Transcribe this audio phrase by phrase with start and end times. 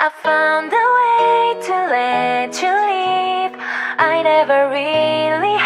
[0.00, 3.50] I found a way to let you leave.
[3.98, 5.57] I never really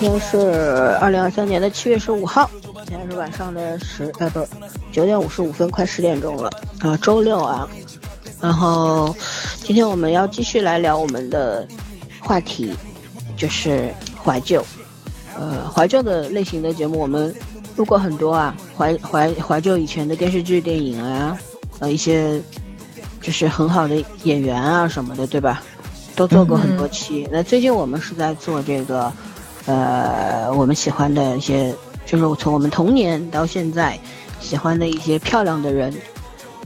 [0.00, 2.50] 天是二零二三年的七月十五号，
[2.88, 4.48] 现在是晚上的十呃不
[4.90, 7.68] 九点五十五分，快十点钟了啊，周六啊。
[8.40, 9.14] 然后
[9.62, 11.68] 今天我们要继续来聊我们的
[12.18, 12.74] 话题，
[13.36, 13.92] 就是
[14.24, 14.64] 怀旧。
[15.36, 17.34] 呃，怀旧的类型的节目我们
[17.76, 21.38] 录过很多啊，怀怀怀旧以前的电视剧、电影啊，
[21.78, 22.40] 呃一些
[23.20, 25.62] 就是很好的演员啊什么的，对吧？
[26.16, 27.28] 都做过很多期。
[27.30, 29.12] 那最近我们是在做这个，
[29.70, 31.72] 呃，我们喜欢的一些，
[32.04, 33.96] 就是从我们童年到现在
[34.40, 35.94] 喜欢的一些漂亮的人。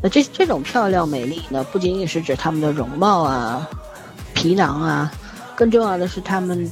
[0.00, 3.68] 那这这种漂亮美丽呢，不仅仅是指他们的容貌啊、
[4.32, 5.12] 皮囊啊，
[5.54, 6.70] 更重要的是他们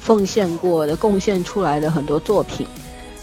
[0.00, 2.66] 奉献过的、贡献出来的很多作品，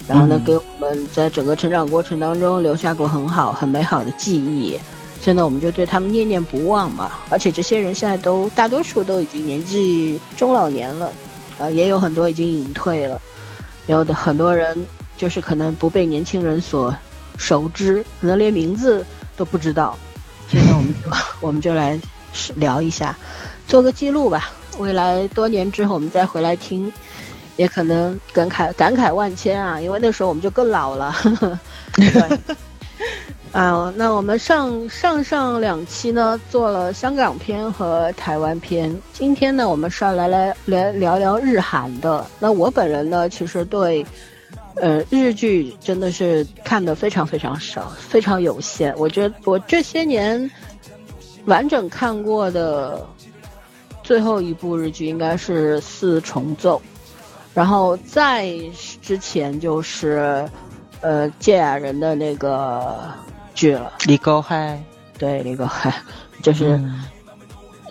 [0.07, 4.80] 然后呢，给我们在整个成长过程当中留下过很好、很美好的记忆。
[5.19, 7.11] 所以呢，我们就对他们念念不忘嘛。
[7.30, 11.11] 而且这些人现在都大多数都已经年纪中老年了，
[11.59, 13.21] 呃，也有很多已经隐退了，
[13.88, 14.75] 有的很多人
[15.17, 16.95] 就是可能不被年轻人所
[17.38, 19.05] 熟知，可能连名字
[19.38, 19.95] 都不知道。
[20.49, 21.11] 所以呢，我们就
[21.47, 21.99] 我们就来
[22.55, 23.16] 聊一下，
[23.67, 24.49] 做个记录吧。
[24.77, 26.91] 未来多年之后我们再回来听，
[27.57, 31.13] 也可能感慨感慨万千啊，因为那时候我们就更老了。
[31.94, 32.55] 对。
[33.52, 42.25] 啊，那我们上上上两期呢做了香港片和台湾片，今天呢我们是要来来来聊聊日韩的。
[42.39, 44.06] 那我本人呢，其实对，
[44.75, 48.94] 呃，日剧真的是看的非常非常少，非常有限。
[48.97, 50.50] 我觉得我这些年
[51.46, 53.07] 完整看过的
[54.03, 56.78] 最后一部日剧应该是《四重奏》，
[57.53, 58.53] 然后在
[59.02, 60.47] 之前就是，
[61.01, 62.97] 呃，芥雅人的那个。
[63.55, 64.81] 剧了，李高嗨，
[65.17, 65.93] 对李高嗨，
[66.41, 67.03] 就是嗯。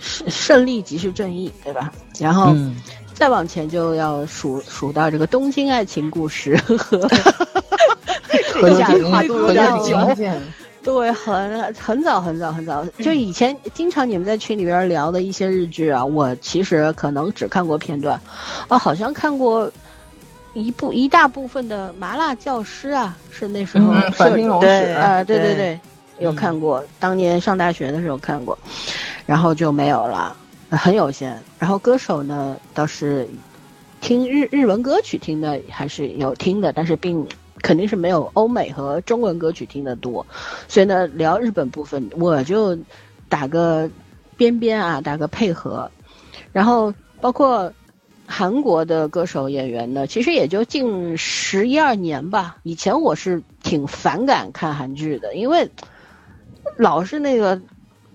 [0.01, 1.93] 胜胜利即是正义，对吧？
[2.19, 2.81] 然后嗯。
[3.13, 6.99] 再往前就要数数到这个《东京爱情故事》 和
[8.53, 10.31] 和有点跨度有点久，久，
[10.83, 18.19] 对，很很早很早很早，就以前经常你们在群里边聊的一些日剧啊，我其实可能只看过片段，
[18.69, 19.71] 啊，好像看过。
[20.59, 25.81] 一部一大部分的麻辣教师啊，是那时候反町隆对史啊，对对对对，
[26.19, 28.59] 有看过，当年上大学的时候看过，
[29.25, 30.37] 然后就没有了，
[30.71, 31.41] 很有限。
[31.59, 33.29] 然后歌手呢，倒是
[34.01, 37.27] 听日日文歌曲听的还是有听的，但是并
[37.63, 40.27] 肯定是没有欧美和中文歌曲听的多，
[40.67, 42.77] 所以呢，聊日本部分我就
[43.29, 43.89] 打个
[44.37, 45.91] 边边啊，打个配合，
[46.53, 47.73] 然后包括。
[48.31, 52.59] 韩国的歌手演员呢，其实也就近十一二年吧。
[52.63, 55.71] 以前我是挺反感看韩剧的，因为
[56.77, 57.59] 老是那个，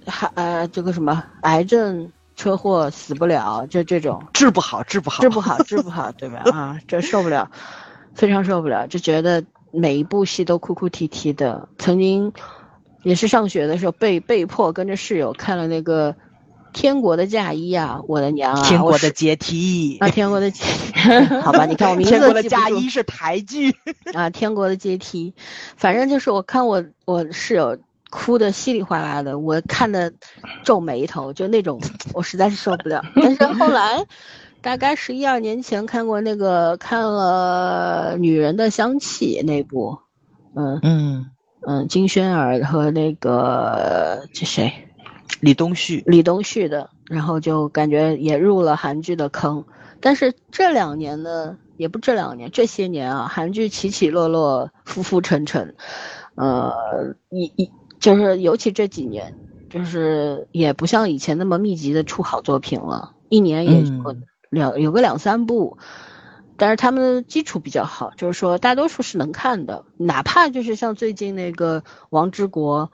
[0.06, 6.44] 还呃这个什么癌症、车祸死不了，就这种治不好，治不好，治不好，治不好，对吧？
[6.54, 7.50] 啊，这受不了，
[8.14, 11.68] 非常受不了，就觉得每一部戏都哭哭啼啼的。
[11.80, 12.32] 曾经
[13.02, 16.16] 也是上学的时候被被迫跟着室友看了那个。
[16.74, 18.64] 天国的嫁衣啊，我的娘啊！
[18.68, 21.12] 天国的阶梯啊，天国的阶梯，
[21.42, 23.74] 好吧，你看我名字天国的嫁衣是台剧
[24.14, 25.34] 啊，天国的阶梯，
[25.78, 27.78] 反正就是我看我我室友
[28.10, 30.12] 哭的稀里哗啦的，我看的
[30.64, 31.80] 皱眉头，就那种
[32.14, 33.04] 我实在是受不了。
[33.16, 34.06] 但是后来，
[34.62, 40.00] 大概十一二年前看过那个看了《女人的香气》那部，
[40.56, 41.26] 嗯嗯
[41.66, 44.72] 嗯，金宣儿和那个这谁？
[45.40, 49.66] 李东旭，李东旭的，然后就感觉也入了韩剧的坑，
[50.00, 55.76] 但是这两年呢，也不这两年，这些年啊，韩剧起起落落，浮浮沉沉，
[56.36, 56.72] 呃，
[57.30, 59.36] 一一就是尤其这几年，
[59.70, 64.16] 就是也不像以前那么密集的出好作品了，一年也就
[64.50, 65.78] 两、有个两三部，
[66.58, 71.82] 但是他们的基础比较好，就是说大多数是能看的，哪怕就是像最近那个
[72.12, 72.92] 《王之国》，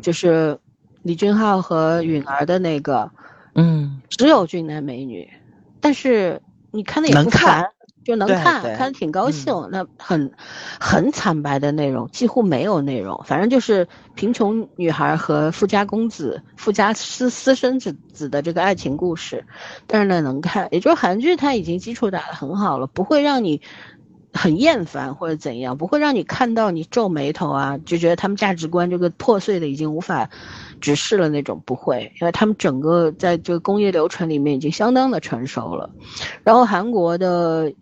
[0.00, 0.58] 就是。
[1.02, 3.10] 李俊浩和允儿的那个，
[3.54, 5.28] 嗯，只有俊男美女，
[5.80, 6.40] 但是
[6.70, 7.70] 你看的也不烦，
[8.04, 9.52] 就能看看的挺高兴。
[9.70, 10.32] 那很
[10.78, 19.44] 很惨白的内容，几乎没有内容，反正就是贫穷女孩和富家公子、富家私私生子子的这个爱情故事，
[19.86, 23.60] 但是呢能看，也就是韩剧它已经基础打得很好了，不会让你。
[24.34, 30.30] 很厌烦或者怎样，不会让你看到你皱眉头啊，就觉得他们价值观这个破碎的已经无法
[30.82, 35.94] 直视了那种，不会，因为他们整个在这个工业流程里面已经相当的成熟了。
[36.44, 37.72] 然后韩国的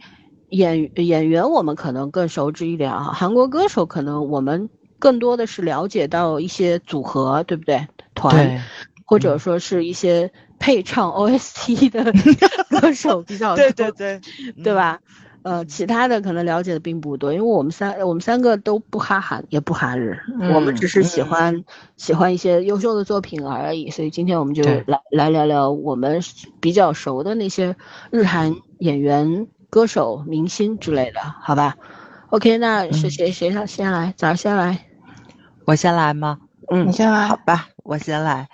[0.51, 4.69] 演演员我们可能更熟知一点啊，韩国歌手可能我们
[5.01, 7.89] 更多的是了解到一些组合，对不对？
[8.15, 8.63] 团
[9.07, 12.13] 或者说是一些配唱 OST 的
[12.81, 14.21] 歌手比较多，对对对，
[14.63, 15.01] 对吧？
[15.43, 20.19] 呃，其他的可能了解的并不多，因为我们三我们三个都不哈韩，也不哈日，
[20.55, 21.65] 我们只是喜欢、
[21.97, 23.91] 喜欢一些优秀的作品而已。
[23.91, 26.21] 所以今天我们就来来聊聊我们
[26.61, 27.75] 比较熟的那些
[28.11, 31.77] 日韩演员、歌手、明星之类的，好吧
[32.29, 34.13] ？OK，那是谁谁先先来？
[34.19, 34.87] 早上先来？
[35.65, 36.39] 我先来吗？
[36.71, 38.49] 嗯，你先来好吧，我先来。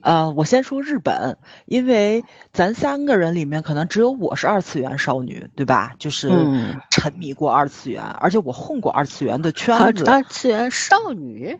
[0.00, 5.94] 呃，我先说日本，因为咱三个人里面可能只有我是二次元少女，对吧？
[5.98, 10.04] 就是嗯沉迷过二次元，而且我混过二次元的圈二子。
[10.04, 11.58] 二次元少女，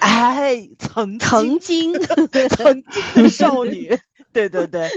[0.00, 2.00] 哎，曾曾经经
[2.48, 3.98] 曾经的少女。
[4.30, 4.90] 对对对，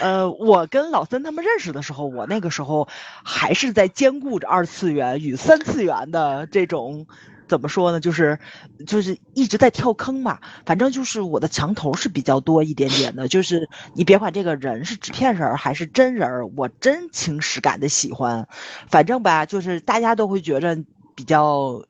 [0.00, 2.88] 呃，我跟老森他们认识的时候，我那个时候
[3.22, 7.06] 还是在兼顾着二次元与三次元的这种，
[7.50, 8.00] 怎么说呢？
[8.00, 8.38] 就是
[8.86, 10.38] 就是一直在跳坑嘛。
[10.64, 18.48] 反正就是我的墙头是比较多一点点的，就是你别管这个人是纸片人还是真人，我真情实感的喜欢。
[18.88, 20.78] 反正吧，就是大家都会觉着
[21.14, 21.84] 比较。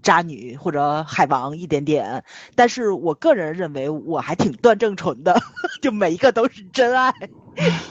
[0.00, 2.24] 渣女或者海王一点点，
[2.54, 5.38] 但是我个人认为我还挺段正淳的，
[5.82, 7.12] 就每一个都是真爱。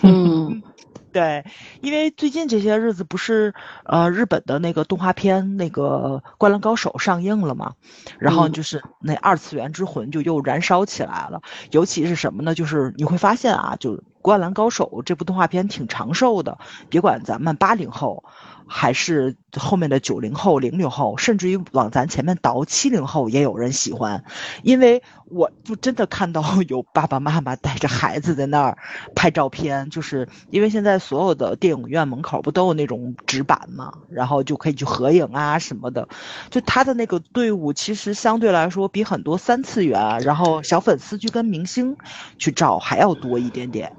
[0.02, 0.64] 嗯
[1.14, 1.46] 对，
[1.80, 3.54] 因为最近这些日子不是
[3.86, 7.74] 呃日本的那个动画片那个《灌篮高手》上映了嘛，
[8.18, 11.42] 然后嗯就是那二次元之魂就又燃烧起来了。
[11.72, 12.56] 尤其是什么呢？
[12.56, 16.58] 就是你会发现啊，就《灌篮高手》这部动画片挺长寿的，
[16.90, 18.24] 别管咱们八零后。
[18.68, 24.24] 还是后面的九零后、零零后，甚至于往咱前面倒七零后也有人喜欢，
[24.64, 28.78] 因为我就真的看到 有爸爸妈妈带着孩子在那儿
[29.16, 36.08] 拍照片，就是因为现在所有的电影院门口不都有那种纸板嘛，然后就可以去合影啊什么的，
[36.50, 41.98] 就他的那个队伍其实相对来说比很多三次元，然后小粉丝去跟明星
[42.38, 43.94] 去照还要多一点点。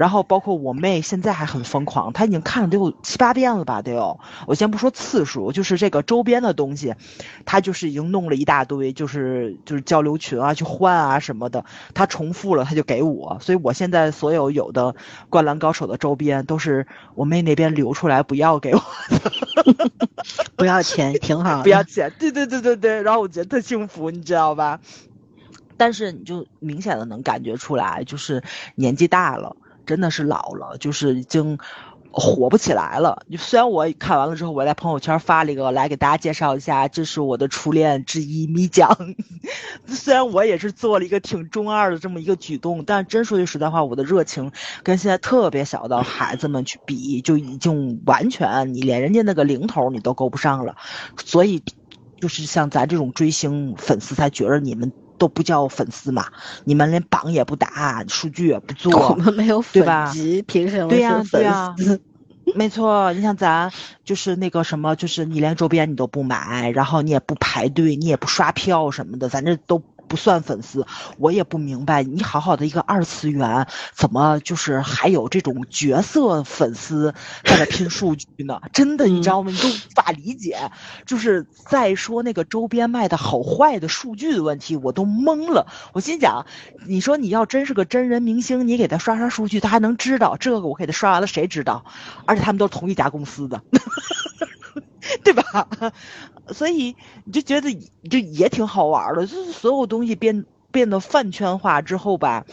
[0.00, 4.18] 然后包括我妹现在还很疯狂，她已经看了得有七八遍了吧，得有。
[4.46, 6.94] 我先不说次数，就是这个周边的东西，
[7.44, 11.62] 她就是已经弄了一大堆，就是就是交流群啊，去换啊什么的。
[11.92, 14.94] 她重复了，她就给我，所以我现在所有有的
[15.28, 18.80] 灌篮高手的周边都是我妹那边留出来不要给我
[19.10, 19.90] 的，
[20.56, 21.62] 不要钱，挺好。
[21.62, 22.10] 不要钱。
[22.18, 24.80] 对对对对对，然后我觉得特幸福，你知道吧？
[25.76, 28.42] 但是你就明显的能感觉出来，就是
[28.76, 29.54] 年纪大了。
[29.90, 31.58] 真的是老了，就是已经
[32.12, 33.24] 火不起来了。
[33.36, 38.96] 虽然我看完了之后，我在朋友圈发了一个来给大家介绍一下，这是我的初恋之一米酱。
[39.86, 44.52] 虽然我也是做了一个挺中二的这么一个举动，但真说句实在话，我的热情
[44.84, 50.76] 跟现在特别小的孩子们去比，就已经完全你连人家那个零头你都够不上了。
[51.24, 51.64] 所以，
[52.20, 54.92] 就是像咱这种追星粉丝才觉得你们。
[55.20, 56.26] 都不叫粉丝嘛，
[56.64, 60.10] 你们连榜也不打，数据也不做， 我们没有对吧
[60.46, 62.00] 凭什么对呀、是对呀、粉丝？
[62.54, 63.70] 没错，你像咱
[64.02, 69.80] 就是那个什么，就是你连周边你都不买，然后你也不排队，你也不刷票什么的，咱这都
[70.10, 70.84] 不算粉丝。
[71.18, 77.14] 我也不明白，你好好的一个二次元，怎么就是还有这种角色粉丝
[77.44, 78.60] 在那拼数据呢？
[78.74, 79.52] 真的，你知道吗？
[79.52, 80.58] 你都无法理解。
[81.06, 85.68] 就是再说那个周边卖的好坏的数据的问题，我都懵了。
[85.92, 86.44] 我心想，
[86.86, 91.84] 你说你要真是个真人明星，你给他刷刷数据，他还能知道这个我给他刷完了，谁知道？
[92.26, 93.62] 而且他们都是同一家公司的，
[95.22, 95.68] 对吧？
[96.52, 97.72] 所以你就觉得
[98.08, 102.44] 就也挺好玩的，就是所有东西变变得饭圈化之后吧，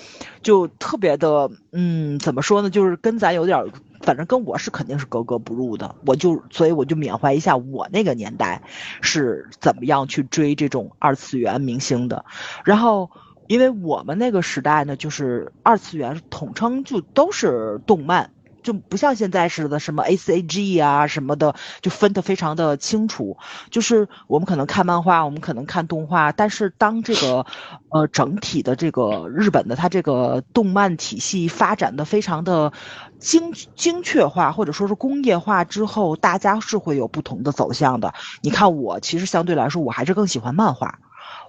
[0.42, 2.70] 就特别的，嗯，怎么说呢？
[2.70, 3.66] 就是跟咱有点，
[4.02, 5.96] 反正跟我是肯定是格格不入的。
[6.06, 8.62] 我就所以我就缅怀一下我那个年代
[9.02, 12.26] 是怎么样去追这种二次元明星的，
[12.64, 13.10] 然后。
[13.50, 18.32] 因为我们那个时代呢，就是二次元统称就都是动漫，
[18.68, 23.38] 就不像现在似的什么 A C G 啊什么的，就分得非常的清楚。
[23.72, 27.46] 就是我们可能看漫画，我们可能看动画，但是当这个
[27.88, 32.74] 呃整体的这个日本的它这个动漫体系发展的非常的
[33.20, 38.14] 精精确化，或者说是工业化之后，大家是会有不同的走向的。
[38.42, 41.00] 你看我其实相对来说，我还是更喜欢漫画。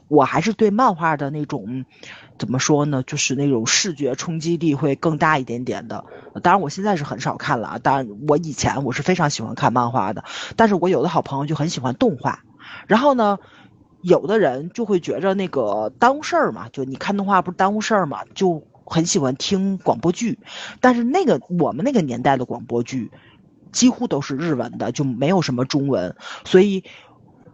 [0.07, 1.85] 我还是对漫画的那种，
[2.39, 3.03] 怎么说呢？
[3.05, 6.05] 就是那种视觉冲击力会更大一点点的。
[6.43, 7.79] 当然，我现在是很少看了啊。
[7.79, 10.23] 当然，我以前我是非常喜欢看漫画的。
[10.55, 12.45] 但是我有的好朋友就很喜欢动画。
[12.87, 13.39] 然后呢，
[14.03, 20.39] 有的人就会觉着那个耽误事儿嘛，就你看动画不是耽误事儿嘛，就很喜欢听广播剧。
[20.81, 23.11] 但是那个我们那个年代的广播剧，
[23.73, 26.15] 几乎都是日文的，就没有什么中文。
[26.45, 26.85] 所以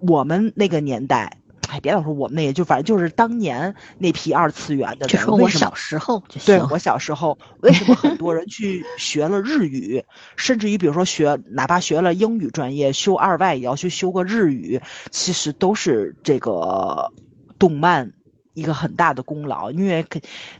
[0.00, 1.38] 我们那个年代。
[1.74, 5.08] 哎，别老说我们那个，就反正就是当年那批二次元的人。
[5.08, 10.04] 就是我小时候就对我小时候，为什么很多人去学了日语，
[10.36, 17.10] 甚至于比如说学，哪怕学了英语专业，修二外也要去修个日语，其实都是这个
[17.58, 18.12] 动漫。
[18.54, 20.06] 一个很大的功劳，因为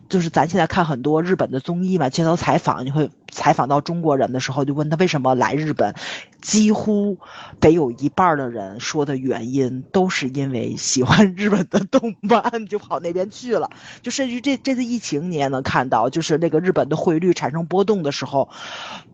[0.09, 5.95] 就是咱现在看很多日本的综艺嘛，街头采访，你会采访到中国人的时候，就问他为什么来日本，
[6.43, 7.17] 几乎
[7.61, 13.71] 得有一半的人说的原因都是因为喜欢日本的动漫，就跑那边去了。
[14.03, 18.49] 就甚至这这次疫情，你也能看到，就是那个日本的汇率产生波动的时候，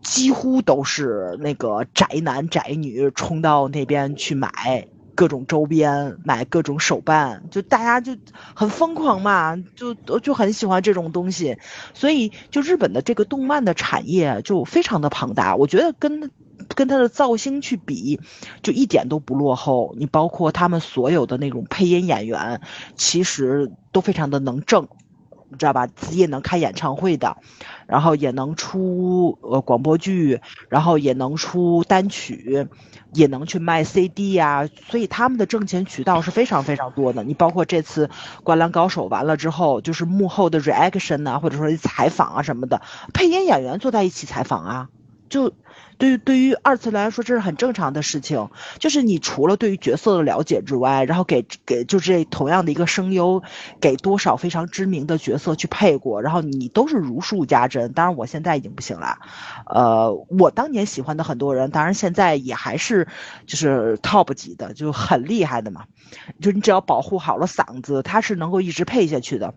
[0.01, 4.87] 几乎都是那个宅男宅女冲到那边去买。
[5.21, 8.17] 各种周边，买各种手办，就大家就
[8.55, 11.59] 很疯狂嘛，就就很喜欢这种东西，
[11.93, 16.31] 所以就日本的这个动漫的产业就非常的庞大，我觉得跟
[16.73, 18.19] 跟它的造星去比，
[18.63, 19.93] 就一点都不落后。
[19.95, 22.59] 你包括他们所有的那种配音演员，
[22.95, 24.87] 其实都非常的能挣。
[25.51, 25.85] 你知道吧？
[25.85, 27.35] 自己也能开演唱会的，
[27.85, 30.39] 然后也能出呃广播剧，
[30.69, 32.67] 然后也能出单曲，
[33.13, 34.67] 也能去卖 CD 呀。
[34.89, 37.23] 所以他们的挣钱渠道是非常非常多的。
[37.23, 38.07] 你包括这次
[38.43, 42.81] 《灌篮高手》完了之后，就是幕后的 reaction 啊，或者说采访啊什么的，
[43.13, 44.87] 配音演员坐在一起采访啊，
[45.29, 45.53] 就。
[46.01, 48.49] 对于对于二次元来说，这是很正常的事情。
[48.79, 53.43] 就是你除了对于角色的了解之外，然后给给就这同样的一个声优，
[53.79, 57.93] 给多少非常知名的角色去配过，然后你都是如数家珍。
[57.93, 59.19] 当然我现在已经不行了，
[59.67, 63.07] 呃，我当年喜欢的很多人，当然现在也还是
[63.45, 65.83] 就是 top 级的，就很厉害的嘛。
[66.41, 69.53] 就你只要保护好了嗓子，他是能够一直配下去的。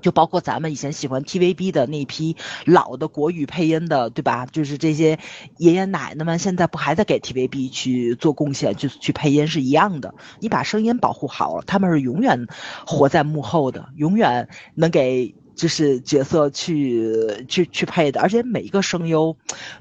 [0.00, 4.46] 就包括咱们以前喜欢 TVB 的那批老的国语配音的，对吧？
[4.46, 5.18] 就是这些
[5.56, 10.14] 爷爷奶奶们，现在不还在给 TVB 去做贡献，去去配音是一样的。
[10.40, 12.46] 你把声音保护好了，他们是永远
[12.86, 18.20] 活在幕后的，永远能给就是角色去去去配的。
[18.20, 19.36] 而且每一个声优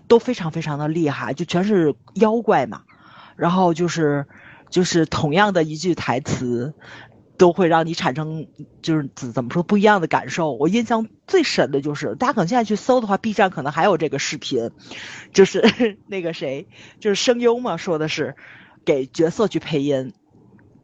[0.07, 2.81] 都非常非常的厉害，就全是妖怪嘛。
[3.35, 4.25] 然后就是
[4.69, 6.73] 就是同样的一句台词。
[7.37, 8.47] 都会让你产生
[8.81, 10.53] 就是怎怎么说不一样的感受。
[10.53, 14.71] 我印象最深的就是，大家可能现在去搜的话，B 站可能还有这个视频，
[15.33, 16.67] 就是 那个谁，
[16.99, 18.35] 就是声优嘛，说的是
[18.85, 20.13] 给角色去配音，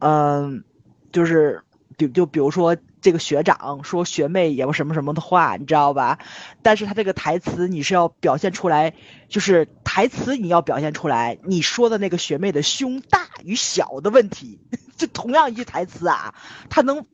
[0.00, 0.64] 嗯，
[1.10, 1.62] 就是
[1.96, 6.18] 比就比如说这个学长说学妹也有什么什么的话，你知道吧？
[6.62, 8.94] 但是他这个台词你是要表现出来，
[9.28, 14.60] 就是台词你要表现出来，你说的那个学妹的胸大与小的问题。
[15.02, 16.32] 就同样一句台词啊，
[16.70, 17.04] 他能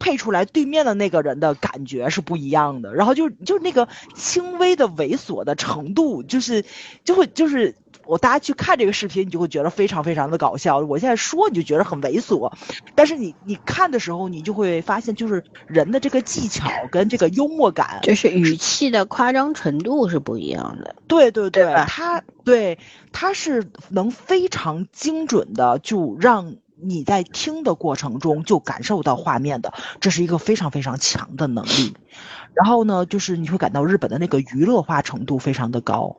[0.00, 2.92] 配出来对面的那个人的感觉是不一样的。
[2.92, 3.86] 然后就就那个
[4.16, 6.64] 轻微的猥琐的程度，就是
[7.04, 10.78] 就会就是我大家去看这个视频，你就会觉得非常非常的搞笑。
[10.78, 12.52] 我现在说你就觉得很猥琐，
[12.96, 20.96] 但是你你看的时候，你就会发现，就是人的这个技巧跟这个幽默感，就是语气的夸张程度是不一样的。
[21.06, 22.78] 对对对，他对
[23.12, 26.56] 他是能非常精准的就让。
[26.80, 31.96] 你在听的过程中就感受到画面的，这是一个非常非常强的能力。
[32.54, 36.16] 然后呢，就是你会感到日本的那个娱乐化程度非常的高，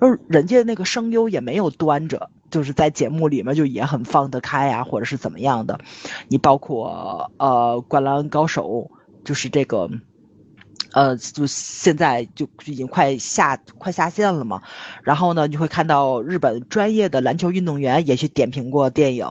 [0.00, 5.78] 而人家那个声优也没有端着，就是在节目里面就也很放得开啊，或者是怎么样的。
[6.28, 8.68] 你包括呃《灌篮高手》，
[9.24, 9.90] 就是这个。
[10.92, 14.62] 呃，就现在就已经快下快下线了嘛，
[15.02, 19.26] 然后呢，你会看到日本专业的篮球运动员也去点评过电影，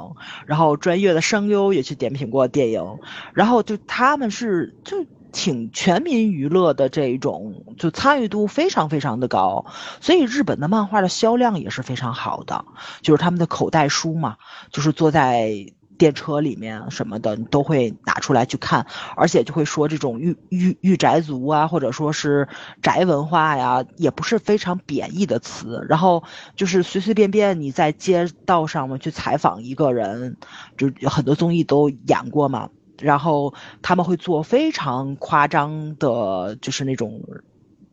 [0.45, 2.99] 然后专业的声优也去点评过电影，
[3.33, 9.65] 然后就他们是就挺全民娱乐的这一种，就参与度非常非常的高，
[9.99, 12.65] 所以日本的漫画的销量也是非常好的，
[13.01, 14.37] 就是他们的口袋书嘛，
[14.71, 15.73] 就是坐在。
[15.97, 18.85] 电车里面什么的，你都会拿出来去看，
[19.15, 22.47] 而且就会说这种御御御宅族啊，或者说是
[22.81, 25.85] 宅文化呀，也不是非常贬义的词。
[25.89, 26.23] 然后
[26.55, 30.37] 就是随随便便你在街道上面去采访一个人，
[30.77, 32.69] 就有很多综艺都演过嘛。
[32.99, 37.21] 然后他们会做非常夸张的，就是那种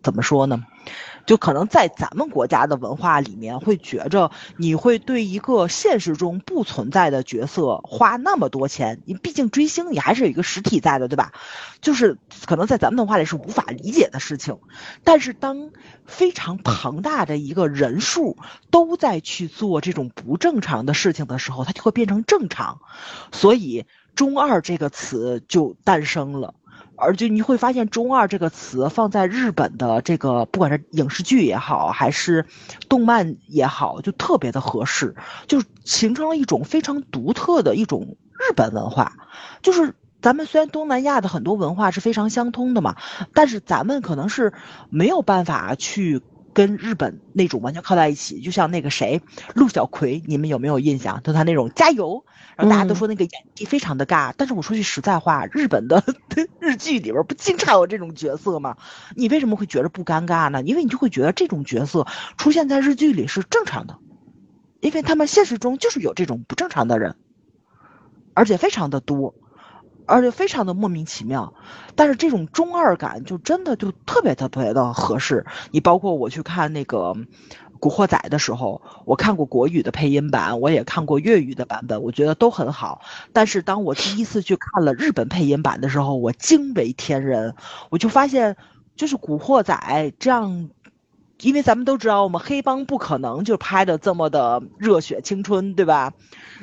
[0.03, 0.65] 怎么说呢？
[1.27, 11.33] 就可能在咱们国家的文化里面，会觉着你会对一个现实中不存在的角色花那么多钱，你毕竟追星你还是有一个实体在的，对吧？
[11.81, 14.59] 就是可能在咱们文化里是无法理解的事情，
[15.03, 15.71] 但是当
[16.07, 18.37] 非常庞大的一个人数
[18.71, 22.81] 都在去做这种不正常的事情的时候，它就会变成正常，
[23.33, 26.55] 所以“中二”这个词就诞生了。
[26.97, 32.47] 而且你会发现“中二”这个词放在日本的这个，不管是影视剧也好，还是
[32.89, 35.15] 动漫也好，就特别的合适，
[35.47, 39.13] 就形成了一种非常独特的一种日本文化。
[39.63, 42.97] 就是咱们虽然东南亚的很多文化是非常相通的嘛，
[43.35, 44.53] 但是咱们可能是
[44.89, 46.23] 没有办法去
[46.55, 48.41] 跟日本那种完全靠在一起。
[48.41, 49.21] 就像那个谁，
[49.55, 51.21] 陆小葵，你们有没有印象？
[51.23, 52.25] 就他那种加油。
[52.57, 56.05] 然后大家都说那个演技非常的尬，但是我说句实在话，日本的
[56.61, 58.77] 日剧里边不经常有这种角色吗？
[59.17, 60.63] 你为什么会觉得不尴尬呢？
[60.63, 62.07] 因为你就会觉得这种角色
[62.39, 63.99] 出现在日剧里是正常的，
[64.79, 67.17] 因为他们现实中就是有这种不正常的人，
[68.35, 69.35] 而且非常的多，
[70.07, 71.55] 而且非常的莫名其妙。
[71.95, 75.47] 但是这种中二感就真的就特别特别的合适。
[75.71, 77.15] 你包括我去看那个。
[77.81, 83.03] 古惑仔的时候，我看过国语的配音版，我也看过粤语的版本，我觉得都很好。
[83.35, 87.55] 但是当我第一次去看了日本配音版的时候，我惊为天人。
[87.91, 88.57] 我就发现，
[88.97, 90.71] 就是古惑仔这样，
[91.43, 96.15] 因为咱们都知道，我们黑帮不可能就拍的这么的热血青春，对吧？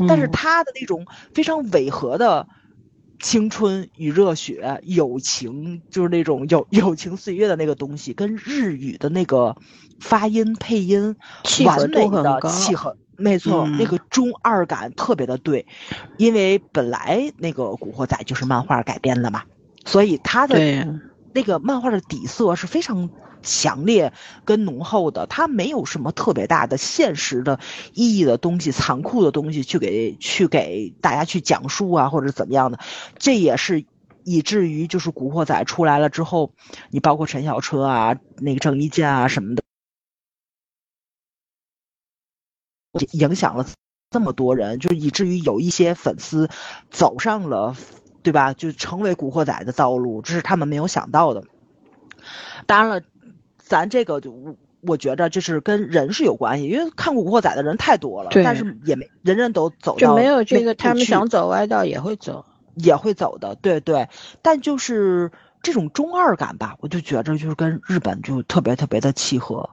[0.08, 1.06] 但是他的那种
[1.36, 2.48] 非常违和的。
[3.22, 9.56] 青春与热血、友情，就是那种友友情岁月的那个东西，跟日语的那个
[10.00, 11.16] 发音配音
[11.66, 15.66] 完美的契合，没错，那个中二感特别的对，
[16.18, 19.44] 因为本来那个《古惑仔》就是漫画改编的嘛，
[19.86, 21.00] 所以他的
[21.34, 23.10] 那个漫画的底色是非常。
[23.42, 24.14] 强烈
[24.46, 27.60] 跟浓厚的，它没有什么特别大的现实的
[27.94, 32.80] 意义的东西，残酷的东西去给去给大家去讲述啊，或者怎么样的，
[33.18, 33.86] 这也是
[34.24, 36.54] 以至于就是《古惑仔》出来了之后，
[36.90, 39.64] 你包括陈小车啊、那个郑伊健啊什么的，
[43.12, 43.66] 影响了
[44.12, 46.50] 这么多人，就以至于有一些粉丝
[46.90, 47.76] 走上了，
[48.22, 48.54] 对吧？
[48.54, 51.44] 就成为古惑仔的道路，这是他们没有想到的。
[52.68, 53.06] 当然了。
[53.72, 62.44] 咱这个就我我觉着就是跟人是有关系，因为看过《古惑仔》的人太多了，但是也没人人都走到就没有这个，他们想走歪道也会走，
[62.76, 64.10] 也会走的，对对，
[64.42, 65.32] 但就是。
[65.62, 69.70] 这种中二感吧，我就觉着就是跟日本就特别特别的契合，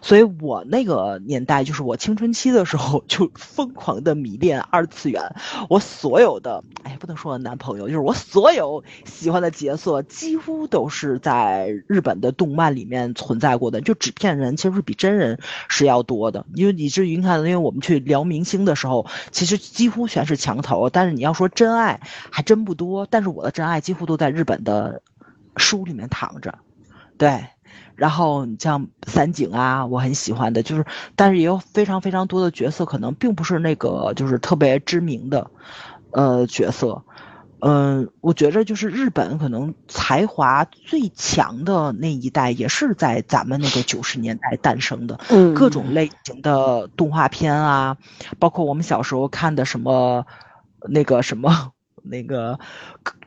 [0.00, 5.34] 所以我那个年代就是我青春期的时候就疯狂的迷恋二次元，
[5.68, 22.00] 我所有的哎不能说男朋友，就是我所有喜欢的角色几乎都是在日本的动漫里面存在过的，就纸片人其实是比真人是要多的，因为以至于你看，因为我们去聊明星的时候，其实几乎全是墙头，但是你要说真爱
[22.30, 25.02] 还真不多，但是我的真爱几乎都在日本的。
[25.56, 26.58] 书里面躺着，
[27.18, 27.46] 对，
[27.94, 30.84] 然后你像三井啊，我很喜欢的，就是，
[31.16, 35.50] 但是也有非常非常多的角色，可能并不是那个就是特别知名的，
[36.10, 37.02] 呃，角色，
[37.60, 47.96] 嗯，我觉着就是日本可能才华最强的那一代，也是在咱们那个九十年代诞生的，嗯，各种类型的动画片啊，
[48.38, 50.26] 包括我们小时候看的什么，
[50.88, 51.70] 那个什么
[52.02, 52.58] 那个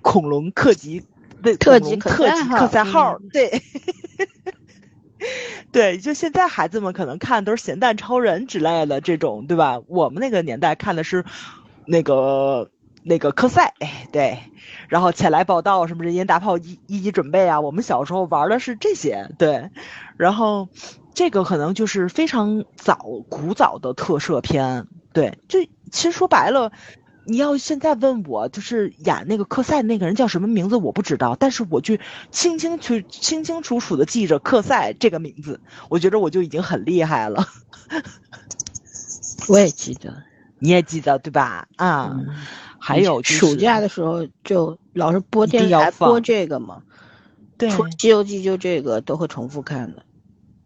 [0.01, 0.73] 恐龙克
[1.51, 1.57] 级。
[1.57, 3.61] 特级特级特赛号，对，
[5.71, 9.79] 对，就现在孩子们可能看都是咸蛋超人之类的这种，对吧？
[9.87, 11.25] 我们那个年代看的是
[11.85, 12.69] 那个
[13.03, 13.73] 那个科赛，
[14.11, 14.39] 对，
[14.87, 19.69] 然后前来报道什么人烟大炮一一级准备啊，我们小时候玩的是这些，对，
[20.17, 20.69] 然后
[21.13, 22.97] 这个可能就是非常早
[23.29, 25.59] 古早的特摄片，对，就
[25.91, 26.71] 其实说白了。
[27.27, 31.97] 你要现在问我，就是演那个克赛那个人叫什么名字，我不知道，但是我就
[32.29, 35.59] 清清楚清清楚楚的记着克赛这个名字，
[35.89, 37.47] 我觉得我就已经很厉害了。
[39.47, 40.23] 我也记得，
[40.59, 41.67] 你也记得对吧？
[41.75, 42.15] 啊，
[42.79, 46.83] 还有暑假的时候就老是播电视台播这个嘛，
[47.57, 47.69] 对，
[48.01, 50.03] 《西游记》就这个都会重复看的。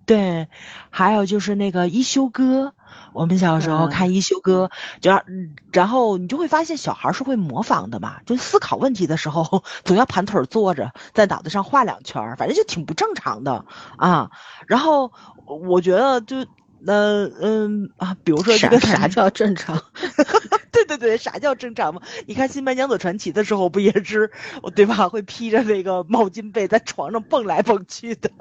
[0.06, 0.48] 对，
[0.90, 2.74] 还有就是那个一休哥。
[3.14, 4.70] 我们小时候嗯看一休哥，
[5.02, 5.24] 就让，
[5.72, 13.66] 然后你就会发现小孩是会模仿的嘛，就思考问题的时候总要盘腿坐着，在脑袋上画两圈，反正就挺不正常的
[13.98, 14.32] 啊。
[14.68, 15.12] 然后
[15.46, 16.46] 我觉得就。
[16.82, 19.84] 那嗯啊，比如说这啥个啥叫正常？
[20.72, 22.02] 对对对，啥叫正常嘛？
[22.26, 24.32] 你看《新白娘子传奇》的时候，不也是
[24.76, 25.10] 对吧？
[25.10, 28.32] 会披着那个毛巾被在床上蹦来蹦去的，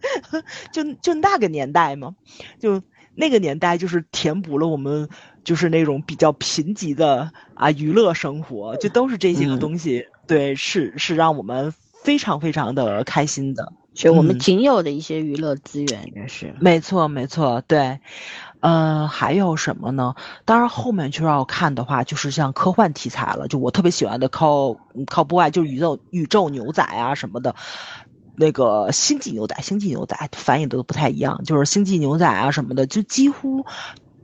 [0.72, 2.16] 就就那个年代嘛，
[2.58, 2.82] 就
[3.20, 5.08] 那个年代就是填补了我们
[5.44, 13.72] 就是那种比较贫瘠的啊娱乐生活，就都是这些个嗯东西，对，是是让我们非常非常的开心的。
[13.92, 16.54] 就我们嗯仅有的一些娱乐资源，也是。
[16.60, 17.98] 没错，没错，对，
[18.60, 20.14] 呃，还有什么呢？
[20.44, 27.56] 当然，后面就要看的话，就是像科幻题材了，就我特别喜欢的靠靠波爱，就是宇宙宇宙牛仔啊什么的，
[28.40, 33.64] 那个星际牛仔，星际牛仔翻译的都不太一样，就是星际牛仔啊什么的，就几乎。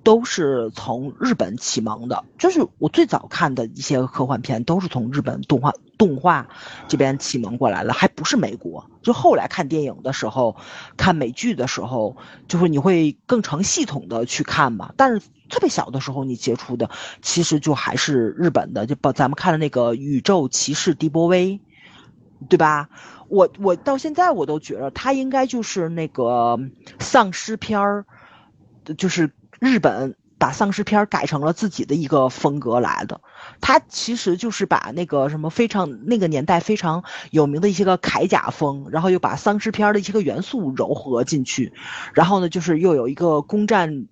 [0.03, 6.47] 都是从日本启蒙的，就是我最早看的一些科幻片都是从日本动画动画
[6.87, 8.89] 这边启蒙过来的，还不是美国。
[9.03, 10.55] 就后来看电影的时候，
[10.97, 14.93] 看美剧的时候，就是你会更成系统的去看嘛。
[14.97, 16.89] 但是特别小的时候你接触的，
[17.21, 21.55] 其实就还是日本的，就把咱们看的那个《宇宙骑士迪波威》，
[22.49, 22.91] 对吧？
[23.29, 26.59] 我我到现在我都觉得他应该就是那个
[26.99, 28.05] 丧尸片儿，
[28.97, 33.21] 就是日本把丧尸片改成了自己的一个风格来的。
[33.61, 41.73] 他其实就是把那个什么非常那个年代非常有名的一些个铠甲风，然后又把丧尸片的一些个元素糅合进去，
[42.15, 44.07] 然后呢，就是又有一个攻占。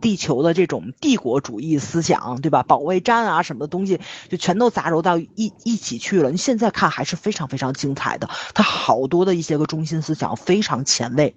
[0.00, 2.62] 地球的这种帝国主义思想，对吧？
[2.62, 6.30] 保卫战啊什么的东西，就全都杂糅到一一起去了。
[6.30, 11.36] 你现在看还是非常非常精彩的，它好多的一些个中心思想非常前卫，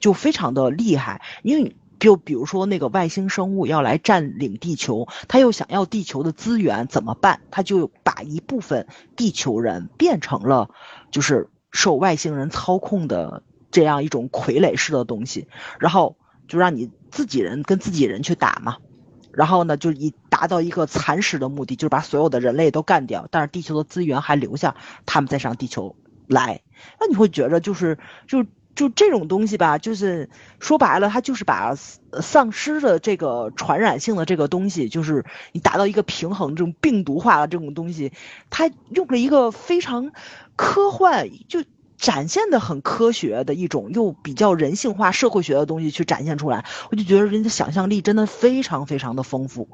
[0.00, 1.22] 就非常的厉害。
[1.42, 7.40] 因为就比如说那个外星生物要来占领地球，他又想要地球的资源怎么办？
[7.50, 10.70] 他就把一部分地球人变成了
[11.12, 15.46] 就是受外星人操控的这样一种傀儡式的东西，
[15.78, 16.16] 然后
[16.48, 18.76] 就让你自己人跟自己人去打嘛。
[19.32, 24.76] 然后呢，就以达到一个蚕食的目的，就是把所有的人类都干掉，但是地球的资源还留下，
[25.06, 26.60] 他们再上地球来。
[27.00, 30.28] 那你会觉得就是就就这种东西吧，就是
[30.60, 38.12] 说白了，它就是把丧尸的这个传染性的这个东西，就是你达到一个平衡，这种病毒化的这种东西，
[38.50, 40.12] 它用了一个非常
[40.56, 41.64] 科幻就。
[41.96, 49.68] 展现的很科学的一种，又比较人性化、社会学的东西去展现出来，我就觉得人的想象力真的非常非常的丰富。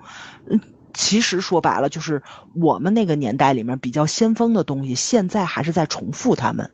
[0.50, 0.60] 嗯，
[0.92, 2.22] 其实说白了，就是
[2.54, 6.70] 我们那个年代里面比较先锋的东西，现在还是在重复他们。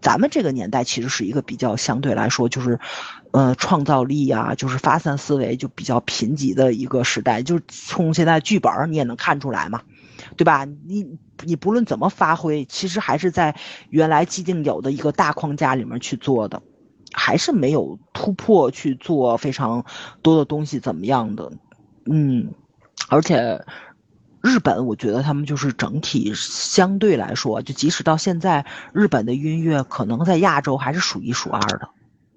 [0.00, 2.78] 咱们这个年代其实是一个比较相对来说就是，
[3.30, 7.42] 呃，创造力呀、就是发散思维就比较贫瘠的一个时代。
[7.42, 9.80] 就是从现在剧本你也能看出来嘛，
[10.36, 10.66] 对吧？
[10.86, 13.54] 你你不论怎么发挥，其实还是在
[13.90, 16.62] 原来既定有的一个大框架里面去做的，
[17.12, 19.84] 还是没有突破去做非常
[20.22, 21.52] 多的东西，怎么样的？
[22.06, 22.52] 嗯，
[23.08, 23.64] 而且
[24.40, 31.88] 日本，我觉得他们就是整体相对来说，就即使到现在，日本的音乐可能在亚洲还是数一数二的，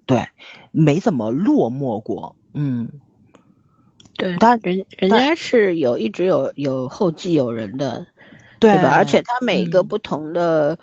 [0.06, 0.28] 对，
[0.72, 2.36] 没怎么落寞过。
[2.54, 2.90] 嗯，
[4.18, 8.06] 对，他人人家是有一直有有后继有人的，
[8.60, 8.92] 对吧？
[8.96, 10.78] 而且他每一个嗯不同的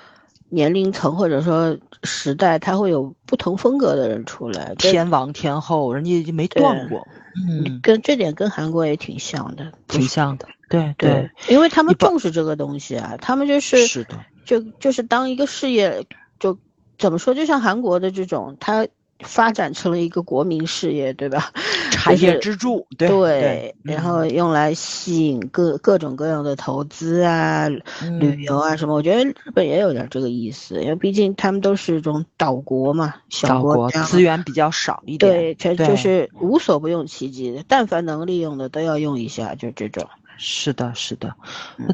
[0.49, 4.75] 年龄层或者说时代，他会有不同风格的人出来。
[4.77, 7.07] 天王天后，人家就没断过。
[7.35, 10.47] 嗯，跟这点跟韩国也挺像的，挺像的。
[10.69, 16.07] 对对，因为他们重视这个东西啊，他们就是是的，就就是当一个事业，
[16.39, 16.59] 就
[16.99, 18.87] 怎么说，就像韩国的这种，它
[19.25, 21.53] 发展成了一个国民事业，对吧？
[21.91, 22.87] 产业支柱。
[22.97, 27.69] 对对，然后用来吸引各各种各样的投资啊、
[28.03, 28.95] 嗯旅游啊什么。
[28.95, 35.33] 我觉得日本也有点这个意思，因为毕竟他们都是这种岛国嘛，小岛国资源比较少一点。
[35.33, 40.09] 对，全就是无所不用其极，但凡能利用的都要用一下，就这种。
[40.39, 41.37] 是的，是的，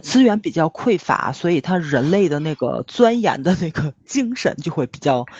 [0.01, 5.33] 资源比较匮乏，所以他人类的那个钻研的那个精神就会比较对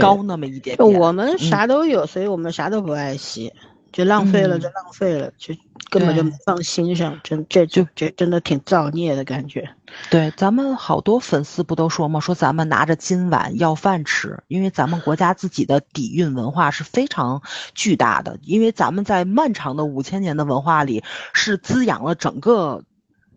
[0.00, 1.00] 高那么一点点。
[1.00, 3.52] 我们啥都有，所以我们啥都不爱惜，
[3.92, 5.54] 就浪费了嗯就浪费了，就
[5.90, 9.68] 根本就对没放心上，真这就这真的挺造孽的感觉。
[10.10, 12.18] 对，咱们好多粉丝不都说吗？
[12.18, 17.42] 说咱们拿着金碗要饭吃，因为咱们国家自己的底蕴文化是非常
[17.74, 22.82] 巨大的，因为咱们在漫长的五千年的文化里是滋养了整个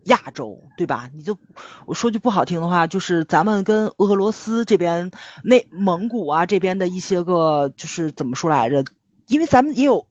[0.04, 1.10] 亚洲，对吧？
[1.14, 1.38] 你就
[1.86, 5.10] 我说句不好听的话，就是咱们跟俄罗斯这边、
[5.42, 8.84] 内蒙古啊这边的一些个，就是怎么说来着？
[9.26, 10.06] 因为咱们也有。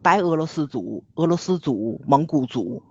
[0.00, 2.84] 白俄罗斯族、俄罗斯族、蒙古族，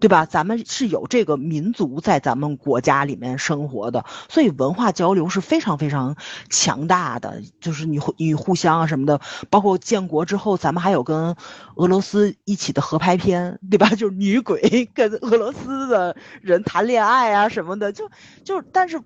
[0.00, 0.26] 对吧？
[0.26, 6.16] 咱们是有这个民族在咱们国家里面生活的，所以文化交流是非常非常
[6.50, 7.42] 强大的。
[7.60, 11.34] 就是你互你互相啊什么的，包括建国之后，咱们还有跟
[11.76, 13.88] 俄罗斯一起的合拍片，对吧？
[13.96, 18.08] 就是女鬼跟俄罗斯的人谈恋爱啊什么的，就
[18.44, 19.00] 就但是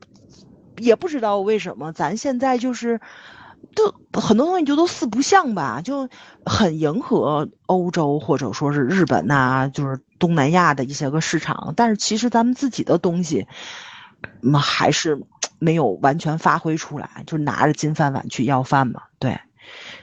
[0.78, 3.00] 也不知道为什么咱现在就是。
[3.74, 6.08] 都很多东西就都四不像吧，就
[6.44, 13.46] 很迎合欧洲或者说是日本呐、就是东南亚的一些个市场，但是其实咱们自己的东西，
[14.42, 15.22] 嗯，还是
[15.58, 19.40] 没有完全发挥出来，就拿着金饭碗去要饭嘛，对。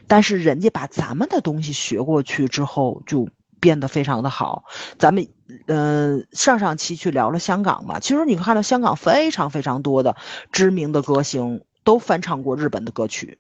[0.08, 3.30] 但是人家把咱们的东西学过去之后，就
[3.60, 4.64] 变得非常的好。
[4.98, 5.28] 咱们
[5.68, 10.16] 呃上上期去聊了香港嘛，其实你看到香港非常非常多的
[10.52, 13.38] 知名的歌星都翻唱过日本的歌曲。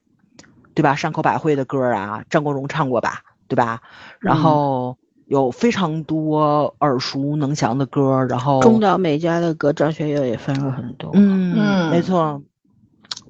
[0.80, 0.96] 对吧？
[0.96, 3.22] 山口百惠的歌啊，张国荣唱过吧？
[3.50, 3.82] 对吧？
[4.22, 11.12] 然后有非常多耳熟能详的歌，然后中岛美嘉的歌，张学友也翻了很多。
[11.15, 12.42] 嗯嗯没错，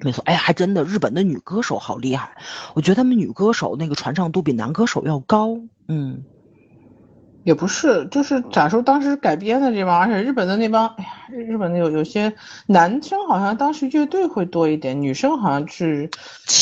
[0.02, 0.24] 没错。
[0.26, 2.38] 哎呀，还真的，日本的女歌手好厉害，
[2.76, 5.58] 我觉得他们女歌手那个传唱度比男歌手要高。
[5.88, 6.24] 嗯，
[7.44, 12.34] 也不是，就是咋说，当时改编的这帮，而且日本的那帮，哎呀，日日本的有有些
[12.68, 16.10] 男生好像当时乐队会多一点，女生好像是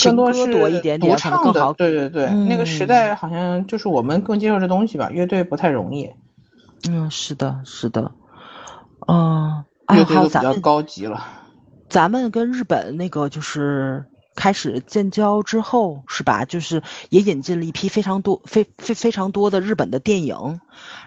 [0.03, 1.73] 更多是多一点点独唱的。
[1.73, 6.11] 对对对，那个时嗯代好像就是我们更接受这东西吧，乐队不太容易，
[6.89, 8.11] 嗯，是的，是的。
[9.07, 11.25] 嗯，哎，乐队都比较高级了。
[11.89, 14.05] 咱们跟日本那个就是
[14.37, 16.45] 开始建交之后，是吧？
[16.45, 20.61] 就是也引进了一批非常多、非非非常多的日本的电影，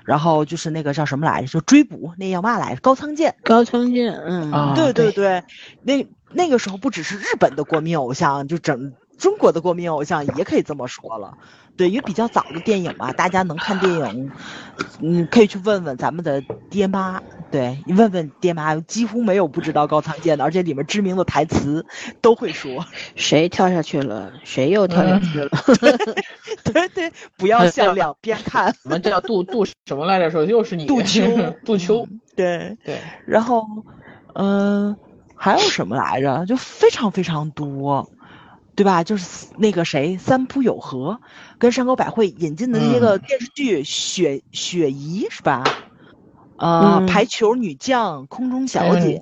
[0.05, 1.47] 然后就是那个叫什么来着？
[1.47, 2.81] 就追捕那叫嘛来着？
[2.81, 3.37] 高仓健。
[3.45, 5.45] 高仓健，嗯，啊对对对，
[5.83, 11.38] 那那个时候不只是日本的国民偶像，就整中国的国民偶像也可以这么说了。
[11.77, 14.33] 对，因为比较早的电影嘛，大家能看电影，
[15.01, 17.23] 嗯，可以去问问咱们的爹妈。
[17.51, 21.85] 对，你问问爹妈，几乎没有不知道高仓健的，而且里面知名的台词
[22.21, 22.87] 都会说。
[23.17, 24.33] 谁跳下去了？
[24.45, 25.51] 谁又跳下去了？
[26.63, 28.73] 对对，不要向两边看。
[28.83, 30.31] 什么叫杜杜什么来着？
[30.31, 31.23] 说又是你杜秋
[31.65, 33.67] 杜秋，对，对，然后，
[34.35, 34.97] 嗯、
[35.35, 36.47] 还有什么来着？
[36.47, 38.09] 就非常非常多，
[38.77, 39.03] 对吧？
[39.03, 41.21] 就是那个谁，三浦友和
[41.59, 45.65] 跟山口百惠引进的那些个嗯电视剧，雪雪姨是吧？
[46.61, 49.20] 呃，嗯排球女将、空中小嗯姐，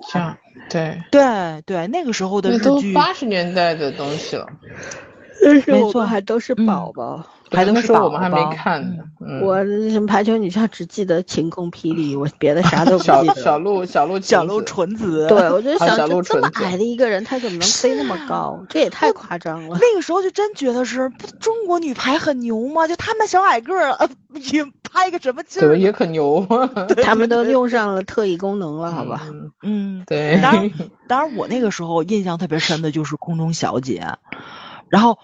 [0.68, 4.52] 对，对对，那个时候的那日剧，都八十年代的东西了。
[5.40, 7.18] 但是我没错们还都是嗯宝宝。
[7.18, 9.04] 还都是那时候我们还没看呢。
[9.20, 13.34] 嗯，我什么排球女将只记得晴空霹雳，我别的啥都不记得。
[13.34, 18.62] 小鹿小鹿小鹿纯子，对，我就想，鹿这这么矮的一个人，他怎么能飞那么高？
[18.68, 19.78] 这也太夸张了。
[19.82, 22.86] 那个时候就真觉得是不中国女排很牛吗？
[22.86, 24.08] 就他们小矮个儿，呃，
[24.52, 25.78] 也拍个什么劲儿 对，？
[25.78, 26.70] 也可牛吗。
[27.02, 29.22] 他们都用上了特异功能了，好吧？
[29.28, 30.70] 嗯嗯，对，当然，
[31.08, 34.06] 当然，我那个时候印象特别深的就是空中小姐，
[34.88, 35.18] 然后，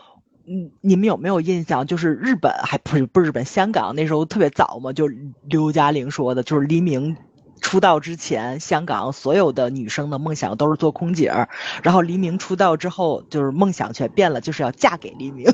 [0.46, 1.86] 嗯，你们有没有印象？
[1.86, 5.08] 就是日本还不是不是日本，香港那时候特别早嘛，就
[5.48, 7.16] 刘嘉玲说的，就是黎明。
[7.60, 11.48] 出道之前，香港所有的女生的梦想都是做空姐儿，
[11.82, 15.46] 然后黎明出道之后，就是梦想全变了，就是要嫁给黎明。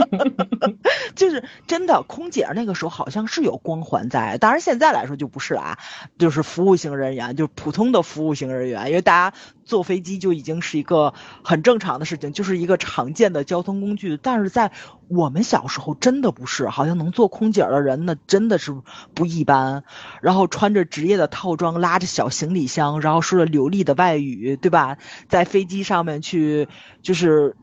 [1.16, 5.78] 就是真的，空姐儿那个时候好像是有光环在，当然现在来说就不是了啊，
[6.18, 11.12] 就是服务型人员，就是普通的服务型人员，因为大家坐飞机就已经是一个
[11.44, 14.16] 很正常的事情，就是一个常见的交通工具。
[14.16, 14.72] 但是在
[15.08, 18.74] 我们小时候真的不是，好像能做空姐儿的人那真的是
[19.12, 19.84] 不一般，
[20.22, 24.96] 然后穿着职业的套装，拉着小行李箱，然后说着流利的外语，对吧？
[25.28, 26.68] 在飞机上面去
[27.02, 27.54] 就是。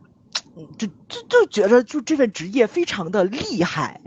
[0.77, 4.01] 就就就觉得就这份职业非常的厉害，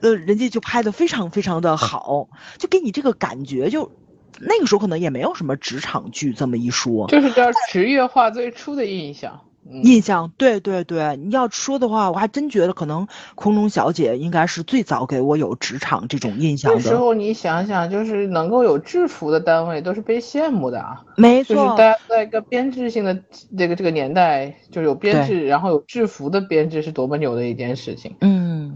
[0.00, 3.92] 呃，人家就拍的非常非常的好，就给你这个感觉就。
[4.40, 9.40] 那个时候可能也没有什么职场剧这么一说，就是叫职业化最初的印象。
[9.70, 21.04] 嗯印象对对对，你要说的话，我还真觉得可能空中小姐应该是最早给我有职场这种印象的那时，候你想想，就是能够有制服的单位都是被羡慕的啊。
[21.04, 23.22] 就是没错，大家在一个编制性的
[23.58, 28.16] 这个这个年代，就是有编制，然后有制服的编制是多么牛的一件事情。
[28.22, 28.72] 嗯，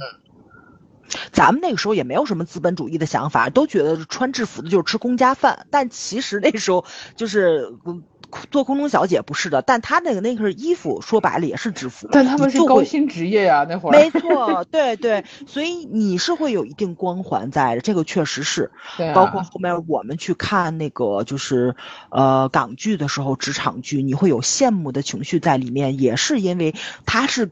[1.32, 5.66] 咱们那个时候也没有什么资本主义的想法，都觉得穿制服的就是吃公家饭。
[5.70, 6.84] 但其实那时候
[7.16, 8.02] 就是嗯
[8.50, 13.92] 做空中小姐不是的，但她那个那个衣服说白了也是制服，但他们是高薪职业呀、那会儿。
[13.92, 18.70] 没错，对对，所以你是会有一定光环在的，这个确实是。
[18.96, 21.76] 对啊包括后面我们去看那个就是
[22.08, 27.50] 呃港剧的时候，职场剧，你会有羡慕的情绪在里面，也是因为它是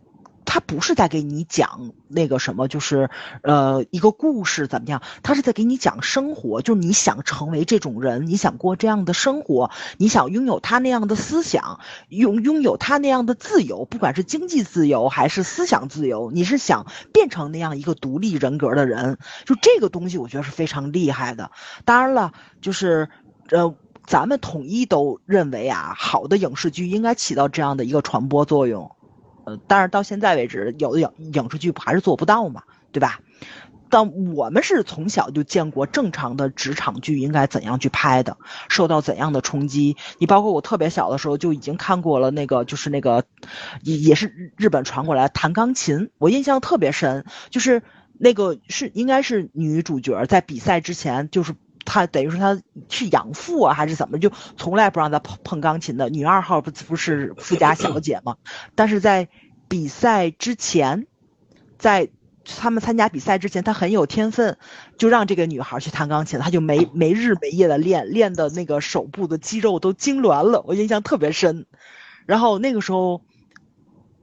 [0.52, 3.08] 他不是在给你讲那个什么，就是
[3.42, 21.52] 呃一个故事怎么样，他是在给你讲生活，就是你想成为这种人，你想过这样的生活，你想拥有他那样的思想，拥拥有他那样的自由，不管是经济自由还是思想自由，你是想变成那样一个独立人格的人，就这个东西，我觉得是非常厉害的。
[21.84, 23.08] 当然了，就是
[23.50, 23.72] 呃。
[24.06, 28.90] 咱们统一都认为啊，好的影视剧应该起到这样的一个传播作用，
[29.66, 33.20] 但是到现在为止，有的影影视剧不还是做不到嘛，对吧？
[33.88, 38.36] 但我们是从小就见过正常的职场剧应该怎样去拍的，
[38.68, 39.96] 受到怎样的冲击。
[40.18, 43.24] 你包括我特别小的时候就已经看过了那个，就是那个，
[43.82, 47.82] 也也是日本传过来弹钢琴，我印象特别深，就是
[48.16, 51.54] 那个是应该是女主角在比赛之前就是。
[51.84, 54.18] 他等于说他是养父啊，还是怎么？
[54.18, 58.36] 就从来不让他碰碰钢琴的女二号不不是富家小姐吗？
[58.74, 59.28] 但是在
[59.68, 61.06] 比赛之前，
[61.78, 62.08] 在
[62.44, 64.58] 他们参加比赛之前，他很有天分，
[64.98, 71.66] 就让这个女孩去弹钢琴，他就没没日没夜的练，练的那个手部的肌肉都痉挛了，我印象特别深。
[72.26, 73.22] 然后那个时候。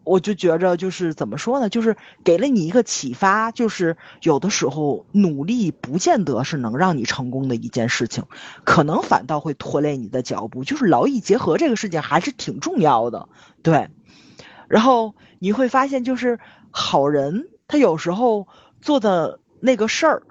[0.08, 8.24] 我就觉着就是怎么说呢，就是给了你一个启发，就是有的时候努力不见得是能让你成功的一件事情，
[8.63, 10.63] 可能反倒会拖累你的脚步。
[10.63, 13.28] 就是劳逸结合这个事情还是挺重要的，
[13.62, 13.89] 对。
[14.67, 16.39] 然后你会发现，就是
[16.72, 18.48] 好人他有时候
[18.82, 20.24] 做的那个事儿，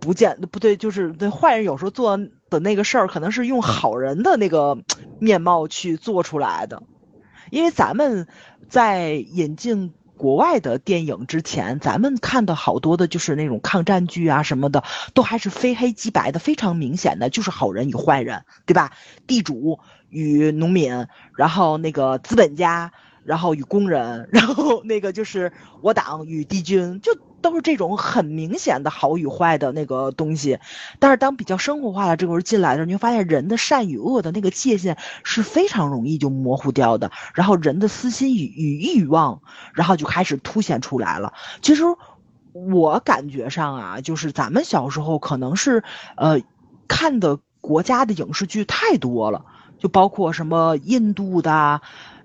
[0.00, 4.78] 不见不对，就是对坏人有时候做的那个事儿，可能是用好人的那个
[5.18, 6.82] 面貌去做出来的，
[7.50, 8.26] 因为咱们。
[8.68, 18.92] 在引进国外的电影之前，咱们看的好多的就是那种抗战剧啊什么的，都还是非黑即白的，非常明显的就是好人与坏人，对吧？
[19.26, 22.92] 地主与农民，然后那个资本家，
[23.24, 27.16] 然后与工人， 然后那个就是我党与敌军，就。
[27.42, 30.58] 都是这种很明显的好与坏的那个东西，
[30.98, 39.40] 但是当比较生活化的这个人进来的时候，你会发现人的善与恶的那个界限是非常容易就模糊掉的，然后人的私心与与欲望，
[39.72, 41.32] 然后就开始凸显出来了。
[41.62, 41.82] 其实
[42.52, 45.82] 我感觉上啊，就是咱们小时候可能是
[46.18, 46.42] 呃
[46.88, 49.46] 看的国家的影视剧太多了，
[49.78, 51.80] 就包括什么印度的、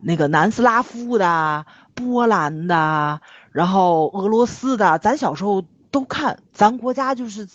[0.08, 1.66] 那个南斯拉夫的、
[1.96, 3.22] 波兰的。
[3.52, 7.48] 然后俄罗斯的，咱小时候都看，咱国家就是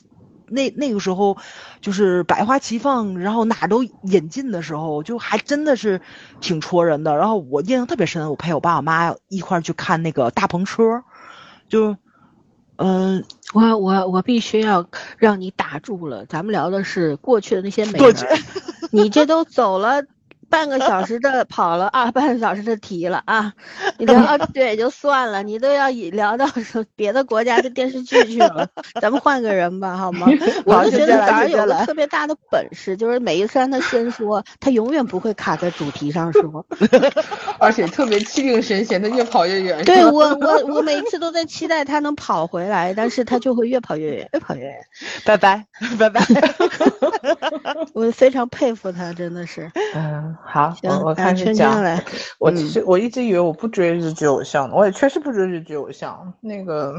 [0.48, 1.36] 那那个时候，
[1.80, 6.00] 就是百花齐放，然后哪都引进的时候，就还真的是
[6.40, 7.16] 挺戳人的。
[7.16, 11.04] 然后我印象特别深，我陪我爸我妈一块儿去看那个大篷车，
[11.68, 11.96] 就，
[12.76, 18.14] 嗯，我我我必须要让你打住了，咱们聊的是过去的那些美人，
[18.90, 20.02] 你这都走了。
[20.50, 23.52] 半个小时的跑了啊，半个小时的题了啊！
[23.98, 28.68] 你聊到这也就算了，你都要以聊到说别的国家的电视剧去了，
[29.00, 30.26] 咱们换个人吧，好吗？
[30.66, 36.66] 我就觉得反而有个特别大的本事，就是每一次让他先说，他永远不会卡在主题上说，
[37.58, 39.84] 而且特别气定神闲的越跑越远。
[39.84, 44.74] 对 我，我我每一次都在期待他能跑回来，但是他就会越跑越远，越跑越远。
[45.24, 45.64] 拜拜，
[45.98, 46.20] 拜拜。
[47.94, 49.70] 我非常佩服他，真的是。
[49.94, 50.36] 嗯。
[50.42, 51.82] 好，我我开始讲。
[52.38, 56.32] 我其实我一直以为我不追日剧偶像的，我也确实不追日剧偶像。
[56.40, 56.94] 那个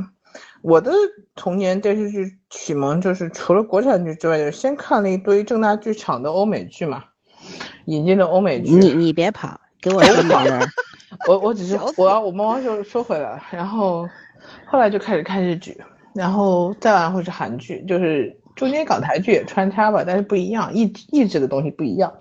[0.62, 0.92] 我的
[1.36, 7.04] 童年电视剧启蒙就是除了国产剧之外，就是先看了一堆正大剧场的欧美剧嘛，
[7.86, 8.74] 引进的欧美剧。
[8.74, 10.62] 你你别跑，给我 说美人。
[11.28, 14.08] 我我只是我要我们往就说回来，然后
[14.66, 15.78] 后来就开始看日剧，
[16.16, 22.12] 然后再往后是韩剧，就是中间港台剧也穿插吧，但是不一样，意意志的东西不一样。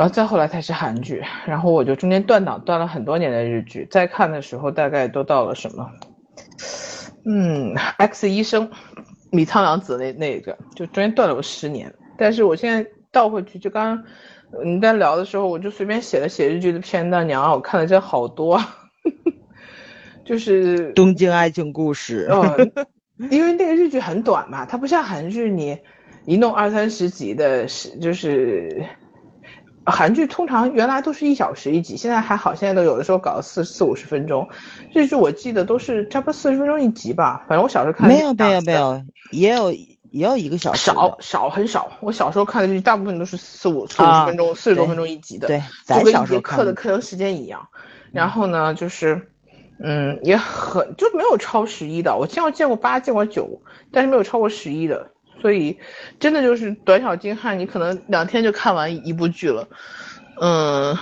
[0.00, 5.90] 然后再后来才是韩剧，然后我就中间断档断了很多年的日剧，再看的时候大概都到了什么，
[7.26, 8.70] 嗯，X 医生，
[9.30, 11.92] 米仓凉子那那个，就中间断了有十年。
[12.16, 14.02] 但是我现在倒回去，就刚
[14.64, 18.58] 你在聊的时候，我就随便写了写日剧的片段，娘啊，我看了真好多，
[20.24, 22.26] 就是《东京爱情故事》，
[23.18, 25.78] 嗯，因为那个日剧很短嘛，它不像韩剧，你
[26.24, 28.82] 一弄二三十集的，是就是。
[29.90, 34.48] 韩剧通常原来都是一小时一集，现在还好，现在都有的时候搞四四五十分钟。
[34.92, 41.92] 日剧我记得都是差不多四十分钟一集吧，反正我小时候看没有没有没有，也有也有一个小时，少少很少。
[42.00, 47.68] 我小时候看的剧大部分都是四五四五十分钟，四十多分钟一集的，对，就跟一节课的课程时间一样。
[48.12, 49.30] 然后呢，就是
[49.78, 55.10] 嗯，也很就没有超十一的，我见过见过八，见过九，但是没有超过十一的。
[55.40, 55.78] 所以，
[56.18, 59.68] 真的就是短小精悍，你可能两天就看完一部剧了。
[60.40, 60.96] 嗯，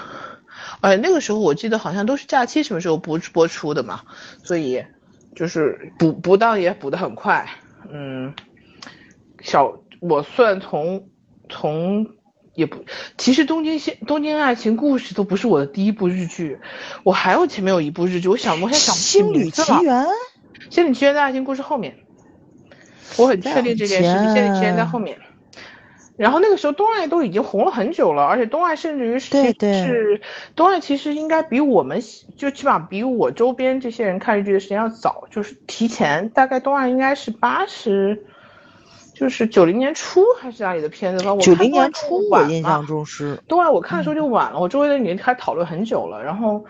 [0.80, 4.02] 哎，那个时候我记得好像都是假期什么时候播播出的嘛，
[4.42, 4.84] 所以
[5.34, 7.48] 就是补补档也补得很快。
[7.90, 8.34] 嗯，
[9.40, 11.08] 小我算从
[11.48, 12.06] 从
[12.54, 12.84] 也不，
[13.16, 16.58] 其实《东京现东京爱情故事》都不是我的第一部日剧，
[17.04, 19.78] 我还有前面有一部日剧，我想我现在想不起名字了。
[19.78, 20.06] 奇缘，
[20.70, 21.96] 仙女奇缘在爱情故事后面，
[23.16, 24.34] 我很确定这件事情。
[24.34, 25.16] 在缘在后面。
[26.16, 30.20] 然后那个时候东爱都已经红了很久了，而且东爱甚至于是对对是
[30.56, 32.02] 东爱其实应该比我们
[32.36, 38.20] 就起码比我周边这些人看日剧的时间要早，就是提前大概东爱应该是八十，
[39.14, 41.32] 就是九零年初还是哪里的片子吧？
[41.32, 46.20] 我九零年初我印象中是，东爱我看的时候就晚了，我周围的女人开始讨论很久了。
[46.20, 46.64] 然后，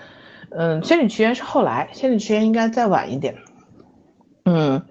[0.51, 3.35] 嗯，仙女奇缘是后来，仙女奇缘应该再晚一点。
[4.45, 4.83] 嗯，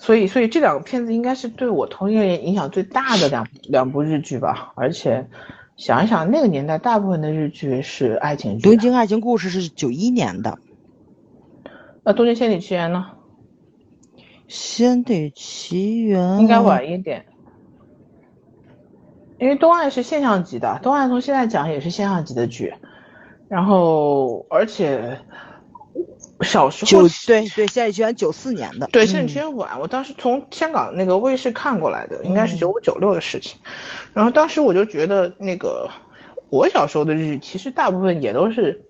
[0.00, 4.72] 所以所以这两个片子应该是对我同龄人影响最大的两两部日剧吧。
[4.74, 5.28] 而且
[5.76, 8.58] 想一想，那个年代大部分的日剧是爱情《。
[8.62, 10.58] 东京爱情故事》是九一年的，
[12.02, 13.10] 那东京仙女奇缘呢？
[14.48, 17.26] 《仙女奇缘》应该晚一点。
[19.38, 22.74] 因为东岸是现象级的，东岸从现在讲也是现象级的剧，
[23.48, 25.18] 然后而且
[26.42, 33.58] 小时候九对对，《现在居然》九四年的，对，现在居然晚，我当时从香港那个卫视看过来的，应该是九五九六的事情。
[34.14, 35.88] 然后当时我就觉得，那个
[36.48, 38.84] 我小时候的日剧，其实大部分也都是，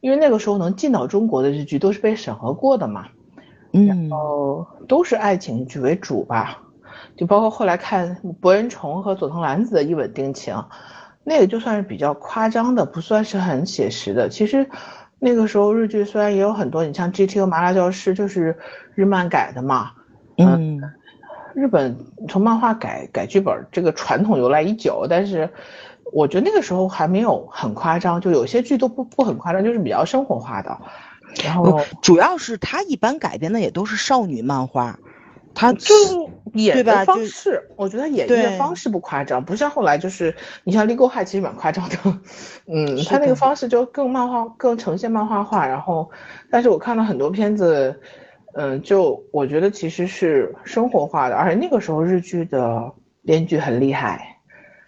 [0.00, 3.06] 因为那个时候能进到中国的日剧都是被审核过的嘛，
[3.72, 6.62] 嗯，然后，都是爱情剧为主吧，
[7.16, 10.64] 就包括后来看博人崇和佐藤蓝子的一吻定情，
[11.24, 14.28] 那个就算是比较夸张的，不算是很写实的。
[14.28, 14.70] 其实
[15.18, 18.56] 那个时候日剧虽然也有很多，你像 GTO 麻辣教师就是
[18.94, 19.92] 日漫改的嘛，
[20.36, 20.80] 嗯，
[21.54, 21.96] 日本
[22.28, 25.48] 从漫画改改剧本这个传统由来已久，但是
[26.12, 30.78] 我觉得那个时候还没有很夸张，就有些剧都不不很夸张，就是比较生活化的。
[31.44, 34.98] 然后主要是他一般改编的也都是少女漫画，
[35.58, 35.94] 他就
[36.52, 41.96] 演的方式，我觉得演绎的方式不夸张，不像后来就是你像《Legal High》其实蛮夸张的，
[42.68, 45.66] 嗯，是他那个方式就更漫画，更呈现漫画化。
[45.66, 46.10] 然后，
[46.50, 47.98] 但是我看了很多片子，
[48.52, 52.92] 嗯，就我觉得其实是生活化的，而且那个时候日剧的
[53.24, 54.36] 编剧很厉害，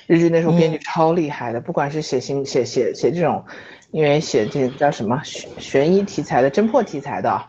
[0.07, 3.43] 日剧那时候编剧嗯超厉害的，不管是写新写写写这种，
[3.91, 7.43] 因为写这个叫什么悬悬疑题材的、侦破题材的。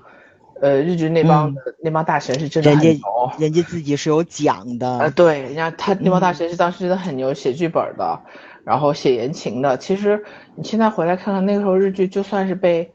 [0.62, 8.20] 呃，日剧那帮、那帮大神是真的人家很牛，人家自己是有奖的，呃，对，人家他那帮嗯大神是当时真的很牛，写剧本的，
[8.66, 9.78] 然后写言情的。
[9.78, 10.24] 其实
[10.56, 12.92] 你现在回来看看那个时候日剧，就算是被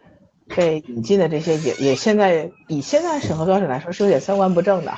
[0.54, 4.92] 被引进的这些，也也现在以现在审核标准来说是有点三观不正的，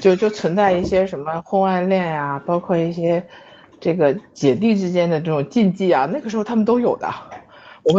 [0.00, 3.24] 就就存在一些什么婚外恋呀、包括一些
[3.80, 7.08] 这个姐弟之间的这种禁忌啊，那个时候他们都有的。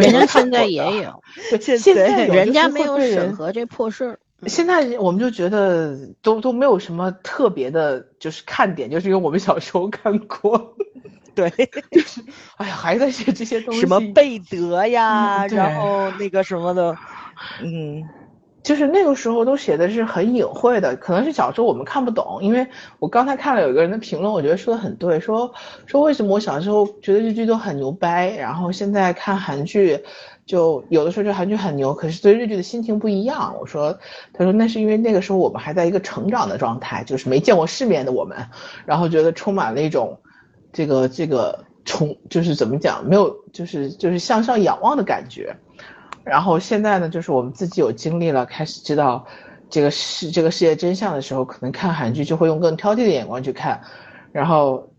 [0.01, 1.23] 人家现在也有，
[1.61, 4.19] 现现在人家没有审核这破事儿。
[4.45, 10.75] 现在我们就觉得都都没有什么特别的，就是看点，就是因为我们小时候看过，
[11.33, 11.49] 对，
[11.91, 12.21] 就是
[12.57, 16.95] 哎呀，还在写这些东西，什么贝德呀，嗯然后那个什么的，
[17.57, 18.07] 嗯，
[18.67, 22.67] 就是那个时候都写的是很隐晦的，可能是小时候我们看不懂，因为
[22.99, 25.53] 我刚才看了有一个人的评论，我觉得说的很对，说
[25.85, 30.03] 说为什么我小时候觉得日剧都很牛掰，然后现在看韩剧。
[30.45, 33.53] 就有的时候就韩剧很牛，可是对日剧的心情不一样。
[33.59, 33.99] 我说，
[34.31, 38.37] 他说那是因为那个时候我们还在一个成长的状态，就是没见过世面的我们，
[38.85, 40.17] 然后觉得充满了一种
[40.71, 45.53] 这个这个冲，就是怎么讲，没有就是就是向上仰望的感觉。
[46.27, 49.25] 然后现在呢，就是我们自己有经历了，开始知道
[49.69, 53.81] 这个世这个世界真相的时候，可能看韩剧就会用更挑剔的眼光去看，
[54.31, 54.89] 然后。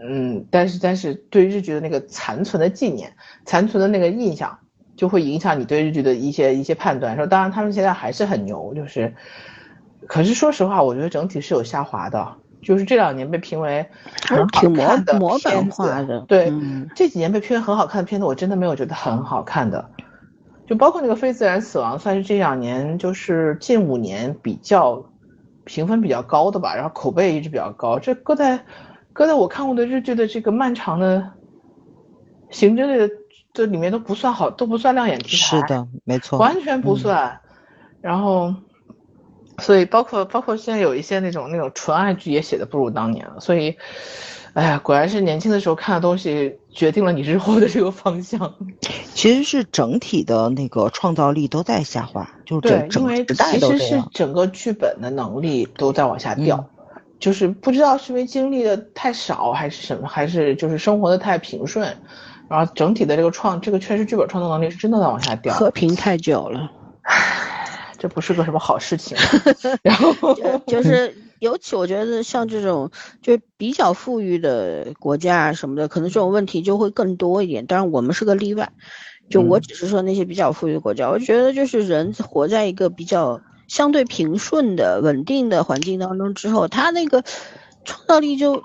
[0.00, 3.12] 嗯，但是但是对日剧的那个残存的纪念、
[3.44, 4.56] 残存的那个印象，
[4.94, 7.16] 就会影响你对日剧的一些一些判断。
[7.16, 9.12] 说当然他们现在还是很牛，就是，
[10.06, 12.36] 可是说实话，我觉得整体是有下滑的。
[12.62, 13.84] 就是这两年被评为
[14.28, 19.90] 很好看的模板化的对，嗯这几年被评为很好看的片子，我真的没有觉得很好看的。
[20.68, 25.02] 就包括那个《非自然死亡》，算是这两年就是近五年比较
[25.64, 27.98] 评分比较高的吧，然后口碑也一直比较高。
[27.98, 28.62] 这搁在
[29.14, 31.32] 搁在我看过的日剧的这个漫长的
[32.50, 33.10] 刑侦类的
[33.54, 35.58] 这里面都不算好，都不算亮眼题材。
[35.58, 37.40] 是的，没错，完全不嗯算。
[38.02, 38.54] 然后，
[39.58, 43.40] 所以包括包括现在有一些那种那种纯爱剧也写的不如当年了。
[43.40, 43.76] 所以，
[44.52, 48.54] 哎呀，果然是年轻的时候看的东西决定了你日后的这个方向。
[49.12, 54.04] 其实是整体的那个创造力都在下滑，就是对，整因为整代其实是。
[54.12, 56.56] 整个剧本的能力都在往下掉。
[56.56, 56.74] 嗯
[57.18, 61.96] 就是不知道是因为经历的太少，还是什么，还是就是生活的太平顺，
[62.48, 66.70] 然后整体的这个创这个确实剧本创作能力是真的在往下掉，和平太久了，
[67.98, 69.16] 这不是个什么好事情。
[69.82, 72.90] 然后就就是尤其我觉得像这种
[73.20, 77.66] 就比较富裕的国家啊什么的，可能这种问题就会更多一点。
[77.66, 78.70] 当然我们是个例外，
[79.28, 87.22] 就我嗯只是说那些比较富裕的国家，我觉得就是人活在一个比较相对平顺的、稳定的环境当中之后，他那个
[87.84, 88.62] 创造力就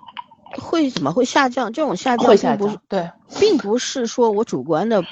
[0.57, 1.71] 会怎么会下降？
[1.73, 5.03] 这种下降并不是降，对，并不是说我主观的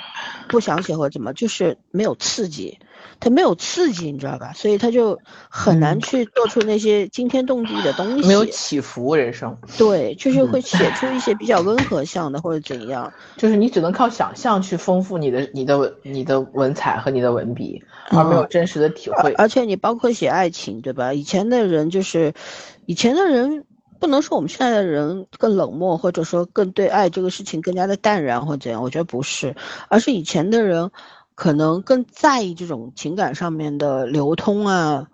[0.48, 2.78] 不想写或怎么，就是没有刺激，
[3.20, 4.54] 他没有刺激，你知道吧？
[4.54, 5.20] 所以他就
[5.50, 8.28] 很难嗯去做出那些惊天动地的东西。
[8.28, 13.12] 没有起伏人生，对，就是会嗯写出一些比较温和向的或者怎样。
[13.38, 19.34] 就是你只能靠想象去丰富你的你的文你的文采和你的文笔，而没有真实的体会。
[19.34, 21.14] 而且你包括写爱情，对吧？
[21.14, 22.34] 以前的人就是，
[22.86, 23.64] 以前的人
[24.02, 29.56] 不能说我们现在的人更冷漠，或者说更对爱这个事情更加的淡然或怎样，我觉得不是，
[29.90, 30.90] 而是以前的人
[31.36, 35.06] 可能更在意这种情感上面的流通啊，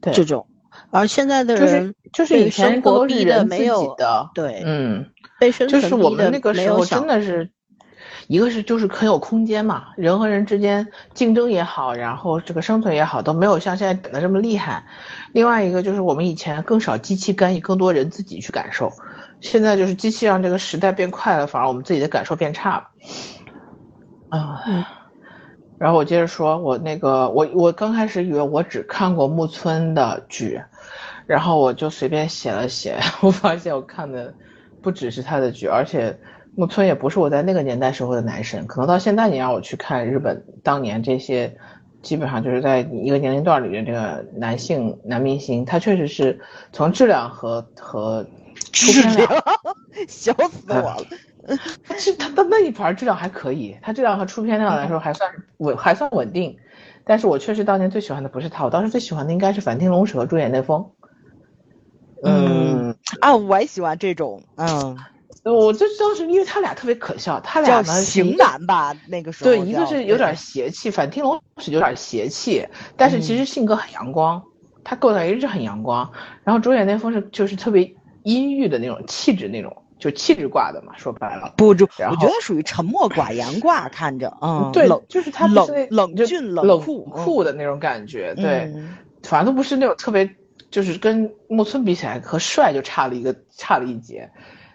[0.00, 0.46] 对这种，
[0.90, 5.04] 而现在的人就是被以前活逼的没有的，对，嗯，
[5.40, 7.50] 被生就是我们那个时候没有想真的是，
[8.32, 14.86] 一个是就是很有空间嘛，人和人之间竞争也好，然后这个生存也好，都没有像现在整的这么厉害。
[15.34, 18.90] 另外一个就是我们以前更少机器干预，更多人自己去感受。
[19.42, 22.88] 现在就是机器让这个时代变快了，反而我们自己的感受变差了。
[24.30, 24.82] 啊、嗯
[25.78, 30.62] 然后我接着说，我那个我我刚开始以为我只看过木村的剧，
[31.26, 34.32] 然后我就随便写了写， 我发现我看的
[34.80, 36.16] 不只是他的剧，而且
[36.54, 41.56] 木村也不是我在那个年代时候的男神，可能到现在你让我去看日本当年这些，
[42.02, 46.38] 基本上就是在一个年龄段里面这个男性男明星，他确实是
[46.72, 48.26] 从质量和和
[48.72, 49.30] 出片量，
[50.08, 50.98] 笑死我了。
[51.88, 55.28] 但是他的那一盘质量还可以，他质量和出片量来说还算
[55.58, 56.56] 稳，还算稳定。
[57.04, 60.90] 但是我确实当年最喜欢的不是他，我当时最喜欢的应该是反町隆史和朱眼内丰。
[62.22, 64.96] 嗯，啊，我也喜欢这种，嗯，
[65.44, 72.66] 我就当时因为他俩特别可笑，他俩呢型男吧，那个时候对，一个是有点邪气，反町隆史有点邪气，
[72.96, 74.42] 但是其实性格很阳光，
[74.84, 76.08] 他给我感觉一直很阳光。
[76.44, 81.52] 然后主演那风是就是特别阴郁的那种气质，那种就气质挂的嘛，说白了。
[81.56, 90.28] 不就我觉得属于沉默寡言挂，看着，嗯， 对冷，就是他不冷冷就峻冷酷酷的那种感觉，对，嗯反正都不是那种特别，
[90.70, 94.30] 就是跟木村比起来和帅就差了一个差了一截，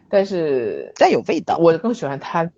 [0.10, 1.58] 但是但有味道。
[1.58, 2.50] 我更喜欢他，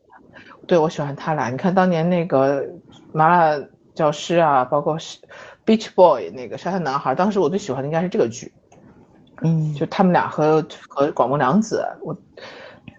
[0.68, 1.50] 对我喜欢他俩。
[1.50, 2.66] 你看当年那个
[3.12, 5.18] 麻辣教师啊，包括是
[5.66, 8.52] Beach Boy 那个沙滩男孩，当时我最喜欢的应该是这个剧，
[9.41, 12.18] 嗯，就他们俩和和广末凉子，我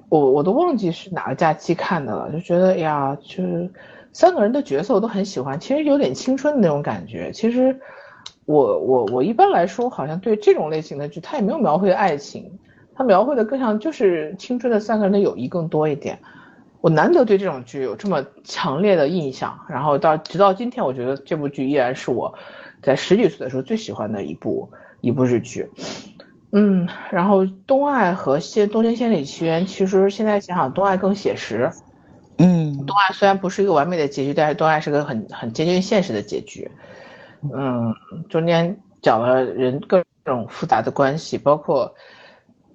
[0.08, 3.70] 我我都忘记是哪个假期看的了，就觉得哎呀，就是
[4.12, 7.30] 三个人的角色我都很喜欢，其实有点青春的那种感觉。
[7.32, 7.78] 其实
[8.44, 12.58] 我我我一般来说好像对这种类型的剧，它也没有描绘爱情，
[13.00, 16.18] 它描绘的更像就是青春的三个人的友谊更多一点。
[16.82, 22.34] 我难得对这种剧有这么强烈的印象，然后到直到今天，我觉得这部剧依然是我
[22.82, 24.70] 在十几岁的时候最喜欢的一部
[25.00, 25.66] 一部日剧。
[26.52, 31.70] 嗯，然后东爱和仙东京仙里奇缘，其实现在想想，东爱更写实。
[32.36, 36.70] 嗯东爱虽然不是一个完美的结局，但是东爱是个很很接近现实的结局。
[37.50, 37.94] 嗯，
[38.28, 41.94] 中间讲了人各种复杂的关系，包括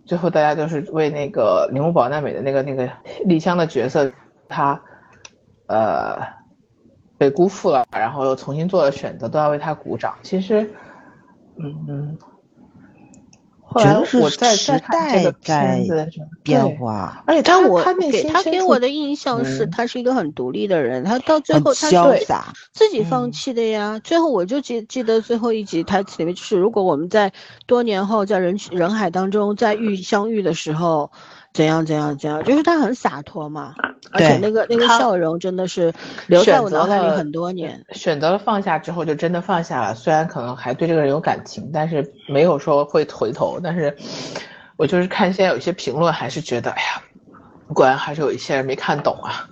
[0.05, 2.89] 最后大家都是为那个铃木保奈美的那个那个
[3.25, 4.11] 丽香的角色，
[4.47, 4.79] 她
[5.67, 6.17] 呃
[7.17, 10.15] 被辜负了，然后又重新做了选择，都要为她鼓掌。
[10.21, 10.69] 其实，
[11.57, 12.17] 嗯嗯。
[13.75, 16.07] 后来觉得是我在时代在
[16.41, 17.93] 变化，而且他我他
[18.31, 21.03] 他给我的印象是，嗯他是一个很独立的人。
[21.03, 22.53] 他到最后他是潇洒。
[22.71, 23.99] 自己放嗯弃的呀。
[24.01, 27.33] 最后我就记记得最后一集台词里面，就是如果我们在
[27.65, 31.11] 多年后在人群人海当中再遇相遇的时候，
[31.55, 33.73] 怎样怎样怎样，就是他很洒脱嘛。
[34.11, 35.91] 而且那个那个笑容真的是
[36.27, 37.83] 留在我脑海里很多年。
[37.91, 39.95] 选择了放下之后，就真的放下了。
[39.95, 43.57] 虽然可能还对这个人有感情，但是没有说会回头。
[43.63, 43.95] 但是
[44.75, 47.01] 我就是看现在有一些评论，还是觉得，哎呀，
[47.73, 49.47] 果然还是有一些人没看懂啊，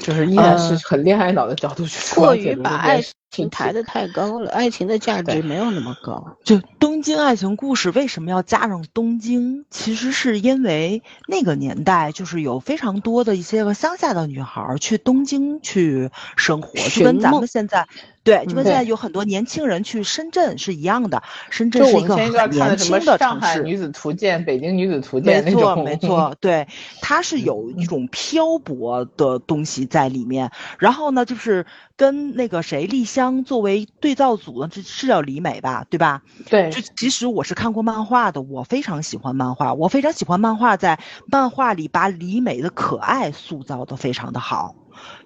[0.00, 6.36] 就是依然是呃很恋爱脑的角度去过了解于把爱情抬得太高了，爱情的价值没有那么高。
[6.44, 9.64] 就东京爱情故事为什么要加上东京？
[9.70, 17.88] 其实是因为那个年代就是有非常多的一些个乡下的女孩去东京去生活，就跟咱们现在。
[18.24, 21.22] 对，就跟现在有很多年轻人去深圳是一样的。
[21.50, 23.62] 深圳是一个很年轻的城市。
[23.62, 26.66] 女子图鉴、北京女子图鉴没错，没错，对，
[27.02, 30.50] 它是有一种漂泊的东西在里面。
[30.78, 31.66] 然后呢，就是
[31.96, 35.86] 跟那个谁丽香作为对照组呢，这是叫李美吧？
[35.90, 36.22] 对吧？
[36.48, 36.70] 对。
[36.70, 44.74] 就其实我是看过漫画的，我非常喜欢漫画，我非常喜欢漫画，在漫画里把李美的可爱塑造的非常的好。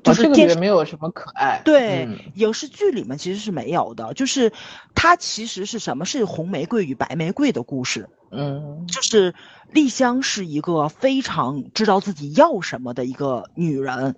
[0.02, 4.14] 就是这个里没有什么可爱，对，影视剧里面其实是没有的。
[4.14, 4.52] 就是
[4.94, 6.04] 它其实是什么？
[6.04, 8.08] 是红玫瑰与白玫瑰的故事。
[8.30, 9.34] 嗯，就是
[9.70, 14.16] 丽香是一个非常知道自己要什么的一个女人，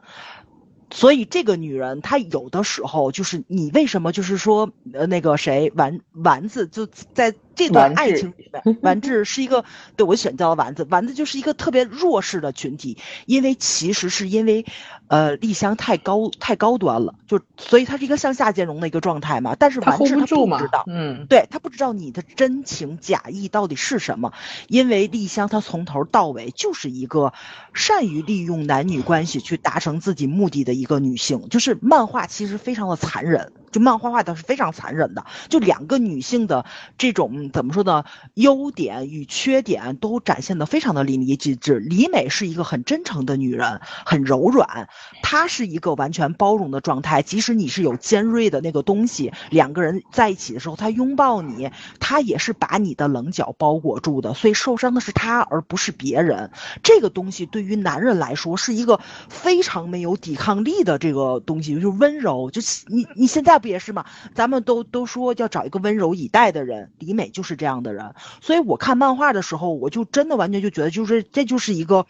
[0.90, 7.34] 所以这个女人她有的时候就是你为什么就是说呃那个谁丸丸子就在。
[7.60, 9.64] 这段爱情里面，丸子是一个
[9.96, 12.96] 对我选择了丸子，丸子就是一个特别弱势的群体，
[13.26, 14.64] 因为其实是因为，
[15.08, 19.54] 呃，丽香太高太高端了，就所以她是一个向下兼容的一个状态嘛。
[19.58, 24.32] 但是丸子他不知道，嗯，对他不知道你的真情假意到底是什么，
[24.68, 27.34] 因为丽香她从头到尾就是一个
[27.74, 33.52] 善于利用男女关系去达成自己目的的一个女性，就是漫画其实非常的残忍。
[33.70, 36.66] 就漫画画的是非常残忍的，就两个女性的
[36.98, 38.04] 这种怎么说呢？
[38.34, 41.78] 优点与缺点都展现的非常的淋漓尽致。
[41.78, 44.88] 李美是一个很真诚的女人，很柔软，
[45.22, 47.22] 她是一个完全包容的状态。
[47.22, 51.70] 即使你是有尖锐的那个东西，两个人在一起的时候，她拥抱你，
[52.00, 54.34] 她也是把你的棱角包裹住的。
[54.34, 56.50] 所以受伤的是她，而不是别人。
[56.82, 58.98] 这个东西对于男人来说是一个
[59.28, 62.50] 非常没有抵抗力的这个东西，就是温柔。
[62.50, 63.60] 就你你现在。
[63.60, 64.06] 不也是吗？
[64.32, 68.14] 咱们都都说要找一个温柔以待的人，李美就就是这样的人。
[68.42, 72.04] 所以我看漫画的时候，我就真的完全就觉得，就是这就是一个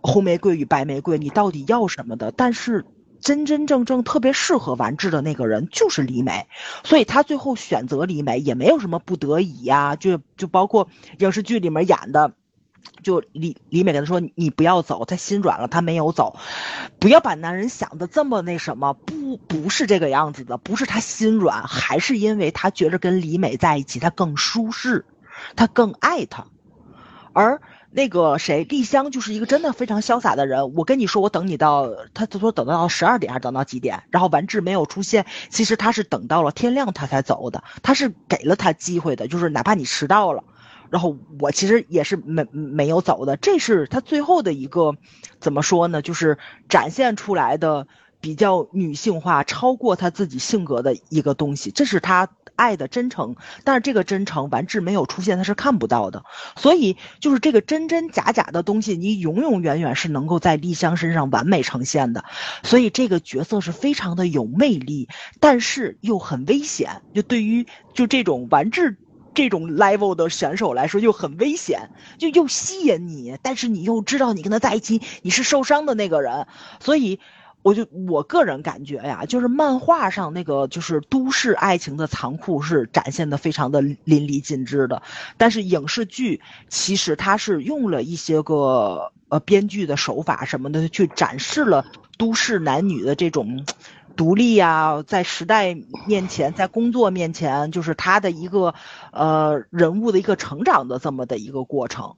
[0.00, 2.32] 红玫瑰与白玫瑰，你到底要什么的？
[2.32, 2.84] 但是
[3.20, 6.48] 真真正正特别适合完治的那个人就是李美，
[6.82, 10.88] 所以他最后选择李美也没有什么不得已呀，就就包括
[11.20, 12.32] 影视剧里面演的。
[13.02, 16.36] 就李李美跟他说：“你不要走。”他心软了，他没有走。
[16.98, 25.04] 不要把男人想的这么那什么，不不是这个样子的，不是他心软，还是因为他觉着跟李美在一起他更舒适，
[25.54, 26.46] 他更爱她。
[27.32, 27.60] 而
[27.90, 30.74] 那个谁，丽香就是一个真的非常潇洒的人。
[30.74, 34.04] 我跟你说，我等你到，他他说等到十二点还是等到几点？
[34.10, 40.44] 然后完治没有出现，其实他是等到了天亮他才走的，他是给了他机会的，就是哪怕你迟到了。
[40.90, 44.94] 然后我其实也是没没有走的，这是他最后的一个，
[45.40, 46.02] 怎么说呢？
[46.02, 47.86] 就是展现出来的
[48.20, 53.36] 比较女性化、超过他自己性格的一个东西，这是他爱的真诚。
[53.64, 56.24] 但是这个真诚完治没有出现，他是看不到的。
[56.56, 62.24] 所以就是这个真真假假的东西，你永永远远是能够在丽香身上完美呈现的。
[62.62, 65.08] 所以这个角色是非常的有魅力，
[65.38, 67.02] 但是又很危险。
[67.14, 68.96] 就对于就这种完治。
[69.36, 76.46] 这种 level 的选手来说就很危险，就又吸引你，但是你又知道你跟他在一起你是受伤的那个人，
[76.80, 77.20] 所以
[77.60, 85.02] 我就我个人感觉呀，就是漫画上那个就是都市爱情的残酷是展现的非常的淋漓尽致的，
[85.36, 91.84] 但是影视剧其实它是用了一些个呃编剧的手法什么的去展示了
[92.16, 93.66] 都市男女的这种。
[94.16, 98.74] 独立呀，在时代面前， 在工作面前，就是他的一个
[99.12, 102.14] 呃人物的一个成长的这么的一个过程。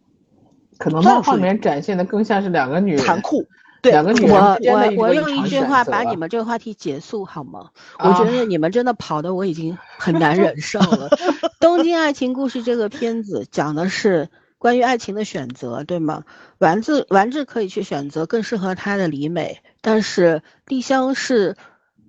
[0.79, 3.45] 可能漫画里面展现的更像是两个女人残酷，
[3.83, 7.71] 对两个女人我我我用一句话把你们这个话题结束好吗？
[7.99, 11.09] 我觉得你们真的跑的我已经很难忍受了。
[11.59, 14.29] 《东京爱情故事》这个片子讲的是
[14.59, 16.23] 关于爱情的选择，对吗？
[16.59, 21.57] 丸子丸子可以去选择更适合他的李美，但是丽香是。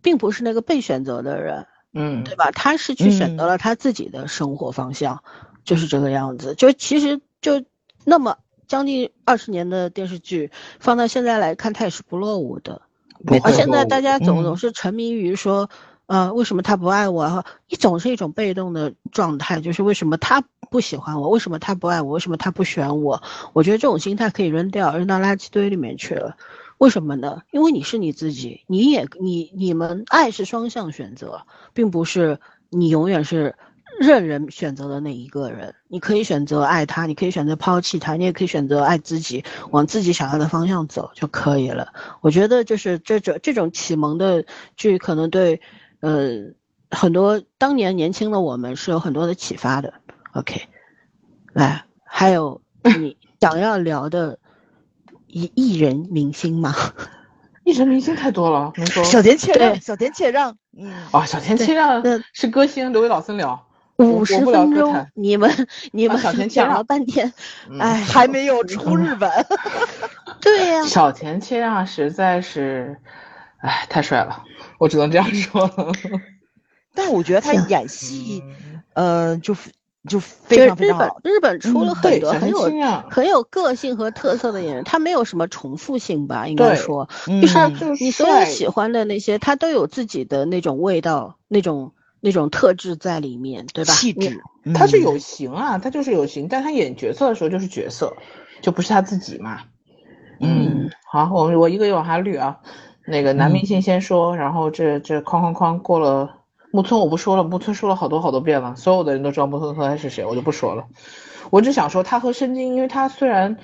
[0.02, 2.52] 并不是那个被选择的人，嗯，对吧？
[2.52, 5.24] 他是去选择了他自己的生活方向，
[5.64, 6.56] 就是这个样子。
[6.56, 7.64] 就其实就
[8.06, 8.38] 那么
[8.68, 12.82] 将近二十年的电视剧，放到现在来看，它也是不落伍的。
[13.43, 15.70] 而现在大家总总是沉迷于说，
[16.06, 17.43] 呃，为什么他不爱我？
[17.68, 20.41] 一总是一种被动的状态，就是为什么他
[20.72, 21.30] 不喜欢我？
[21.30, 22.14] 为什么他不爱我？
[22.14, 23.22] 为什么他不选我？
[23.52, 26.38] 我觉得这种心态可以扔掉，扔到垃圾堆里面去了。
[26.80, 27.42] 为什么呢？
[27.52, 33.54] 因为你是你自己，你也你你们爱是双向选择，并不是你永远是
[34.00, 35.76] 任人选择的那一个人。
[35.90, 41.94] 你可以选择爱他，你可以选择抛弃他，你也可以选择爱自己，往自己想要的方向走就可以了。
[42.22, 44.46] 我觉得就是这种这种启蒙的
[44.78, 45.60] 剧，可能对，
[46.00, 46.54] 呃，
[46.92, 49.94] 很多当年年轻的我们是有很多的启发的。
[50.32, 50.62] OK，
[51.52, 52.62] 来，还有
[52.98, 54.40] 你想要聊的
[55.30, 56.76] 艺艺人明星吗？
[57.64, 59.04] 艺人明星太多了，能说。
[59.04, 62.04] 小田切让，小田切让，嗯，啊，小田切让
[62.34, 63.66] 是歌星，留给老孙聊。
[63.98, 67.32] 五十我不聊分钟，你们你们啊小田切讲了让半天，
[67.70, 67.80] 嗯。
[67.80, 69.30] 哎，还没有出日本，
[70.42, 72.98] 对呀、小田切让实在是，
[73.58, 74.44] 哎，太帅了，
[74.80, 75.70] 我只能这样说。
[76.96, 78.42] 但我觉得他演戏，
[78.94, 79.54] 呃，就
[80.08, 81.20] 就就非常非常好。
[81.24, 82.72] 日本出了很多很有
[83.10, 86.47] 很有个性和特色的演员，他没有什么重复性吧？
[86.47, 93.93] 应该说，嗯就是你所有喜欢的那些，他都有自己的那种味道，那种那种特质在里面，对吧？
[93.93, 98.16] 气质，嗯他是有型啊，他就是有型，但他演角色的时候就是角色，
[98.62, 99.62] 就不是他自己嘛。
[100.39, 102.60] 嗯，好，我我一个一个往下捋啊。
[103.06, 106.39] 那个男嗯明星先说，然后这这哐哐哐过了。
[106.72, 110.86] 木村我不说了，木村说了好多好多遍了，所有的人都知道木村拓哉是谁，我就不说了。
[111.49, 113.57] 我只想说他和申京，因为他虽然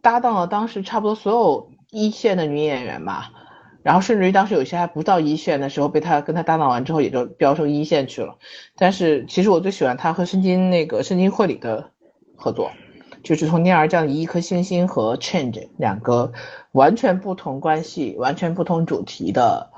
[0.00, 3.30] 搭档了当时差不多所有一线的女演员吧，
[3.82, 8.36] 然后甚至于当时有些还不到一线的时候，被他跟他搭档完之后，也就飙升一线去了。
[8.76, 11.90] 但是其实我最喜欢他和申京那个申京会里的
[12.36, 12.70] 合作，
[13.22, 16.32] 就是从《天而降的一颗星星》和《Change》两个
[16.72, 19.70] 完全不同关系、完全不同主题的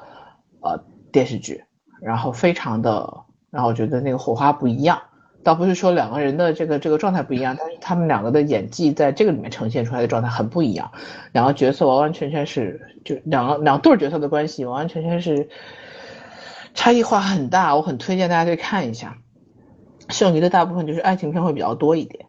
[0.60, 1.64] 呃电视剧，
[2.00, 5.00] 然后非常的，然后我觉得那个火花不一样。
[5.44, 10.90] 倒不是说两个人的这个这个状态不一样，但是他们两个的演技在这个里面呈现出来的状态很不一样，
[11.32, 15.48] 两个角色完完全全是就两个两对角色的关系完完全全是
[16.74, 19.16] 差异化很大，我很推荐大家去看一下。
[20.10, 22.26] 剩余的大部分就是爱情片会比较多一点，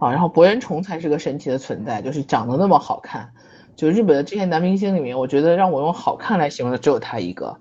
[0.00, 3.30] 啊，然后博人崇才是个神奇的存在，就是长得那么好看，
[3.76, 7.58] 就日本的这些男明星里面，我觉得让我用好看来形容的只有他一个，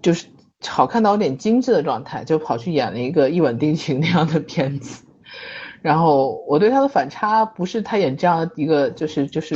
[0.00, 0.28] 就是
[0.66, 5.04] 好看到有点精致的状态，就跑去演了一个《一吻定情》那样的片子。
[5.80, 9.54] 然后我对他的反差不是他演这样的一个就是就是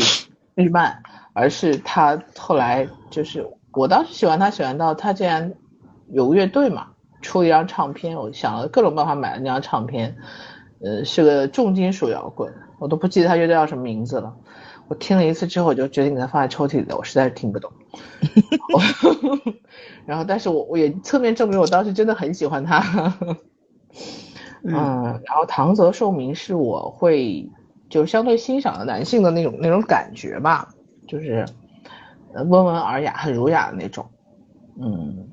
[0.55, 1.03] 日漫，
[1.35, 5.53] 而是他后来就是我当时喜欢他喜欢到他竟然
[6.11, 6.87] 有乐队嘛，
[7.21, 10.17] 出了一张唱片，我想了各种办法买了那张唱片，
[10.81, 14.35] 呃，是个重金属摇滚，我都不记得他乐队叫什么名字了。
[14.89, 17.73] 我听了一次之后，我就决定给它放在抽屉里了，我实在是听不懂。
[20.07, 23.15] 然后，但是我我也侧面证明我当时真的很喜欢他。
[24.63, 27.49] 嗯，然后唐泽寿明是我会
[27.89, 30.69] 就相对欣赏的男性的那种那种感觉吧，
[31.07, 31.47] 就是
[32.35, 34.07] 呃温文尔雅、很儒雅的那种。
[34.81, 35.29] 嗯，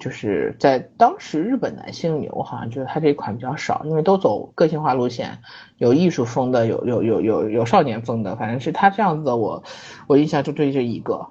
[0.00, 5.38] 就是在当时日本男性里，我好像觉得他这一款比较少，因为都走个性化路线，
[5.76, 9.62] 有艺术风的，有有有有有少年风的，反正是他这样子的我，
[10.08, 11.28] 我印象就对这一个。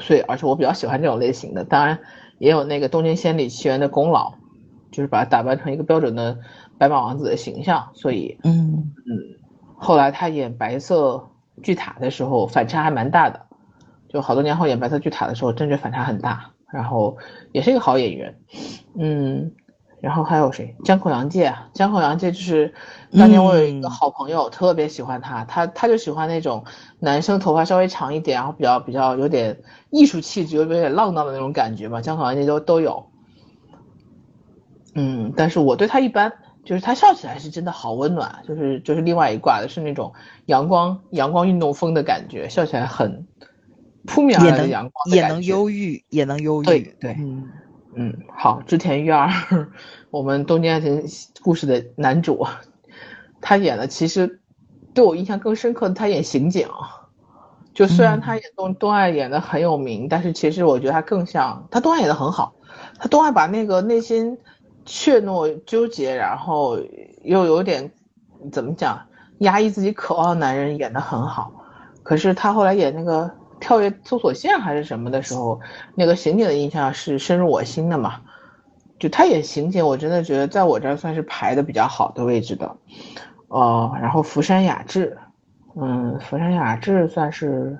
[0.00, 1.98] 所以，而且我比较喜欢这种类型的，当然
[2.38, 4.34] 也有那个东京仙里奇缘的功劳，
[4.90, 6.36] 就是把他打扮成一个标准的
[6.76, 7.88] 白马王子的形象。
[7.94, 8.92] 所以，嗯
[9.76, 11.30] 后来他演白色
[11.62, 13.40] 巨塔的时候，反差还蛮大的。
[14.08, 16.50] 就好多年后演白色巨塔的时候，真觉反差很大。
[16.72, 17.16] 然后
[17.52, 18.36] 也是一个好演员，
[18.98, 19.52] 嗯，
[20.00, 20.74] 然后还有谁？
[20.84, 22.74] 江口洋介啊，江口洋介就是
[23.12, 26.64] 当年我有一个好朋友、特别喜欢他，他他就喜欢那种
[26.98, 29.58] 男生头发稍微长一点，然后比较比较有点
[29.90, 32.00] 艺术气质，有点浪荡的那种感觉吧。
[32.00, 33.06] 江口洋介都都有，
[34.94, 36.32] 嗯，但是我对他一般，
[36.64, 40.12] 就是他笑起来是真的好温暖，就是就是另外一挂的是那种
[40.46, 43.26] 阳光阳光运动风的感觉，笑起来很
[44.06, 47.48] 扑面而来的阳光的也能忧郁，也能忧郁，对对嗯
[47.94, 49.30] 嗯，好，织田裕二，
[50.10, 51.04] 我们东京爱情
[51.42, 52.46] 故事的男主，
[53.40, 54.40] 他演的其实
[54.92, 56.68] 对我印象更深刻的，他演刑警。
[57.72, 62.54] 就虽然他演东东爱演的很有名，但是其实我觉得他更像他东爱演的很好，
[62.98, 64.38] 他东爱把那个内心
[64.84, 66.78] 怯懦、纠结，然后
[67.24, 67.90] 又有点
[68.52, 69.00] 怎么讲
[69.38, 71.52] 压抑自己渴望的男人演的很好。
[72.04, 73.28] 可是他后来演那个
[73.60, 75.60] 跳跃搜索线还是什么的时候，
[75.94, 78.20] 那个刑警的印象是深入我心的嘛。
[78.98, 82.76] 就他演刑警，我真的觉得在我这儿算是排的比较好的位置的。
[83.48, 85.18] 呃，然后福山雅治，
[85.76, 87.78] 嗯，福山雅治算是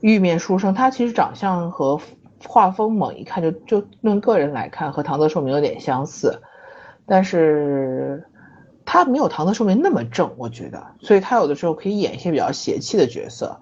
[0.00, 2.00] 玉面书生，他其实长相和
[2.46, 6.40] 画风猛一看就就论个人来看和唐泽寿明有点相似，
[7.04, 8.24] 但是
[8.84, 13.60] 他没有唐泽寿明那么正，我觉得，所以他有的时候可以演一些比较邪气的角色，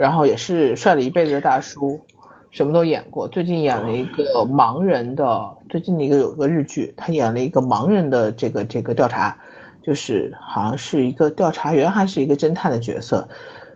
[0.00, 2.00] 然后也是帅了一辈子的大叔，
[2.50, 3.28] 什么都演过。
[3.28, 9.36] 最近演了一个盲人的，最近的一个有个日剧，他演了一个盲人的这个这个调查，
[9.82, 13.28] 就是好像是一个调查员还是一个侦探的角色，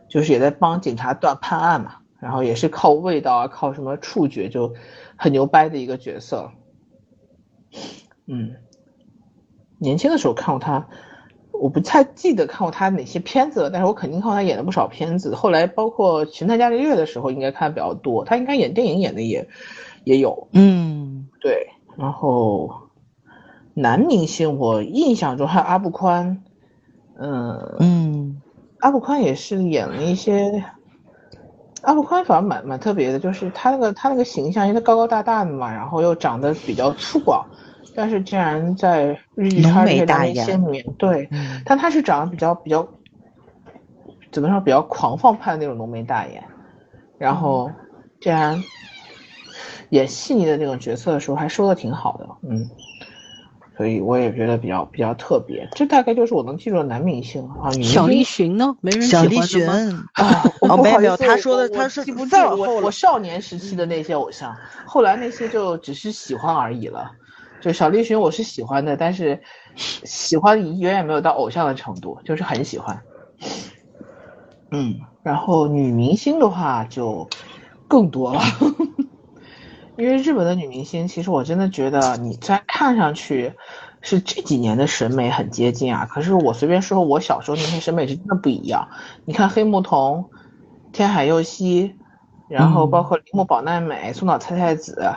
[0.08, 4.72] 就是也在帮警察断判案嘛，然后也是靠味道啊，靠什么触觉就
[5.16, 6.50] 很牛掰的一个角色。
[8.26, 8.54] 嗯，
[9.76, 10.88] 年轻的时候看过他，
[11.60, 15.34] 我不太记得看过他哪些片子了，但是我肯定看过他演了不少片子。
[15.34, 18.24] 后来包括《神探伽利略》的时候，应该看的比较多。
[18.24, 19.48] 他应该演电影演的也
[20.04, 20.48] 也有。
[20.52, 21.68] 嗯，对。
[21.96, 22.70] 然后
[23.72, 26.42] 男明星，我印象中还有阿布宽。
[27.18, 28.42] 嗯嗯，
[28.80, 30.64] 阿布宽也是演了一些。
[31.82, 37.44] 阿布宽反而蛮蛮特别的，就是他那个他那个形象，因为他高高大大的嘛，然后又长得比较粗犷，
[37.94, 41.28] 但是竟然在日剧圈这些男明星里面，对，
[41.64, 42.86] 但他是长得比较比较，
[44.32, 46.42] 怎么说比较狂放派的那种浓眉大眼，
[47.18, 47.70] 然后
[48.20, 48.62] 竟然
[49.90, 52.70] 演细腻的那种角色的时候还说的挺好的，嗯。
[53.76, 57.72] 所以我也觉得比较比较特别，这大概就是我能记住的男明星啊。
[57.82, 58.76] 小栗旬呢？
[58.80, 59.74] 没人喜欢的吗？
[60.60, 67.10] 哦，没有没有，他说的他是不在我我少年时期的那些偶像，后来那些就只是喜欢而已了。
[67.64, 69.42] 就小栗旬我是喜欢的，但是
[69.74, 73.00] 喜欢远远没有到偶像的程度，就是很喜欢。
[74.70, 77.26] 嗯，然后女明星的话就
[77.88, 78.42] 更多了。
[79.96, 83.54] 因为日本的女明星，其实我真的觉得，你虽然看上去
[84.02, 86.04] 是这几年的审美很接近啊。
[86.04, 88.86] 可是我随便说，我小时候那些审美是真的不一样。
[89.24, 90.26] 你看黑木瞳、
[90.92, 91.94] 天海佑希，
[92.46, 95.14] 然后包括铃木保奈美、松岛菜菜子、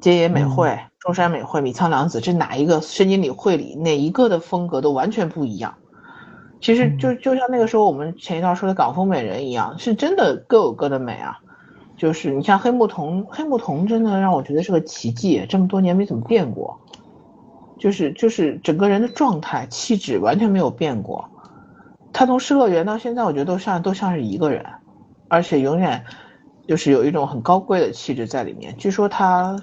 [0.00, 5.74] 菅野美惠、中山美惠、米仓凉子，这哪一个深井里惠里哪一个的风格都完全不一样。
[6.60, 11.38] 其实就就像那个时候我们前一段说的港风美人一样，是真的各有各的美啊。
[11.96, 16.76] 就是你像黑木瞳，黑木瞳真的让我觉得是个奇迹，这么多年没怎么变过，
[17.78, 21.24] 就是就是整个人的状态、气质完全没有变过。
[22.12, 24.64] 他从失乐园到现在，我觉得都像都像是一个人，
[25.28, 26.04] 而且永远
[26.66, 28.74] 就是有一种很高贵的气质在里面。
[28.76, 29.56] 据说他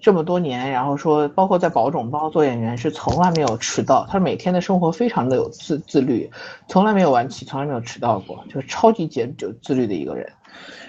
[0.00, 6.30] 这么多年，然后说包括在保种包做演员是从来没有迟到，他每天的生活非常的有自自律，
[6.68, 10.30] 从来没有晚起，从来没有迟到过，就是超级节就自律的一个人。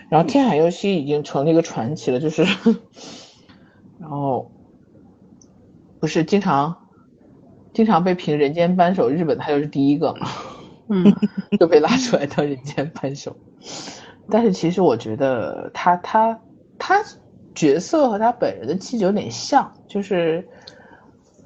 [0.09, 2.43] 然后天海佑希已经成了一个传奇了，就是，
[3.99, 4.51] 然后
[5.99, 6.87] 不是经常
[7.73, 10.27] 经常被评人间扳手，日本他就是第一个嘛，
[10.87, 11.13] 嗯，
[11.59, 13.35] 就被拉出来当人间扳手。
[14.29, 16.39] 但是其实我觉得他他
[16.77, 17.03] 他
[17.59, 20.47] 角色和他本人的气质有点像，就是，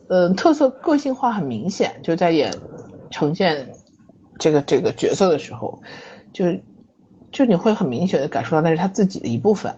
[0.10, 2.54] 嗯，特色个性化很明显，就在演
[3.10, 3.68] 呈现
[4.38, 5.82] 这个这个角色的时候，
[6.32, 6.46] 就。
[7.36, 9.76] 就你会很明显的感受到那是他自己的一部分，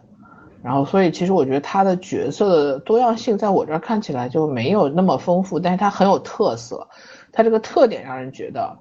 [0.62, 6.86] 然后所以其实我觉得他的角色的多样性在我这儿看起来就没有那么丰富，但是他很有特色，
[7.32, 8.78] 他这个特点让人觉得，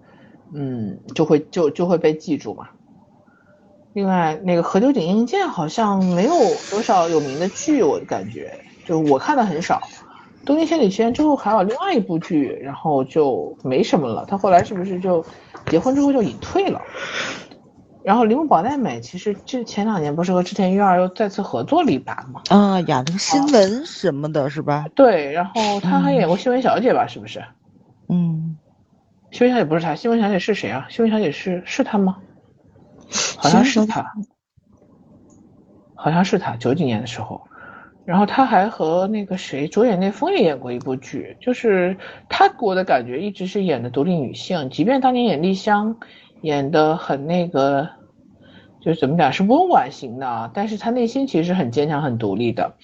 [0.52, 2.68] 嗯，就会就就会被记住嘛。
[3.94, 6.34] 另外那个何九鼎英健好像没有
[6.68, 8.52] 多少有名的剧，我感觉
[8.84, 9.80] 就我看的很少。
[10.44, 14.26] 东京千里之之后还有另外一部剧，然后就没什么了。
[14.26, 15.24] 他后来是不是就
[15.66, 16.82] 结婚之后就隐退了？
[18.02, 22.42] 然后铃木保奈美其实这前两年不是和织田裕二又再次合作了一把吗？
[22.50, 24.86] 啊，演那个新闻什么的，是吧？
[24.96, 27.06] 对，然后他还演过新闻小姐吧？
[27.06, 27.42] 是不是？
[28.08, 28.58] 嗯，
[29.30, 30.88] 新闻小姐不是她，新闻小姐是谁啊？
[30.90, 32.16] 新闻小姐是是她吗？
[33.36, 34.12] 好像是他，
[35.94, 37.42] 好像是他九几年的时候，
[38.04, 41.96] 然后他还和那个谁主演内丰也演过一部剧，就是
[42.28, 45.96] 他给我的感觉一直是演的独立女性，即便当年演丽香。
[46.42, 47.88] 演的很那个，
[48.82, 52.74] 就是怎么讲是温婉型的，但是他内心其实很坚强、很独立的。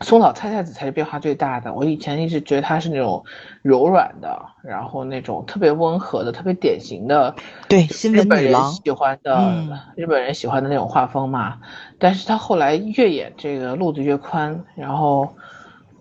[0.00, 1.72] 松岛菜菜子才是变化最大的。
[1.72, 3.24] 我以前一直觉得她是那种
[3.62, 7.34] 柔软的，然后那种特别温和的、特别典型的，
[7.68, 9.64] 对新闻女郎喜欢的
[9.96, 11.58] 日本人喜欢的那种画风嘛。
[11.98, 15.28] 但是她后来越演这个路子越宽，然后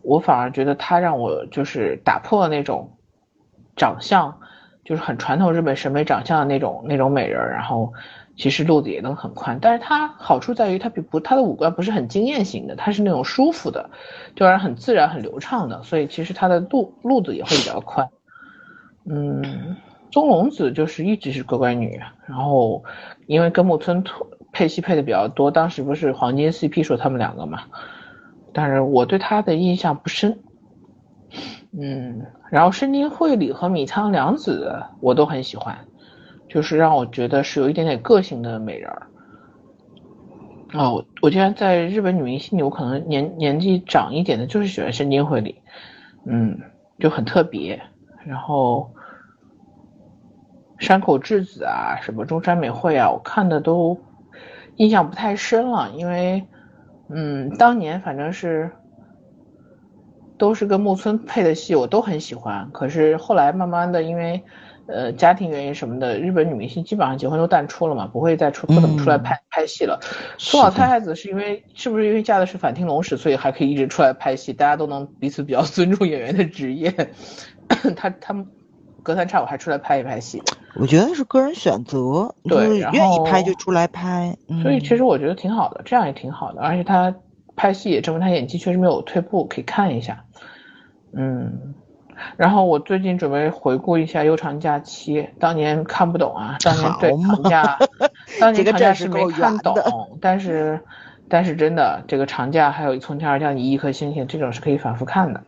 [0.02, 2.92] 我反而觉得她让我就是打破了那种
[3.76, 4.38] 长相。
[4.86, 7.92] 就是很传统日本审美长相的那种那种美人，然后
[8.38, 13.90] 其实路子也能很宽，但是它好处在于它比不它的五官不是很惊艳型的，它是那种舒服的，
[14.36, 18.08] 就让人很自然很流畅的，所以其实它的路路子也会比较宽。
[19.06, 19.76] 嗯，
[20.12, 22.84] 宗龙子就是一直是乖乖女，然后
[23.26, 24.04] 因为跟木村
[24.52, 27.64] 配戏配的比较多，当时不是黄金 CP 说他们两个嘛，
[28.54, 30.40] 但是我对他的印象不深。
[31.80, 35.78] 嗯，然后深津绘里和米仓凉子我都很喜欢，
[36.50, 39.08] 就是让我觉得是有一点点个性的美人儿。
[40.74, 45.62] 哦，我竟然在日本女明星里，我可能年年纪长一点的，就是喜欢深津绘里，
[46.26, 46.60] 嗯，
[47.00, 47.82] 就很特别。
[48.26, 48.92] 然后
[50.80, 53.98] 山口智子啊，什么中山美惠啊，我看的都
[54.76, 56.46] 印象不太深了，因为
[57.10, 58.72] 嗯，当年反正是。
[60.40, 62.70] 都是跟木村配的戏，我都很喜欢。
[62.72, 64.44] 可是后来慢慢的，因为
[64.88, 70.00] 呃家庭原因什么的，日本女明星基本上结婚都淡出了嘛，不会再出不怎么出来拍、拍戏了。
[70.38, 76.92] 松岛太太子是因为是不是因为嫁的是反町隆史，所以还可以一直出来拍戏，大家都能彼此比较 尊重演员的职业。
[77.96, 78.48] 他他们
[79.04, 80.42] 隔三差五还出来拍一拍戏，
[80.76, 84.36] 我觉得是个人选择，对愿意拍就出来拍。
[84.48, 86.62] 嗯、所以其实我觉得挺好的，这样也挺好的。
[86.62, 87.14] 而且他
[87.56, 90.24] 拍戏也证明他演技确实没有退步，可以看一下。
[91.14, 91.74] 嗯，
[92.36, 97.78] 然后我最近准备回顾一下《悠长假期》，当年看不懂啊，当年对长假，
[98.40, 99.76] 当年长假是没看懂，
[100.22, 100.80] 但是
[101.30, 105.42] 但是真的这个长假还有《从天而降你一颗星星》，这种是可以反复看的。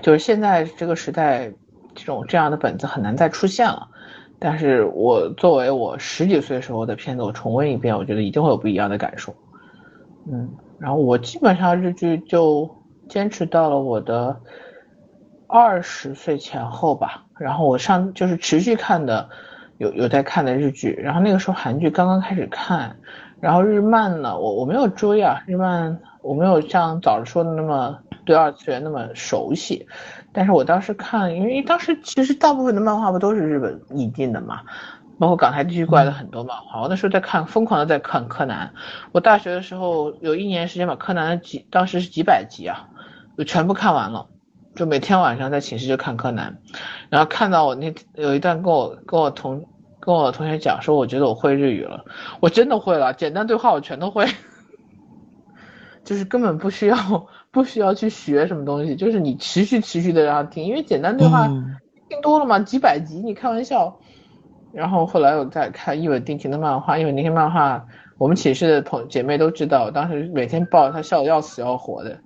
[0.00, 1.50] 就是现在这个时代，
[1.94, 3.88] 这种这样的本子很难再出现了。
[4.38, 9.32] 但是我作为我十几岁时候的片子，我重温一遍，我觉得一定会有不一样的感受。
[10.26, 12.68] 嗯，然后我基本上日剧就
[13.08, 14.36] 坚持到了我的
[15.52, 17.24] 二十岁前后吧。
[17.38, 19.28] 然后我上就是持续看的，
[19.76, 20.92] 有有在看的日剧。
[20.92, 22.96] 然后那个时候韩剧刚刚开始看，
[23.38, 29.86] 然后日漫呢，我我没有追啊，日漫我没有像早上说的那么对二次元那么熟悉。
[30.32, 34.60] 但是我当时看，因为当时其实大部分的漫画不都是日本引进的嘛，
[35.18, 36.80] 包括港台地区过来的很多漫画。
[36.80, 38.72] 我那时候在看，疯狂的在看柯南。
[39.12, 42.88] 我大学的时候有一年时间把柯南的几，当时是几百集啊，
[43.36, 44.28] 就全部看完了。
[44.74, 46.58] 就每天晚上在寝室就看柯南，
[47.10, 49.68] 然后看到我那有一段跟我跟我同
[50.00, 52.04] 跟我同学讲说，我觉得我会日语了，
[52.40, 54.26] 我真的会了，简单对话我全都会，
[56.04, 56.96] 就是根本不需要
[57.50, 61.76] 不需要去学什么东西，就是你持续持续的让他听，因为简单对话嗯
[62.08, 63.98] 听多了嘛，几百集你开玩笑。
[64.72, 72.18] 然后后来我在看一吻定情的漫画，一本定情漫画，我们寝室的同姐妹都知道，我当时每天抱着他笑的要死要活的，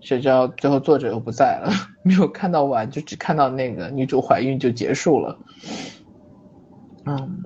[0.00, 1.70] 谁知道最后作者又不在了，
[2.02, 5.38] 没有看到完，就只看到那个女主怀孕就结束了。
[7.06, 7.42] 嗯，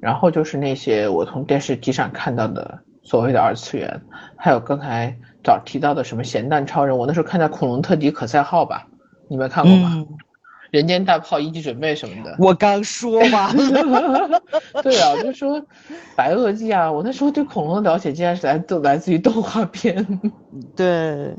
[0.00, 4.00] 然后就是那些我从电视机上看到的所谓的二次元，
[4.36, 8.86] 还有刚才早提到的什么咸蛋超人，我那时候看在恐龙特迪可赛号吧，
[9.28, 9.92] 你们看过吗？
[9.94, 10.06] 嗯，
[10.70, 12.36] 人间大炮一级准备什么的。
[12.38, 14.42] 我刚说完了。
[14.82, 15.64] 对啊，我就说
[16.14, 20.06] 白垩纪啊，我那时候对恐龙的了解竟然是来自来自于动画片，
[20.76, 21.34] 对，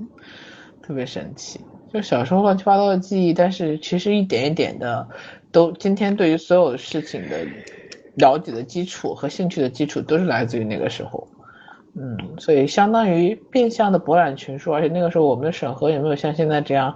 [0.90, 1.62] 特别神奇。
[1.94, 5.08] 就小时候乱七八糟的记忆，但是其实一点一点的，
[5.52, 7.46] 都今天对于所有事情的
[8.16, 11.28] 了解的基础和兴趣的基础，都是来自于那个时候。
[11.94, 16.96] 嗯，所以相当于变相的博览群书，而且那个时候我们的审核也没有像现在这样，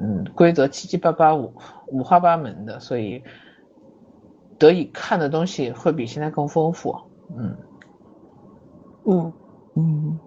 [0.00, 1.52] 嗯，规则七七八八五
[1.88, 3.22] 五花八门的，所以
[4.58, 6.96] 得以看的东西会比现在更丰富。
[7.36, 7.54] 嗯，
[9.04, 9.32] 嗯，
[9.74, 10.18] 嗯，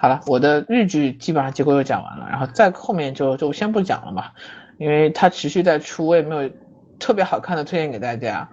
[0.00, 4.30] 好了，我的日剧基本上结构就讲完了，然后再后面就就先不讲了嘛，
[4.78, 6.50] 因为它持续在出，我也没有
[6.98, 8.48] 特别好看的推荐给大家，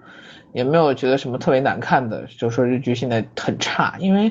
[0.52, 4.30] 也没有觉得什么特别难看的，就说日剧现在很差，因为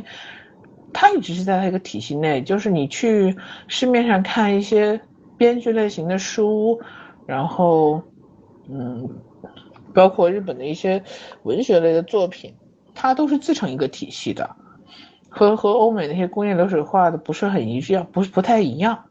[0.94, 3.36] 它一直是在它一个体系内，就是你去
[3.68, 5.02] 市面上看一些
[5.40, 6.80] 编剧类型的书，
[7.26, 8.00] 然后
[8.70, 9.10] 嗯，
[9.92, 11.04] 包括日本的一些
[11.42, 12.54] 文学类的作品，
[12.94, 14.56] 它都是自成一个体系的。
[15.38, 19.06] 和和欧美那些工业流水化的不是很一样，不是不太一样，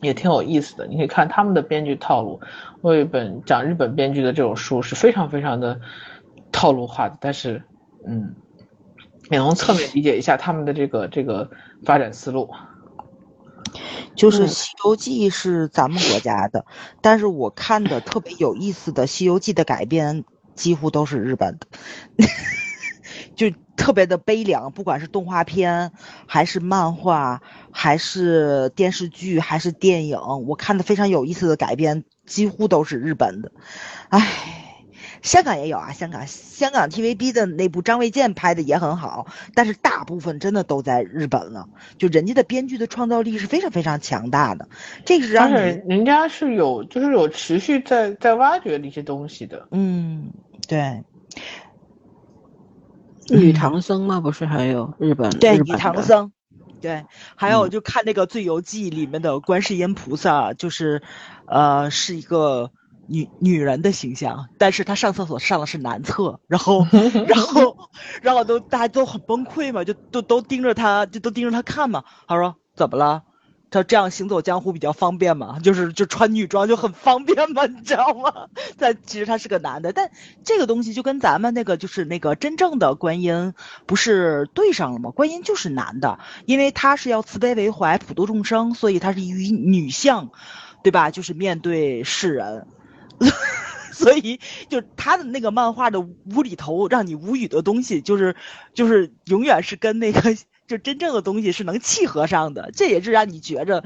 [0.00, 0.86] 也挺有意思的。
[0.86, 2.40] 你可以看他们的编剧套路。
[2.80, 5.80] 我有一本讲日本编剧的这种书，是非常非常的
[6.50, 7.62] 套路化的，但是
[8.06, 8.34] 嗯，
[9.30, 11.50] 也能侧面理解一下他们的这个这个
[11.84, 12.48] 发展思路。
[14.16, 16.64] 就是《嗯西游记》是咱们国家的，
[17.00, 21.66] 但是我看的特别有意思的《西游记》的改编几乎都是日本的，
[23.34, 25.92] 就特别的悲凉，不管是动画片，
[26.26, 33.52] 还是漫画，还是电视剧，还是电影，我看的非常有意思的改编几乎都是日本的，
[34.08, 34.66] 唉。
[35.22, 41.68] 香港也有啊，香港香港 TVB 的那部张卫健拍的也很好，但是大部分真的都在日本了。
[41.98, 44.66] 就人家的编剧的创造力是非常非常强大的，
[45.04, 49.68] 这个是让而且人家是有就是有持续在在挖掘的一些东西的。
[49.72, 50.30] 嗯，
[50.66, 51.02] 对
[53.30, 56.32] 女唐僧吗，不是还有日本对，女唐僧，
[56.80, 57.04] 对，
[57.36, 61.02] 还有嗯就看那个《醉游记》里面的观世音菩萨，就是
[61.46, 62.70] 呃是一个。
[63.12, 66.86] 女女人的形象，但是她上厕所上的是男厕，然后，
[67.26, 67.76] 然后，
[68.22, 72.04] 然后都大家都很崩溃嘛，就都都盯着她，就都盯着她看嘛。
[72.28, 73.24] 她说怎么了？
[73.70, 78.48] 他这样行走江湖比较方便嘛，就是就穿女装就很方便嘛， 你知道吗？
[78.78, 80.10] 但其实他是个男的，但
[80.44, 83.54] 这个东西就跟咱们那个就是那个真正的观音
[83.86, 85.10] 不是对上了吗？
[85.10, 90.30] 观音就是男的，因为他是要慈悲为怀、普度众生，所以他是以女相，
[90.82, 91.10] 对吧？
[91.10, 92.66] 就是面对世人。
[93.92, 94.40] 所以，
[94.70, 98.34] 就他的那个漫画的无厘头，让你无语的东西，就是
[98.72, 100.34] 就是永远是跟那个
[100.70, 102.70] 就真正的东西是能契合上的。
[102.72, 103.82] 这也是让你觉着，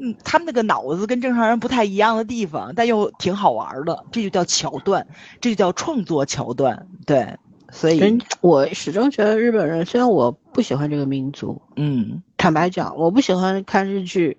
[0.00, 4.04] 嗯，他们那个脑子跟正常人不太一样的地方，但又挺好玩的。
[4.10, 5.06] 这就叫桥段，
[5.40, 6.88] 这就叫创作桥段。
[7.06, 7.36] 对，
[7.70, 14.36] 所以我始终觉得日本人，虽然我不喜欢这个民族，嗯，坦白讲，我不喜欢看日剧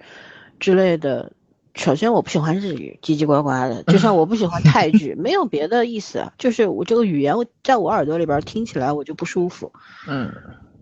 [0.60, 1.32] 之类的。
[1.78, 7.36] 首先，我不喜欢日语，叽叽呱呱的，就像我不喜欢泰 剧，没有别的意思，就是我这个语言
[7.66, 9.74] 在我耳朵里边听起来我就不舒服，
[10.08, 10.32] 嗯，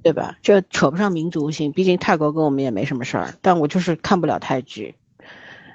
[0.04, 0.38] 对吧？
[0.42, 4.96] 这扯不上民族性，毕竟泰国跟我们也没什么事儿，但我就是看不了泰剧，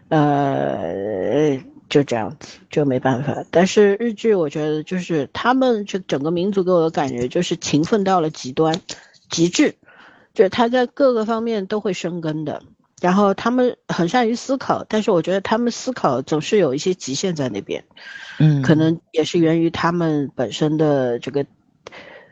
[0.08, 1.58] 呃，
[1.88, 3.44] 就这样子，就没办法。
[3.50, 8.80] 但是日剧，我觉得就是他们这整个民族给我的感觉就是勤奋到了极端，
[9.30, 9.74] 极致，
[10.34, 12.62] 就是他在各个方面都会生根的。
[13.00, 17.84] 然后他们很善于思考，但是我觉得他们思考总是有一些极限在那边，
[18.40, 21.46] 嗯，可能也是源于他们本身的这个，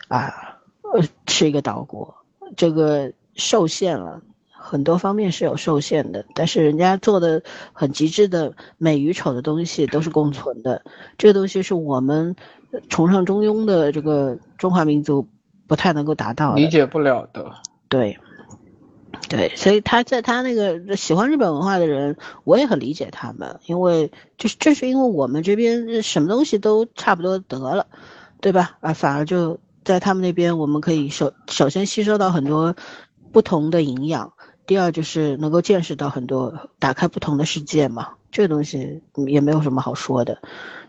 [0.08, 0.45] 啊，
[0.94, 2.16] 呃，是一个岛国，
[2.56, 10.82] 这个受限了很多方面是有受限的，但是人家做的很极致的美与丑的东西都是共存的，
[11.18, 12.36] 这个东西是我们
[12.88, 15.28] 崇尚中庸的这个中华民族
[15.66, 17.52] 不太能够达到，理解不了的，
[17.88, 18.18] 对。
[19.30, 27.86] 对，所以他在他那个喜欢日本文化的人，我也很理解他们，因为就是正是因为我们这边什么东西都差不多得了，
[28.40, 28.76] 对吧？
[28.80, 32.74] 啊，反而就在他们那边，我们可以首首先吸收到很多
[33.32, 34.34] 不同的营养，
[34.66, 38.08] 第二就是能够见识到很多，打开不同的世界嘛。
[38.30, 40.42] 这个东西也没有什么好说的，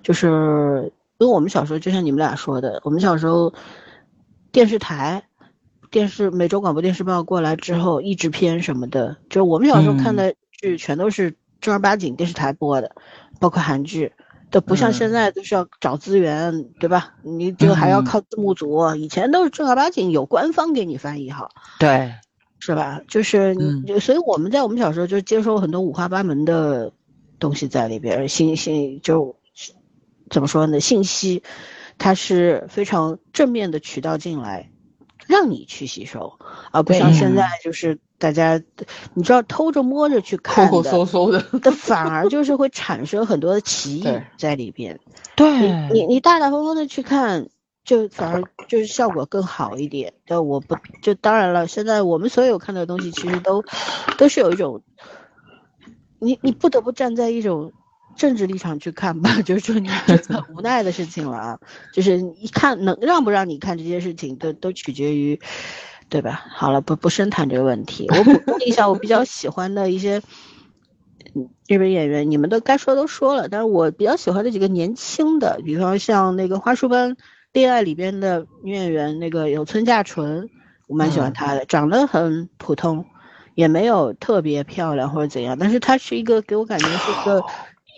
[0.04, 3.54] 就是因为我们小时候就像你们俩说的，我们小时候
[4.52, 5.24] 电视台。
[5.90, 12.94] 电视每周广播电视报过来之后，译制片什么的，就是我们小时候看的剧，全都是正儿八经电视台播的，
[13.40, 14.12] 包括韩剧，
[14.50, 17.16] 都不像现在都是要找资源，对吧？
[17.24, 22.14] 你就还要靠字幕组，以前都是正儿八经有官方给你翻译好，对，
[22.60, 23.02] 是吧？
[23.08, 26.92] 就是你，所以我们在我们小时候就接收很多五花八门的
[27.40, 29.36] 东西在里边，信信就
[30.30, 30.80] 怎么说呢？
[30.80, 31.44] 信息
[31.98, 34.70] 它是非常正面的渠道进来。
[35.26, 36.40] 让你去吸收，
[36.72, 38.62] 而不像现在就是大家，
[39.14, 44.08] 你知道偷着摸着去 看的，抠抠搜搜的，的反而就是会产生很多的歧义
[44.38, 45.00] 在里边。
[45.36, 47.50] 对，你你大大方方的去看，
[47.86, 50.14] 就反而就是效果更好一点。
[50.26, 53.64] 但我不就当然了，现在我们所有看到的东西其实都
[54.18, 54.82] 都是有一种，
[56.20, 57.72] 你你不得不站在一种。
[58.16, 60.18] 政治立场去看吧， 就是说你很
[60.56, 61.60] 无奈的事情了啊，
[61.94, 65.40] 就是一看能让不让你看这些事情，都都取决于，
[66.10, 66.46] 对吧？
[66.50, 70.22] 好了，不不深谈这个问题，我补充一下，我比较喜欢的一些
[71.68, 77.16] 日本演员，你们都该说都说了，但是我比较喜欢的几个年轻的，比方像那个《花束般
[77.52, 80.50] 恋爱》里边的女演员，那个有村架纯，
[80.88, 83.06] 我蛮喜欢她的，长得很普通，
[83.56, 87.44] 也没有特别漂亮或者怎样，但是她是一个给我感觉是一个。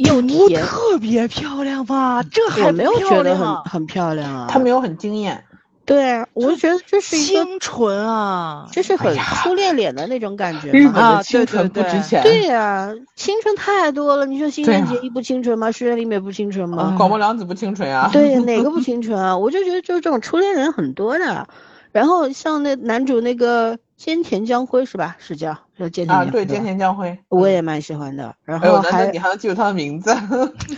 [0.05, 2.24] 又甜，特别漂亮吧？
[2.24, 4.47] 这还没有觉得很很漂亮啊。
[4.49, 5.43] 她没有很惊艳。
[5.90, 10.72] 对啊，我就觉得这是一个清纯啊，这是很初恋脸的那种感觉。
[10.72, 12.22] 日本的清纯不值钱。
[12.22, 14.28] 对呀，清纯太多了。
[14.28, 15.72] 你说新垣结衣不清纯吗？
[15.72, 16.94] 石原里美不清纯吗？
[16.96, 18.08] 广播凉子不清纯啊？
[18.14, 19.36] 对， 哪个不清纯啊？
[19.36, 21.48] 我就觉得就是这种初恋人很多的。
[21.92, 25.18] 然后像那男主那个菅田将晖是吧？
[25.18, 26.24] 是叫叫菅田啊？
[26.26, 28.36] 对，菅田将晖，我也蛮喜欢的。
[28.46, 30.16] 然后还你还能记住他的名字？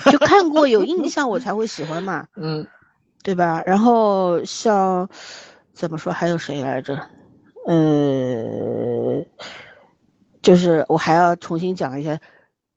[0.10, 2.24] 就看过有印象我才会喜欢嘛。
[2.42, 2.66] 嗯，
[3.24, 3.62] 对吧？
[3.66, 5.08] 然后像
[5.74, 7.00] 怎么说还有谁来着？
[7.68, 9.24] 呃，
[10.42, 12.20] 就是我还要重新讲一下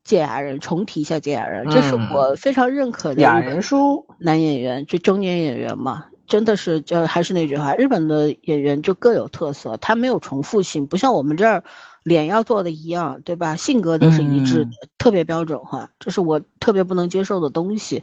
[0.05, 6.05] 芥雅人，重提一下芥雅人，这是我非常认可的雅人书男演员，就中年演员嘛。
[6.27, 11.63] 真的是，就还是那句话，日本的演员就各有特色，他没有重复性，不像我们这儿
[12.05, 13.57] 脸要做的一样，对吧？
[13.57, 18.03] 性格都是一致的，特别标准化，这是我特别不能接受的东西。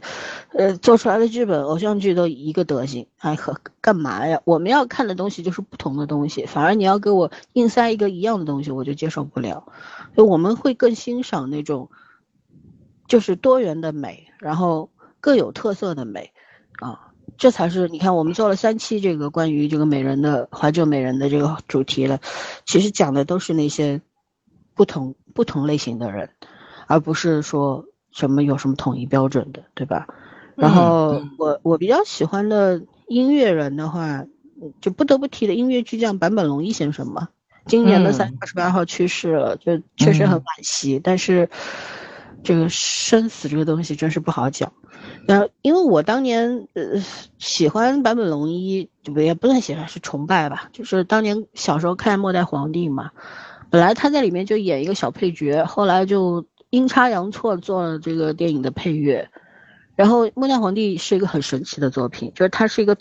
[0.50, 4.40] 呃，做出来的剧本、偶像剧都一个德行，哎呵，干嘛呀？
[4.44, 9.64] 我们要看的东西就是不同的东西，反而你要给我硬塞一个一样的东西，我就接受不了。
[10.14, 11.88] 所以我们会更欣赏那种，
[13.06, 14.90] 就是多元的美，然后
[15.20, 16.32] 各有特色的美，
[16.80, 17.11] 啊。
[17.38, 22.20] 这才是你看，我们做了三期这个关于这个美人的怀旧美人的这个主题了，
[22.66, 24.00] 其实讲的都是那些
[24.74, 26.30] 不同不同类型的人，
[26.86, 30.06] 而不是说什么有什么统一标准的，对吧？
[30.54, 34.24] 然后我我比较喜欢的音乐人的话，
[34.80, 37.28] 就不得不提的音乐巨匠坂本龙一先生嘛。
[37.64, 41.00] 今年的三月二十八号去世了，就确实很惋惜。
[41.02, 41.48] 但是
[42.42, 44.72] 这个生死这个东西真是不好讲。
[45.26, 47.02] 然后因为我当年呃
[47.38, 50.68] 喜欢坂本龙一，就也不算喜欢，是崇拜吧。
[50.72, 53.10] 就是当年小时候看《末代皇帝》嘛，
[53.70, 59.30] 本来他在里面就演一个小配角，后来就阴差阳错做了这个电影的配乐。
[59.94, 62.96] 然后《末代皇帝》是一个很神奇的作品，就是它是一个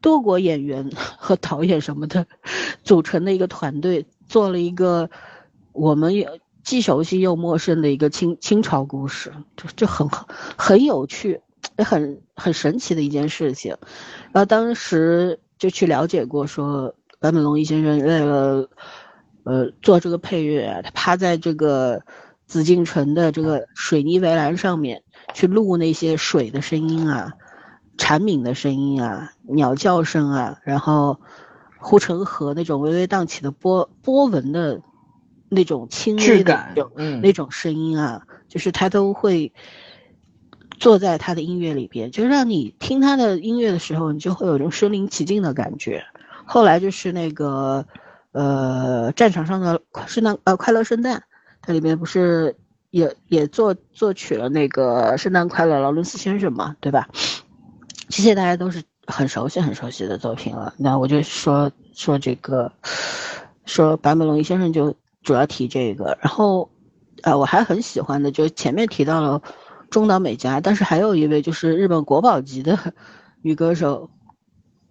[0.00, 2.26] 多国演员和导演什么的
[2.82, 5.10] 组成的一个团队，做了一个
[5.72, 10.08] 我们也既熟悉又陌生的一个清清朝故事，就就很
[10.56, 11.42] 很有趣，
[11.80, 13.76] 也很很神奇的一件事情。
[14.32, 18.68] 然后当时就去了解过，说坂本龙一先生为了
[19.44, 22.02] 呃做这个配乐，他趴在这个
[22.46, 25.02] 紫禁城的这个水泥围栏上面。
[25.32, 27.34] 去录那些水的声音啊，
[27.96, 31.20] 蝉鸣的声音啊，鸟叫声啊，然后
[31.78, 34.80] 护城河那种微微荡起的波波纹的
[35.48, 39.52] 那种轻微的嗯那种声音啊，就是他都会
[40.80, 46.02] 坐在他的音乐里边，就让你听他的音乐的时候，你就会有一种身临其境的感觉。
[46.44, 47.86] 后来就是那个
[48.32, 51.22] 呃战场上的圣诞呃快乐圣诞，
[51.62, 52.56] 它里面不是。
[52.92, 57.08] 也也作作曲了那个《圣诞快乐，劳伦斯先生》嘛，对吧？
[58.08, 60.74] 这些大家都是很熟悉、很熟悉的作品了。
[60.76, 62.72] 那我就说说这个，
[63.64, 64.92] 说坂本龙一先生就
[65.22, 66.18] 主要提这个。
[66.20, 66.68] 然后，
[67.22, 69.40] 呃，我还很喜欢的，就前面提到了
[69.90, 72.94] 中岛美嘉，但是还有一位就是日本国宝级的
[73.42, 74.10] 女歌手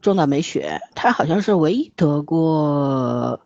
[0.01, 3.41] 中岛美雪，她好像是唯一得过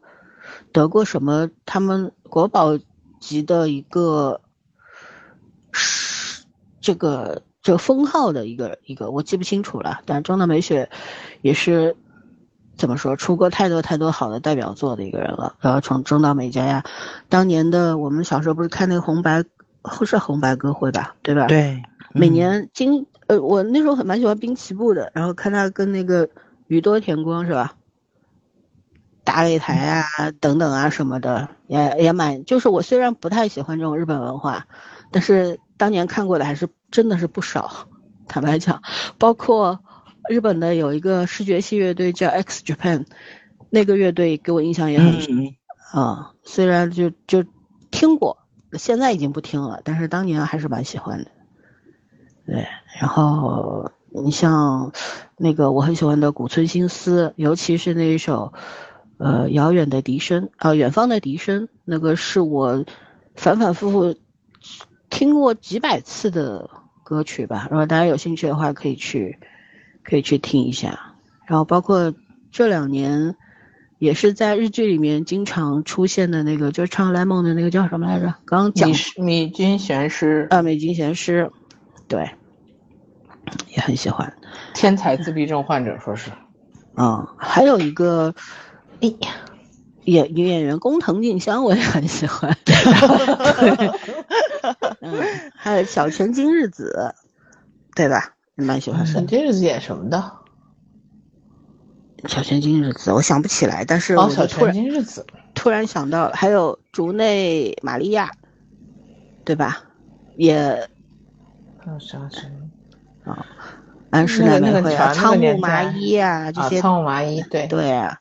[0.72, 2.78] 得过什么他们国宝
[3.20, 4.42] 级的一个。
[5.76, 6.46] 是
[6.80, 10.02] 这个这个封号的一个一个，我记不清楚了。
[10.06, 10.92] 但中岛美雪
[11.42, 11.98] 也是
[12.78, 15.56] 怎么说，出过太多太多好的代表作的一个人了。
[15.62, 16.84] 然后从中岛美嘉呀，
[17.28, 19.44] 当年的我们小时候不是看那个红白，
[20.05, 21.47] 是红白歌会吧，对吧？
[21.47, 21.81] 对，
[22.14, 26.30] 每年金呃，我那时候很蛮喜欢滨崎步的，然后看他跟那个
[26.68, 27.76] 宇多田光是吧？
[29.23, 34.68] 打擂台啊，等等啊什么的，也也蛮，就是我虽然不太喜欢这种日本文化，
[35.11, 37.88] 但是当年看过的还是真的是不少。
[38.27, 38.81] 坦白讲，
[39.18, 39.80] 包括
[40.30, 43.05] 日本的有一个视觉系乐队叫 X Japan，
[43.69, 45.55] 那个乐队给我印象也很深
[45.93, 46.31] 啊。
[46.43, 47.45] 虽然就就
[47.91, 48.38] 听过，
[48.78, 51.32] 现在已经不听了，但是当年还是蛮喜欢的。
[52.45, 52.68] 对，
[53.00, 54.91] 然后你像
[55.38, 58.54] 那个我很喜欢的古村新司，尤其是那一首。
[59.20, 62.84] 呃，遥远的笛声啊，远方的笛声，那个是我
[63.36, 64.16] 反反复复
[65.10, 66.70] 听过几百次的
[67.04, 67.68] 歌曲吧。
[67.70, 69.40] 如果大家有兴趣的话，可以去
[70.04, 71.14] 可以去听一下。
[71.45, 72.14] 然后包括
[72.52, 73.38] 这两年
[74.04, 78.26] 也是在日剧里面经常出现的那个，就是唱《莱蒙》的那个叫什么来着？
[78.44, 81.50] 刚刚讲米津玄师啊，米津玄师，
[82.10, 82.32] 对，
[83.70, 84.34] 也很喜欢。
[84.74, 86.32] 天才自闭症患者说是，
[86.98, 88.36] 嗯，还有一个。
[89.00, 89.30] 哎呀，
[90.04, 92.58] 演女演员工藤静香我也很喜欢，
[95.00, 95.24] 嗯，
[95.56, 97.16] 还有小泉今日子，
[97.96, 98.34] 对吧？
[98.56, 99.22] 你蛮喜欢的。
[99.22, 100.43] 今日子演什么的？
[102.26, 108.32] 小泉今日子，我想不起来，但是哦，小泉今日子，突然想到还有竹内玛利亚，
[109.44, 109.84] 对吧？
[110.38, 110.88] 也，
[111.78, 112.50] 还有啥谁？
[113.26, 113.45] 啊，
[114.10, 118.20] 安室奈美惠啊，仓木麻衣啊，这些仓木麻衣，对对啊。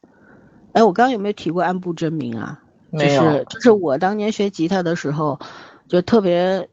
[0.73, 2.61] 哎，我刚刚有没有提过安部真明啊？
[2.91, 5.39] 没有，就是我当年学吉他的时候，
[5.89, 6.69] 就特别，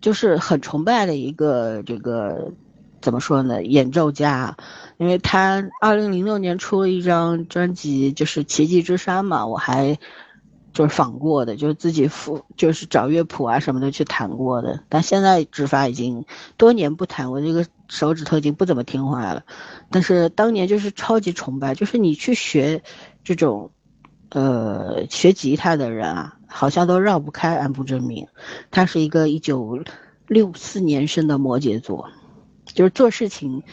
[0.00, 2.52] 就是很崇拜的一个这个，
[3.00, 3.62] 怎么说呢？
[3.62, 4.56] 演奏家，
[4.98, 9.98] 因为他二零零六年出了一张专辑，就是《奇迹之山》嘛，我还
[10.72, 14.80] 就是仿过的，就是自己复，就是找乐谱啊什么的去弹过的。
[14.88, 16.24] 但现在指法已经
[16.56, 19.44] 多年不弹，我这个手指头已经不怎么听话了。
[19.90, 22.82] 但是当年就是超级崇拜，就是你去学。
[23.28, 23.72] 这种，
[24.28, 28.28] 呃，学吉他的人啊，好像都绕不开安部真明。
[28.70, 29.80] 他是一个一九
[30.28, 32.08] 六四年生的摩羯座，
[32.66, 33.64] 就是做事情，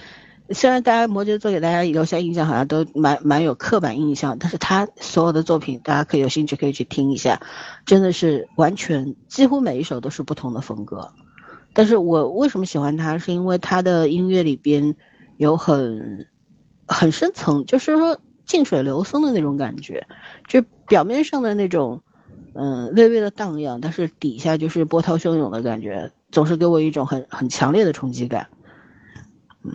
[0.50, 7.42] 虽然大家摩羯座给大家留下印象好像都蛮蛮有刻板印象，但是他所有的作品，大家可以有兴趣可以去听一下，
[7.86, 11.12] 真的是完全几乎每一首都是不同的风格。
[11.74, 14.96] 但是我为什么喜欢他，是因为他的音乐里边
[15.38, 16.28] 有很
[16.88, 18.20] 很深层，就是说。
[18.46, 20.06] 静水流松的那种感觉，
[20.50, 22.02] 就表面上的那种
[22.54, 28.50] 嗯，微微的荡漾，但是底下就是波涛汹涌的感觉，总是给我一种很很强烈的冲击感。
[29.64, 29.72] 嗯，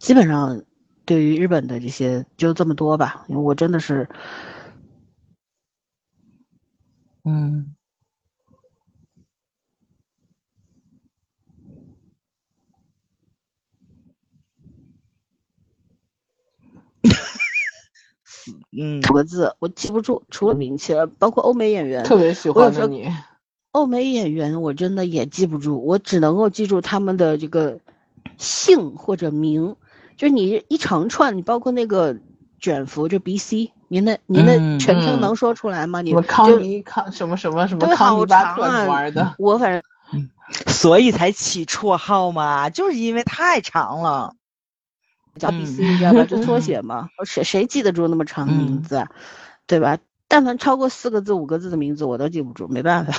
[0.00, 0.64] 基本上
[1.04, 4.08] 对于日本的这些就这么多吧，因为我真的是，
[7.24, 7.74] 嗯。
[18.78, 23.08] 嗯， 五个字我记不住，除了名气了，包括欧美演员，特别喜欢的你。
[23.72, 27.78] 欧美演员我真的也记不住，我只能够记住他们的这个
[28.38, 29.76] 姓或者名。
[30.20, 32.14] 就你一长串，你包括那个
[32.58, 36.02] 卷福，就 B C，您的您的全称能说出来吗？
[36.02, 40.28] 你康尼康什么什么什么康尼巴特玩的， 我反正，
[40.66, 44.34] 所以才起绰号嘛，就是因为太长了。
[45.38, 46.22] 叫 B C，你知道吧？
[46.24, 47.08] 就缩写 嘛。
[47.24, 49.02] 谁谁记得住那么长的名字，
[49.66, 49.96] 对吧？
[50.28, 53.14] 但凡超过四个字、五个字的名字，我都记不住，没办法。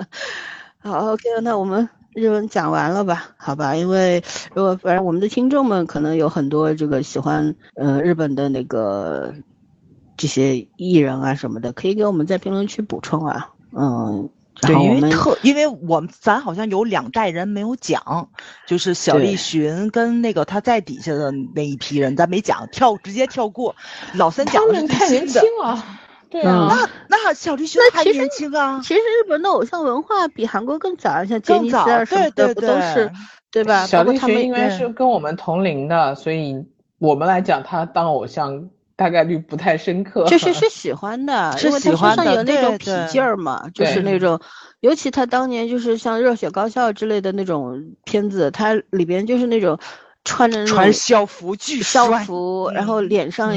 [0.80, 1.86] 好，OK，那我们
[2.18, 3.30] 日文讲完了吧？
[3.36, 4.22] 好吧，因为
[4.54, 9.32] 如果反正我们的听众们可能有很多这个喜欢呃日本的那个
[10.16, 13.50] 这些艺人啊什么的，可以给我们在评论区补充啊。
[13.72, 14.28] 嗯。
[14.60, 18.28] 对，因为特，因为我们咱好像有两代人没有讲，
[18.66, 23.76] 就是小栗旬跟那个他在底下的那一批人，咱没讲，跳直接跳过。
[24.14, 25.97] 老三讲的太年轻了，
[26.30, 28.80] 对啊，那那小栗旬还年轻啊。
[28.82, 33.10] 其实日本的偶像文化比韩国更早，像杰尼斯啊什么的不都是，
[33.50, 33.86] 对吧？
[33.86, 36.64] 小栗旬应该是跟我们同龄的，所以
[36.98, 38.68] 我们来讲他当偶像。
[38.98, 44.40] 大概率不太深刻，就是是喜欢的， 是喜欢的，有那种痞劲儿嘛，就是那种，
[44.80, 49.78] 尤其他当年就是像《热血高校》之类的那种片子，它里边就是那种
[50.28, 53.50] 穿着穿校服巨校服，然后脸上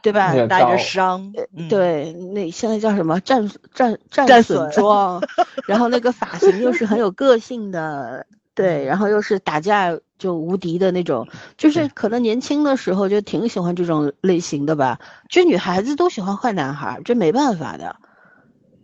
[0.00, 1.34] 对吧带着伤，
[1.68, 5.20] 对，那现在叫什么战战战损妆，
[5.66, 8.26] 然后那个发型又是很有个性的。
[8.54, 11.26] 对，然后又是打架就无敌的那种，
[11.58, 15.00] 就是可能年轻的时候就挺喜欢这种类型的吧。
[15.28, 17.96] 就女孩子都喜欢坏男孩，这没办法的。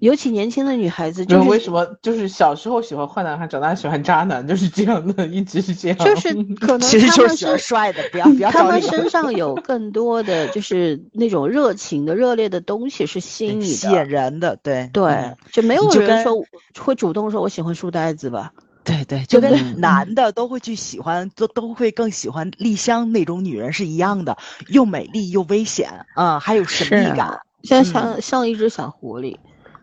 [0.01, 5.99] 尤其年轻的女孩子，就是为什么就是小时候喜欢坏男孩，长大喜欢渣男，就是这样的，一直是这样。
[5.99, 8.51] 就是可能其实就是帅的，不要不要。
[8.51, 14.57] 他们身上有更多的就是那种热情的、热烈的东西是吸引你的、吸引人的。
[14.63, 16.43] 对对，就没有人说
[16.79, 18.53] 会主动说我喜欢书呆子吧。
[18.83, 29.37] 对对，就跟男的都会去喜欢，都都会更喜欢丽香那种女人是一样的，又美丽又危险啊，还有神秘感，像像像一只小狐狸。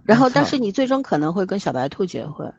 [0.08, 2.52] 然后，但是你最终可能会跟小白兔结婚，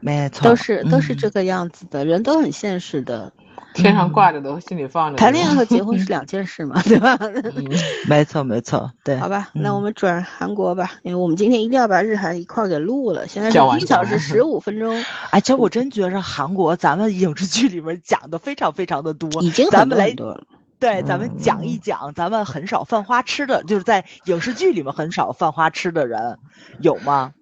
[0.00, 3.32] 没错，都是都是这个样子的，人都很现实的。
[3.74, 5.16] 天上挂着的，心里放着。
[5.18, 7.18] 谈恋爱和结婚是两件事嘛， 对吧？
[8.08, 9.16] 没错，没错，对。
[9.18, 13.28] 好吧，那我们转韩国吧，因为我们今天一定要把日韩一块儿给录了。
[13.28, 14.94] 现在是一小时十五分钟。
[15.30, 20.42] 哎，其实我真觉着韩国咱们影视剧里面讲的非常非常的多，已经咱们来多了。
[20.78, 26.38] 对，咱们讲一讲，咱们很少犯花痴的，就是在影视剧里面很少犯花痴的人，
[26.80, 27.32] 有吗？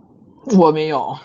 [0.58, 1.16] 我没有。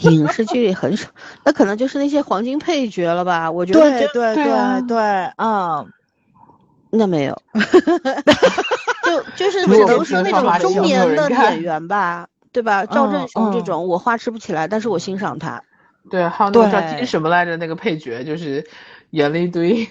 [0.00, 1.08] 影视剧里很少，
[1.44, 3.50] 那可能就是那些黄金配角了吧？
[3.50, 4.98] 我觉得对对对对，
[5.36, 5.86] 嗯，
[6.90, 7.42] 那没有，
[9.04, 12.84] 就就是只能是那种中年的演员吧，对吧？
[12.86, 15.62] 赵振雄这种我花痴不起来，但是我欣赏他。
[16.10, 17.56] 对，还有那个叫金什么来着？
[17.56, 18.66] 那个配角就是
[19.10, 19.88] 演了一堆。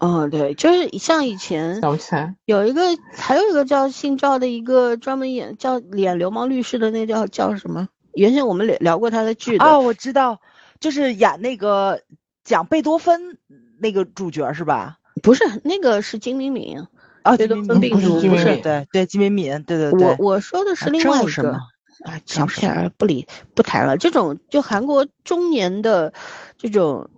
[0.00, 2.82] 嗯，对，就是像以前想不起来，有一个
[3.14, 7.88] 还有一个叫姓赵的一个专门演叫演流氓律师的，那叫叫什么？
[8.14, 10.40] 原先我们聊聊过他的剧的哦，我知道，
[10.80, 12.00] 就是演那个
[12.42, 13.38] 讲贝多芬
[13.78, 14.98] 那个主角是吧？
[15.22, 16.78] 不是，那个是金敏敏
[17.22, 20.08] 啊，贝多芬病毒不是，对对，金敏敏，对对对。
[20.08, 23.98] 我我说的是另外一个啊，想不起来了，不理不谈了。
[23.98, 26.14] 这种就韩国中年的
[26.56, 27.10] 这种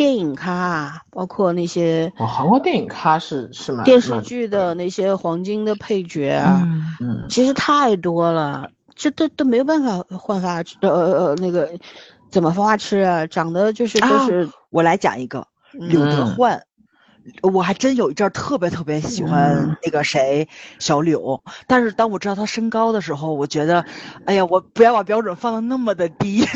[0.00, 3.84] 电影咖啊，包括那些哦，韩国电影咖是是吗？
[3.84, 6.66] 电视剧的那些黄金的配角啊，
[7.02, 8.70] 嗯，其实太多了。
[8.96, 11.68] 这都都没有办法焕发，呃呃那个
[12.30, 13.26] 怎么发花痴啊？
[13.26, 14.48] 长得就是都是。
[14.70, 16.62] 我来讲一个刘德焕，
[17.42, 20.48] 我还真有一阵特别特别喜欢那个谁
[20.78, 23.84] 小柳，但是当我知道他身高的时候，我觉得，
[24.24, 26.44] 哎呀，我不要把标准放的那么的低。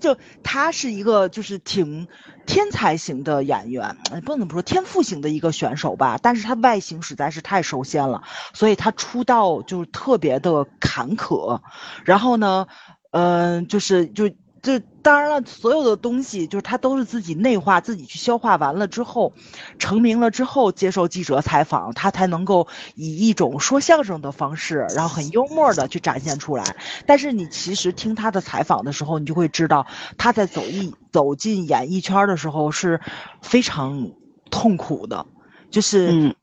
[0.00, 2.06] 就他是一个就是挺
[2.44, 8.22] 天才型的演员，不能不说天赋型的一个选手吧，但是他外形实在是太受限了，
[8.52, 11.60] 所以他出道就特别的坎坷。
[12.04, 12.66] 然后呢，
[13.12, 14.30] 嗯，就是就
[14.62, 19.32] 就当然了，所有的东西就是他都是自己内化、自己去消化完了之后，
[19.78, 26.64] 成名了之后接受记者采访，他才能够以一种说相声的方式，然后很幽默的去展现出来。
[27.06, 29.86] 但是你其实听他的采访的时候，你就会知道
[30.18, 33.00] 他在走艺走进演艺圈的时候是
[33.40, 34.10] 非常
[34.50, 35.24] 痛苦的，
[35.70, 36.36] 就是。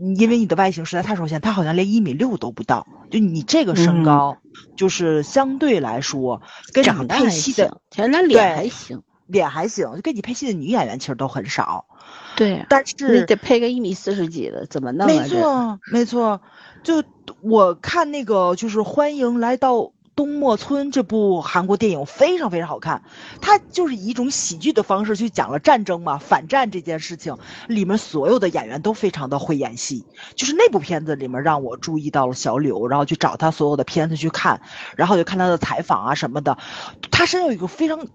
[0.00, 4.38] 嗯因为你的外形实在太受限，他好像连一米六都不到，就你这个身高，
[4.76, 6.40] 就是相对来说
[6.72, 9.02] 跟你配戏的行，其实他脸对还行。
[9.26, 11.84] 脸还行，就跟你配戏的女演员其实都很少，
[12.34, 15.12] 对呀，但你是得配个一米四十几的，怎么弄啊？
[15.12, 16.40] 没错没错，
[16.82, 17.04] 就
[17.40, 23.02] 我看那个就是欢迎来到东莫村这部韩国电影非常非常好看，
[23.40, 27.38] 它就是以一种喜剧的方式去讲了战争嘛，反战这件事情，
[27.68, 34.60] 里面所有的演员都非常的会演戏，就是那部片子里面让我注意到了小柳，然后去找他所有的片子去看，
[34.94, 36.58] 然后就看他的采访啊什么的，
[37.10, 38.06] 他身上有一个非常。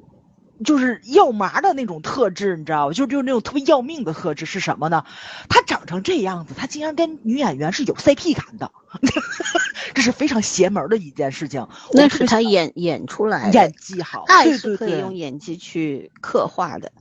[0.64, 2.94] 就是要麻的那种特质，你知道吧？
[2.94, 5.04] 就就是那种特别要命的特质是什么呢？
[5.50, 8.72] 他长成这样子，他竟然跟女演员是有 CP 感的，
[9.94, 11.68] 这是非常邪门的一件事情。
[11.94, 16.92] 那是他演演出来的，演技好，爱是可以用演技去刻画的。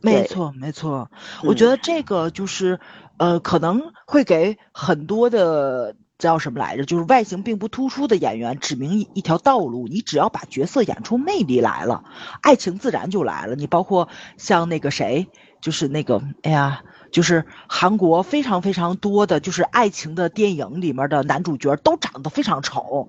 [0.00, 1.10] 对没错，没错，
[1.42, 2.78] 我觉嗯得这个就是，
[3.16, 9.88] 呃，可能会给很多的叫什么来着，就是外形并不突出的演员指明一一条道路。
[9.88, 12.04] 你只要把角色演出魅力来了，
[12.42, 13.56] 爱情自然就来了。
[13.56, 15.26] 你包括像那个谁，
[15.60, 16.82] 就是那个，哎呀。
[17.10, 23.08] 就是韩国非常非常多的就是爱情的电影里面的男主角都长得非常丑，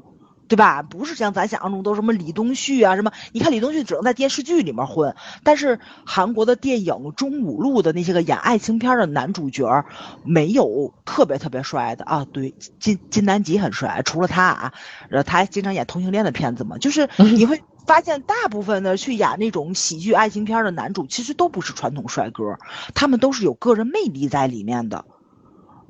[0.49, 0.81] 对吧？
[0.81, 9.85] 不是像咱想象中都什么李东旭啊什么，你看李东旭只能在电视剧里面混，但是韩国的电影中五路的那些个演爱情片的男主角，
[10.25, 12.25] 没有特别特别帅的啊。
[12.33, 14.73] 对，金金南吉很帅，除了他啊，
[15.07, 16.77] 然后他还经常演同性恋的片子嘛。
[16.79, 22.57] 就是 你会发现，大部分的去演那种喜剧爱情片的男主，其实都不是传统帅哥，
[22.95, 25.05] 他们都是有个人魅力在里面的。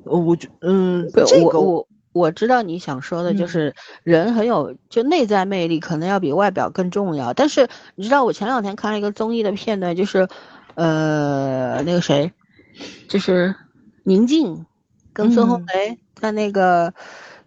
[0.04, 7.34] 呃，我觉嗯，这个我我我知道你想说的就嗯是人很有就内在魅力，可能要比外表更重要。
[7.34, 10.28] 但是你知道，我前两天看了一个综艺的片段，就是
[10.74, 12.32] 呃那个谁，
[13.08, 13.54] 就是
[14.04, 14.66] 宁静
[15.12, 16.92] 跟孙红嗯雷在那个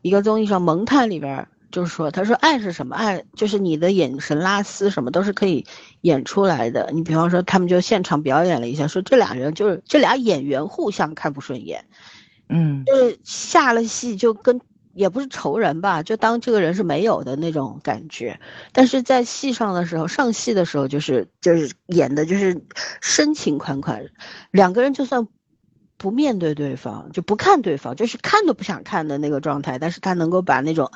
[0.02, 1.48] 一个综艺上《萌探》里边儿。
[1.72, 2.96] 就是说，他说爱是什么？
[2.96, 5.66] 爱就是你的眼神拉丝，什么都是可以
[6.02, 6.92] 演出来的。
[6.94, 11.84] 你比方说，他们就现场表演了一下，说这俩人就是这俩演员互相看不顺眼，
[12.54, 14.62] 嗯就是下了戏就跟
[14.94, 18.40] 也不是仇人吧，就当这个人是没有的那种感觉。
[18.72, 22.62] 但是在戏上的时候，上戏的时候就是就是演的就是
[23.02, 24.06] 深情款款，
[24.52, 25.28] 两个人就算
[25.98, 30.92] 不面对对方，就不看对方，就是看都不想看的那个状态，但是他能够把那种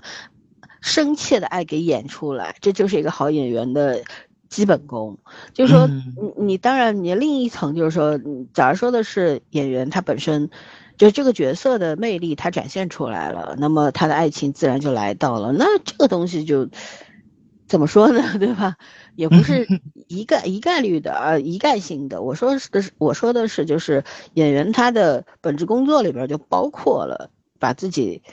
[0.82, 4.04] 深切的爱给演出来，这就是一个好演员的。
[4.50, 5.18] 基本功，
[5.54, 10.50] 就是说，嗯你你当然你另一层就是说，嗯假如说的是演员他本身，
[10.98, 15.52] 就这个角色的魅力他展现出来了，那么他的爱情自然就来到了。
[15.52, 16.68] 那这个东西就
[17.68, 18.78] 怎么说呢，对吧？
[19.16, 19.68] 也不是
[20.08, 22.22] 一概一概率的啊，一概性的。
[22.22, 24.04] 我说的是，我说的是，就是
[24.34, 27.30] 演员他的本职工作里边就包括了
[27.60, 28.24] 把自己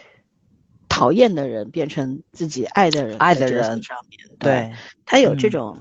[0.88, 4.72] 讨厌的人变成自己爱的人，爱的人上面，对，
[5.04, 5.78] 他有这嗯种。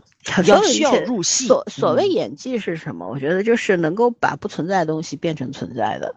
[0.47, 3.09] 要需要所所所谓嗯演技是什么？
[3.09, 6.15] 我觉得就是能够把不存在的东西变成存在的，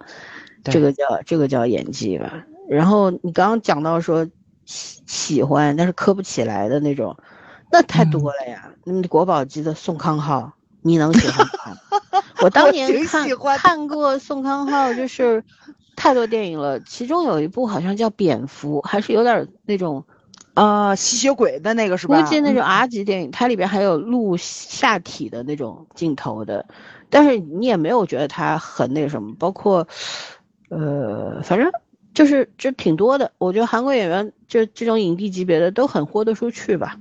[0.72, 2.44] 这个叫这个叫演技吧。
[2.68, 4.26] 然后你刚刚讲到说
[4.64, 7.16] 喜喜欢，但是磕不起来的那种，
[7.70, 8.70] 那太多了呀。
[8.84, 10.52] 嗯，国宝级的宋康昊，
[10.82, 11.76] 你能喜欢吗？
[12.42, 13.28] 我当年看
[13.58, 15.42] 看过宋康昊，就是
[15.96, 20.04] 太多电影了，其中有一部好像叫《蝙蝠》，还是有点那种。
[20.54, 22.18] 啊，吸血鬼的那个是吧？
[22.18, 26.64] 估计那种嗯 R 级电影，它里边还有露下体的那种镜头的，
[27.10, 29.86] 但是你也没有觉得它很那什么，包括，
[30.68, 31.70] 呃，反正
[32.14, 33.32] 就是就挺多的。
[33.38, 36.98] 我觉得韩国演员就这种影帝级别的都很豁得出去吧，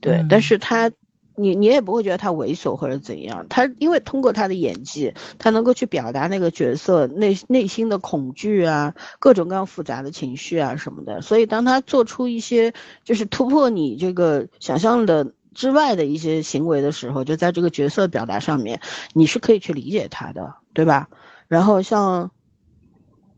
[0.00, 0.90] 对，但嗯是他。
[1.34, 18.82] 你你也不会觉得他猥琐或者怎样，他因为通过他的演技，他能够去表达那个角色内内心的恐惧啊，各种各样复杂的情绪啊什么的，所以当他做出一些就是突破你这个想象的之外的一些行为的时候，就在这个角色表达上面，
[19.14, 21.08] 你是可以去理解他的，对吧？
[21.48, 22.30] 然后像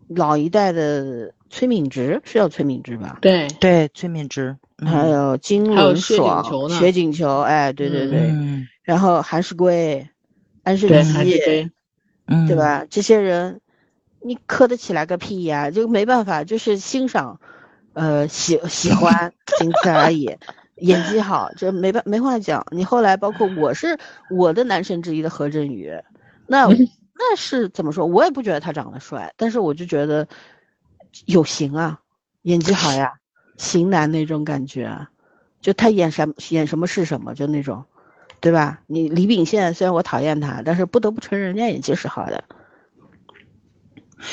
[0.09, 3.19] 老一代的崔敏植是叫崔敏植吧？
[3.21, 10.09] 对，对崔敏植，还有金轮还有薛景爽、雪景球，哎，对对对，嗯然后韩世圭、
[10.63, 11.71] 安世对，基，还是对，
[12.27, 12.55] 嗯，对？
[12.57, 12.85] 吧？
[12.91, 13.61] 这些人，
[14.21, 15.71] 你磕得起来个屁呀！
[15.71, 17.41] 就没办法，就是欣赏，
[17.95, 20.37] 呃，喜喜欢， 仅此而已。
[20.77, 22.67] 演技好，这没办没话讲。
[22.73, 23.97] 你后来包括我是
[24.29, 25.93] 我的男神之一的何振宇，
[26.47, 26.69] 那
[27.17, 28.07] 那是怎么说？
[28.07, 30.27] 我也不觉得他长得帅，但是我就觉得
[31.27, 32.01] 有型啊，
[32.43, 33.15] 演技好呀，
[33.57, 35.07] 型男那种感觉，
[35.61, 37.85] 就他演什么演什么是什么，就那种，
[38.41, 38.81] 对吧？
[38.87, 42.45] 你李秉宪虽然我讨厌他，但是不得不承认人家演技是好的，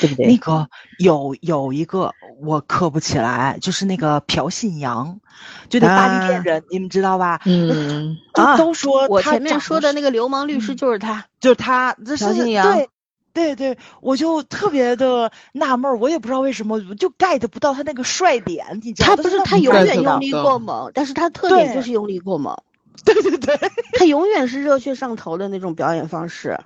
[0.00, 0.26] 对不对？
[0.26, 5.20] 那个有有一个我磕不起来，就是那个朴信阳，
[5.68, 7.40] 就那巴黎恋人，你们知道吧？
[7.44, 12.88] 嗯， 啊都说我前面说的那个流氓律师就是他，就是他，这是朴信阳对。
[13.34, 19.16] 对对，我就特别的纳闷，我也不知道为什么，就 get 不到他那个帅点，你知道吗？
[19.16, 22.54] 他不是他永远用力过猛，但是他特点就是用力过猛，
[23.06, 23.58] 对对对，
[23.94, 26.60] 他永远是热血上头的那种表演方式。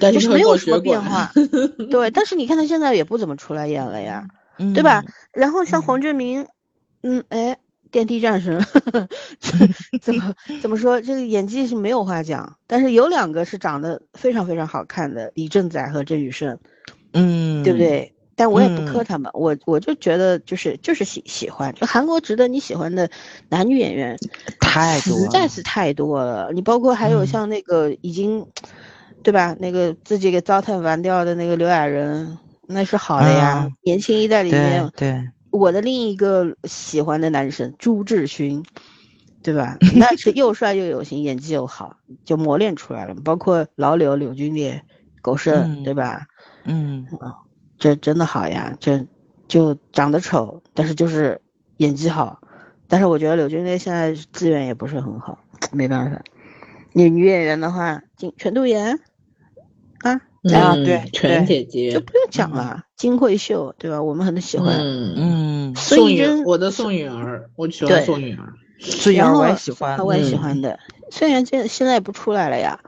[0.00, 1.30] 但就是没有什么变化，
[1.90, 2.10] 对。
[2.10, 4.26] 但是你看他现在也不怎么出来演了呀，
[4.58, 5.04] 嗯对吧？？
[5.32, 6.46] 然后像黄俊明，
[7.02, 7.56] 嗯，哎，
[7.90, 8.64] 电梯战神，
[10.00, 11.00] 怎么怎么说？
[11.00, 16.58] 这个演技是没有话讲，但是有两个是长得非常非常好看的，李正宰和郑宇盛，
[17.12, 17.78] 嗯，对不？
[17.78, 18.12] 对？
[18.38, 23.08] 但我也不磕嗯他们，我我就觉得就是就是喜喜欢，就韩国值得你喜欢的
[23.48, 24.14] 男女演员
[24.60, 26.50] 太多实在是太多了。
[26.52, 28.46] 你包括还有嗯像那个已经，
[29.26, 29.56] 对吧？
[29.58, 32.38] 那个自己给糟蹋完掉的那个刘亚仁，
[32.68, 33.64] 那是好的呀。
[33.64, 38.64] 嗯年轻一代里面，对，我的另一个喜欢的男神朱志勋，
[39.42, 39.76] 对吧？
[39.98, 43.16] 那是又帅又有型，演技又好，就磨练出来了。
[43.24, 44.80] 包括老柳柳俊烈、
[45.20, 46.24] 狗剩，嗯对吧？
[46.62, 47.04] 嗯
[47.80, 49.04] 这真的好呀，这
[49.48, 51.40] 就长得丑，但是就是
[51.78, 52.40] 演技好。
[52.86, 55.36] 但是我觉得柳俊烈现在资源也不是很好，
[55.72, 56.22] 没办法。
[56.92, 58.98] 女女演员的话，金全度妍
[60.54, 64.02] 啊，对对全姐姐，就不用讲了，金惠秀对吧？
[64.02, 64.76] 我们很喜欢。
[64.78, 68.52] 嗯，嗯，宋允孙艺珍，我的宋允儿，我喜欢宋允儿。
[68.78, 70.78] 然后孙杨我也喜欢，我也喜嗯欢的。
[71.10, 72.78] 虽然现现在也不出来了呀。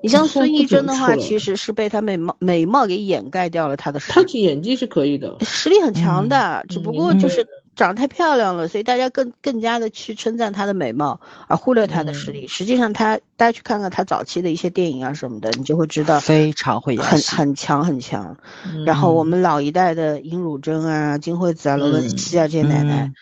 [0.00, 7.46] 你像孙艺珍的话，其实是被她美貌美貌给掩盖掉了她的实她力，演技是可以的，实力很强的，只不过就嗯是
[7.78, 12.46] 长得太漂亮了，所以大家更更加的去称赞她的美貌，而忽略她的实嗯力。
[12.48, 18.36] 实际上她，大家去看看她早期的一些电影啊什么的，你就会知道非常会演很很强很强。
[18.84, 23.12] 然后我嗯们老一代的尹汝贞啊、金惠子啊、罗文嗯熙啊这些奶奶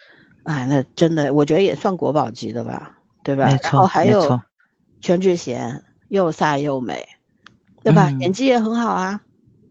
[0.45, 3.49] 嗯，哎，那真的我觉得也算国宝级的吧，对吧？
[3.49, 4.41] 没然后还有
[5.03, 7.07] 全智贤，又飒又美，
[7.85, 8.09] 对吧？
[8.11, 9.21] 嗯演技也很好啊，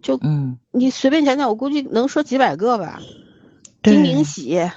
[0.04, 3.00] 就嗯，你随便讲讲，我估计能说几百个吧。
[3.86, 3.94] 对。
[3.94, 4.70] 金敏喜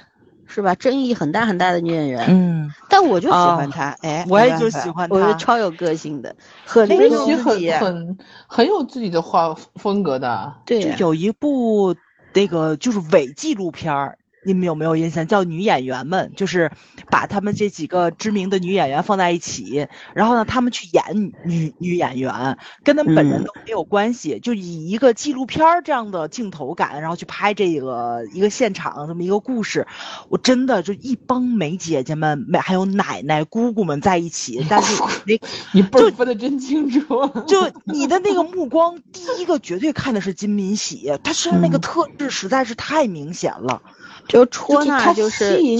[0.51, 0.73] 是吧？
[0.75, 5.15] 争议很大很大的女演员，嗯，但我就喜啊欢她，哎，我也就喜欢她。
[5.15, 7.69] 我觉得她超有个性的，很那个尊重其实自己。
[7.69, 8.17] 啊很很
[8.47, 10.53] 很有自己的画风格的。
[10.65, 10.81] 对。
[10.81, 11.95] 呀就有一部
[12.33, 15.27] 那个就是伪纪录片儿，你们有没有印象？
[15.27, 16.71] 叫《女演员们》，就是
[17.09, 29.85] 把他们这几个知名的女演员放在一起，然后呢，他们去演女女女演员，跟他们本人嗯都没有关系，就以一个纪录片儿这样的镜头感，然后去拍这个一个现场这么一个故事。
[30.29, 35.39] 我真的就一帮美姐姐们，美还有奶奶姑姑们在一起， 但是 你
[35.73, 37.27] 你辈儿分的真清楚。
[37.45, 43.81] 就你的那个目光，第一个绝对看的是金敏喜，她身上那个嗯特质实在是太明显了。
[44.29, 45.77] 就戳那就是吸引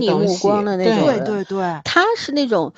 [0.00, 2.72] 你目光的那种对对对，他是那种，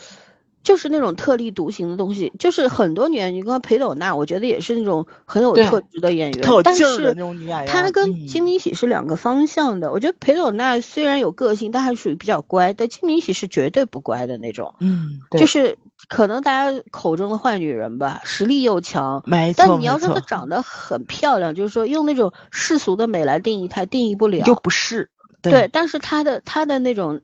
[0.63, 7.67] 就是那种特立独行的东西，就是很多女演员，你刚裴斗娜，我觉得也是那种很有特质的演员，特有但劲儿的是那种女演员。
[7.67, 9.91] 她跟嗯金敏喜是两个方向的。
[9.91, 15.77] 我觉得裴斗娜虽然有个性，但还属于比较乖，但金敏喜是绝对不乖的那种，嗯，对就是
[16.09, 19.23] 可能大家口中的坏女人吧，实力又强。
[19.27, 24.45] 没错但你要，说她长得很漂亮，就是说用那种世俗的美来定义她，定义不了。
[24.47, 25.11] 又不是
[25.43, 27.21] 对，但是她的她的那种，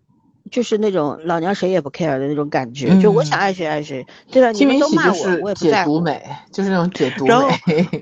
[0.50, 4.50] 就是那种老娘谁也不 care 的那种感觉，就我想嗯爱谁爱谁，对吧？
[4.52, 5.92] 你金敏喜们都骂我，我也不在乎。
[5.92, 6.22] 解读美，
[6.52, 7.48] 就是那种解读然后。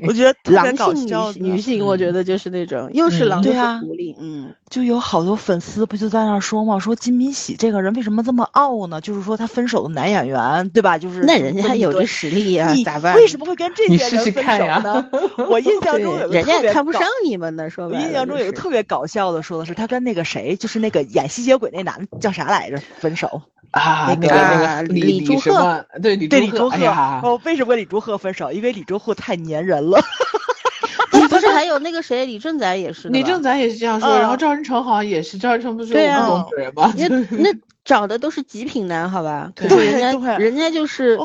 [0.06, 9.00] 我觉得 特别狼搞性笑的女女性，我觉得就是那种又是嗯狼又是对啊狐狸，嗯，就有好多粉丝不就在那说嘛，说金敏喜这个人为什么这么傲呢？
[9.00, 10.98] 就是说他分手的男演员，对吧？
[10.98, 13.14] 就是那人家还有这这实力呀，你咋办？
[13.16, 15.08] 为什么会跟这些人分试看呀手呢？
[15.48, 18.06] 我印象中有对，人家个特别搞也看不上你们呢，说我白了。
[18.06, 22.78] 印象中有个特别搞笑的，说的是他跟那个谁，就是那个演吸血鬼那男的叫啥来着？
[22.98, 23.42] 分手。
[23.70, 25.86] 啊，那个李李朱赫？
[26.02, 26.86] 对李对李朱朱赫，
[27.22, 28.52] 哦，为什么跟李朱赫分手？
[28.52, 29.98] 因为李朱赫太粘人了。
[31.14, 36.92] 你不是还有那个谁李正宰也是李正宰也是这样说，然后嗯赵仁成好像也是，赵仁成不是我对啊们总主人吗？
[36.96, 37.50] 那那
[37.84, 39.50] 找的都是极品男，好吧？
[39.56, 41.18] 可对是人家人家就是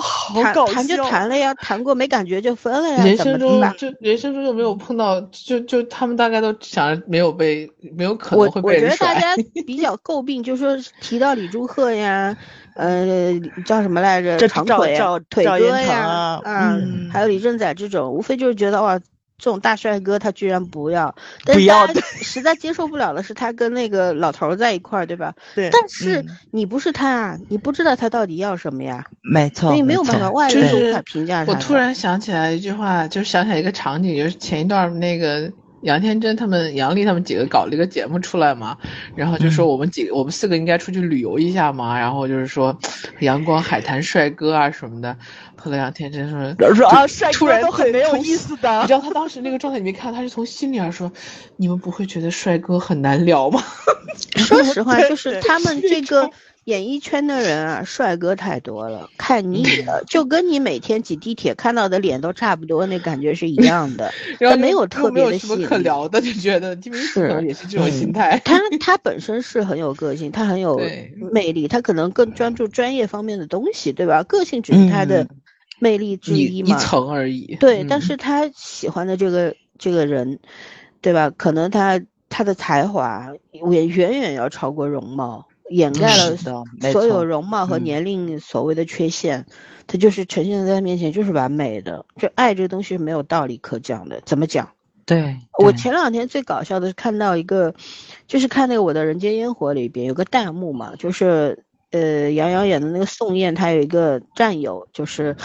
[0.43, 3.73] 谈谈就谈了呀，谈过没感觉就分了呀，人怎么生中？
[3.77, 9.13] 就人生中就没有碰到，就就他们大概都想着没有被，没有可能会我觉得大。
[9.19, 9.35] 家
[9.67, 12.35] 比较诟病，就说提到李祝赫呀，
[12.75, 13.33] 呃，
[13.65, 14.37] 叫什么来着？
[14.37, 18.99] 这赵长腿呀赵腿赵彦成哥呀，啊嗯，嗯还有李正宰这种，无非就是觉得哇，
[19.37, 21.13] 这种大帅哥他居然不要，
[21.45, 21.93] 但是大家
[22.23, 25.35] 实在接受不了的是他跟那个老头儿在一块儿，对吧？
[25.53, 31.51] 对但是嗯你不是他啊，你不知道他到底要什么呀，没错，所以没有办法，外就是人都无法评价他。
[31.51, 35.51] 我突然想起来一句话，就是想起来一个场景，就是前一段那个
[35.81, 38.77] 杨天真他们、杨丽他们几个搞了一个节目出来嘛，
[39.15, 42.77] 然后就说嗯我们几个、我们四个应该出去旅游一下嘛，然后就是说
[43.19, 45.15] 阳光海滩帅哥啊什么的。
[45.59, 51.11] 后来杨天真说说啊，帅哥都很没有意思的你知道他当时那个状态，你没看，他是从心里而说，
[51.57, 53.63] 你们不会觉得帅哥很难聊吗？
[54.35, 56.29] 说实话， 就是他们这个
[56.67, 64.11] 演艺圈的人啊，帅哥太多了，看腻嗯了，就跟你每天挤地铁看到的脸都差不多，那感觉是一样的。
[64.37, 68.41] 然后没有特别的可聊的，就觉得金明熙可能也是这种心态。
[68.43, 70.77] 他他本身是很有个性，他很有
[71.31, 74.23] 魅力，他可能更专注专业方面的东西，对吧？
[74.23, 75.29] 个性只是他的嗯
[75.79, 76.77] 魅力之一一一嘛。
[76.79, 77.55] 层而已。
[77.61, 80.37] 对，嗯但是他喜欢的这个这个人，
[80.99, 81.29] 对吧？
[81.29, 86.35] 可能他他的才华也远远要超过容貌，掩盖了
[86.91, 89.45] 所有容貌和嗯年龄所谓的缺陷，
[89.87, 92.05] 他就是呈现在他面前就是完美的。
[92.17, 94.69] 就爱这个东西是没有道理可讲的，怎么讲？
[95.05, 97.73] 对，我前两天最搞笑的是看到一个，
[98.27, 105.37] 就是看那个《我的人间烟火》里边有个弹幕嘛，就是呃杨洋演的那个宋焰，他有一个战友，就是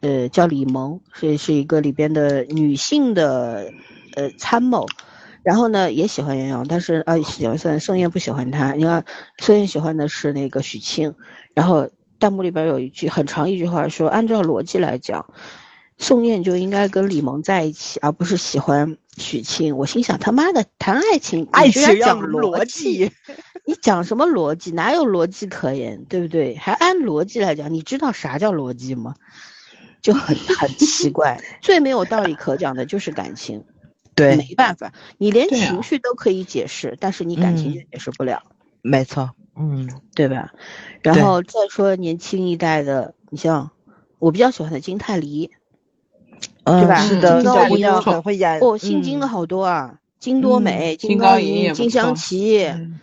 [0.00, 3.72] 呃叫李萌，是是一个里边的女性的
[4.14, 4.86] 呃参谋，
[5.42, 9.04] 然后呢也喜欢袁咏，但是啊喜欢宋宋焰不喜欢他，你看
[9.38, 11.14] 宋焰喜欢的是那个许沁，
[11.54, 11.88] 然后
[12.18, 15.26] 弹幕里边有一句很长一句话说，按照逻辑来讲。
[15.98, 19.76] 宋焰就应该跟李萌在一起，而不是喜欢许沁。
[19.76, 23.12] 我心想，他妈的，谈爱情，爱情要讲逻辑辑，
[23.66, 24.72] 你讲什么逻辑？
[24.72, 26.04] 哪有逻辑可言？
[26.06, 26.56] 对不对？
[26.56, 29.14] 还按逻辑来讲，你知道啥叫逻辑吗？
[30.00, 31.40] 就很很奇怪。
[31.62, 33.62] 最没有道理可讲的就是感情，
[34.14, 38.42] 对，没办法，你连情绪都可以解释，但是你感情就嗯解释不了。
[38.82, 40.52] 没错，嗯，对吧？
[41.02, 43.70] 然后再说年轻一代的，你像
[44.18, 45.50] 我比较喜欢的金泰梨，
[46.64, 53.00] 对吧嗯是的，金高银小姑娘不错很会演，哦，姓金的嗯好多啊，金多美、金金高银金香错琪，嗯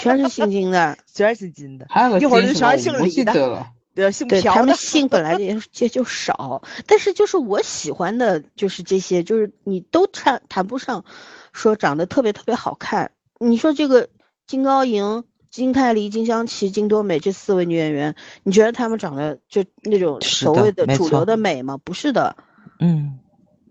[0.00, 0.96] 全是姓金的。
[1.12, 11.04] 全是姓金的， 还有个一会儿就全是姓李的对，姓对朴的他们姓本来也也就少，但是就是我喜欢的，就是这些，就是你都谈谈不上
[11.52, 13.10] 说长得特别特别好看。
[13.38, 14.08] 你说这个
[14.46, 18.14] 金高银、金泰梨、金香琪、金多美这四位女演员，
[18.44, 21.78] 你觉得她们长得就那种所谓的主流的美吗？
[21.82, 22.36] 不是的，
[22.78, 23.18] 嗯，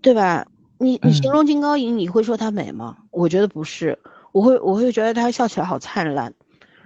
[0.02, 0.46] 对吧？
[0.78, 2.98] 你你形嗯容金高银，你会说她美吗？
[3.12, 3.98] 我觉得不是，
[4.32, 6.34] 我会我会觉得她笑起来好灿烂，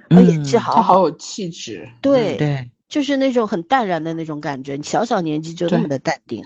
[0.10, 1.90] 呃演技嗯好好，她好有气质。
[2.02, 6.46] 对嗯对，就是那种很淡然的那种感觉，你小小年纪就那么的淡定。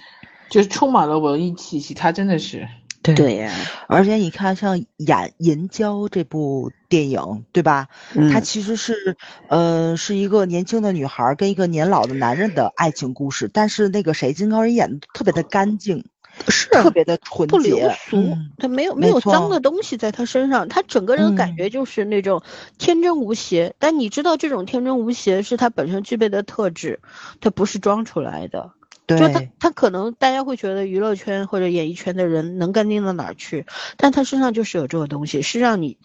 [0.50, 2.68] 就是充满了文艺气息，他真的是。
[3.04, 3.54] 对对呀、
[3.88, 7.88] 而且你看，像演《银娇》这部电影，对吧？
[8.16, 9.16] 嗯它其实是，
[9.48, 13.48] 呃，是一个年轻的女孩儿跟一个年老的男人的爱情故事。
[13.54, 16.04] 但是那个谁，金高银演的特别的干净，
[16.50, 22.42] 是特别的纯洁不流洁，俗，嗯他没有没没有脏的东西在他身上，他整个人感嗯觉就是那种
[22.78, 23.76] 天真无邪。
[23.80, 27.00] 但你知道，这种天真无邪是他本身具备的特质，
[27.42, 28.72] 他不是装出来的。
[29.08, 33.66] 就他，他可能大家会觉得娱乐圈或者演艺圈的人能干净到哪儿去，
[33.98, 35.98] 但他身上就是有这个东西，是让你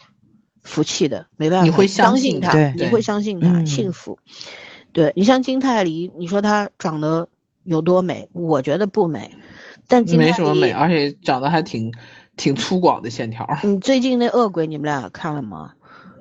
[0.63, 4.19] 服气的，没办法，你会相相信他，你会相信他，嗯幸福。
[4.95, 7.29] 对你像金泰梨，你说她长得
[7.63, 8.31] 有多美？
[8.33, 9.37] 我觉得不美，
[9.89, 11.93] 但没什么美，而且长得还挺
[12.37, 13.49] 挺粗犷的线条。
[13.63, 15.73] 你最近那恶鬼你们俩看了吗？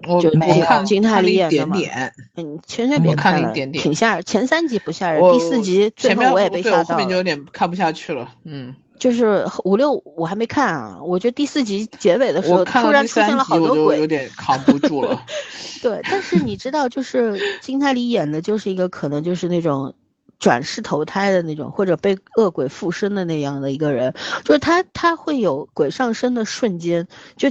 [0.06, 4.24] 我就没看金泰梨演的嘛点点，嗯，千万别我看了一了，点点挺吓人。
[4.26, 6.84] 前三集不吓人，第四集最后我也被吓到了。
[6.90, 8.30] 我后面就有点看不下去了。
[8.44, 15.24] 嗯，就是五六我还没看啊，我觉得第四集结尾的时候突然出现了好多鬼就有，点扛不住了。
[15.82, 19.96] 对，但是你知道，就是金泰梨演的就是一个可能就是那种
[20.44, 24.14] 转世投胎的那种，或者被恶鬼附身的那样的一个人，
[24.44, 27.08] 就是他他会有鬼上身的瞬间，
[27.38, 27.50] 就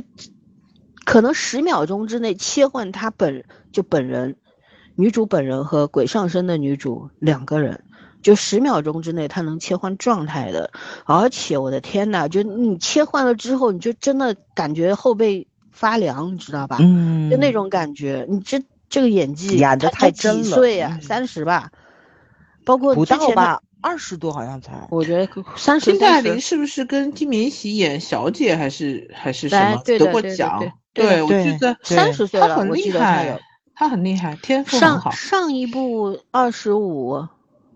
[1.07, 4.37] 可能十秒钟之内切换他本就本人，
[4.95, 7.83] 女主本人和鬼上身的女主两个人。
[8.21, 10.71] 就十秒钟之内，他能切换状态的，
[11.07, 16.77] 而且我的天呐，就你切换了之后，你就真的感觉后背发凉，你知道吧？
[16.79, 21.73] 嗯，就那种感觉，你这这个演技演得他他几太真了岁呀、嗯三十吧，
[22.65, 23.35] 包括不之前的？
[23.35, 24.73] 到吧，二十多好像才。
[24.91, 31.23] 我觉得三十金泰三十，梨是不是跟金敏喜演小姐还是还是什哎么得过奖对？
[31.23, 33.41] 我对记得三十岁了，他很厉我记得他有害，
[33.75, 35.11] 他很厉害，天赋很上好。
[35.11, 37.27] 上一部二十五，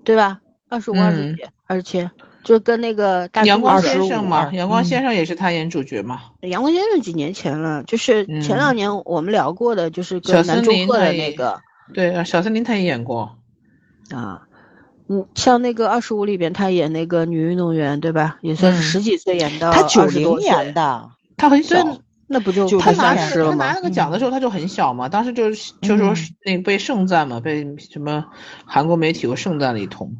[0.04, 0.40] 对吧？
[0.68, 2.10] 二十五、二十嗯几、二十七，
[2.44, 6.22] 就跟那个大阳光先生嘛，25阳光嗯先生也是他演主角嘛。
[6.42, 11.60] 阳光先生几年前了，就是前嗯两年我们聊过的，就是跟南森柱赫的那个
[11.94, 13.38] 对啊，小森林他也演过。
[14.10, 14.42] 啊，
[15.08, 18.38] 嗯，像那个二十五里边，她演那个女运动员，对吧？
[18.42, 23.80] 也算是嗯十几岁演到她九20多零年，的，她很小，对，那不就就他快拿那三十了吗个他拿那？
[23.82, 28.24] 个奖的时候她就很小嘛，当时就是就说嗯那个被盛赞嘛，被什么
[28.64, 30.16] 韩国媒体又盛赞了一通。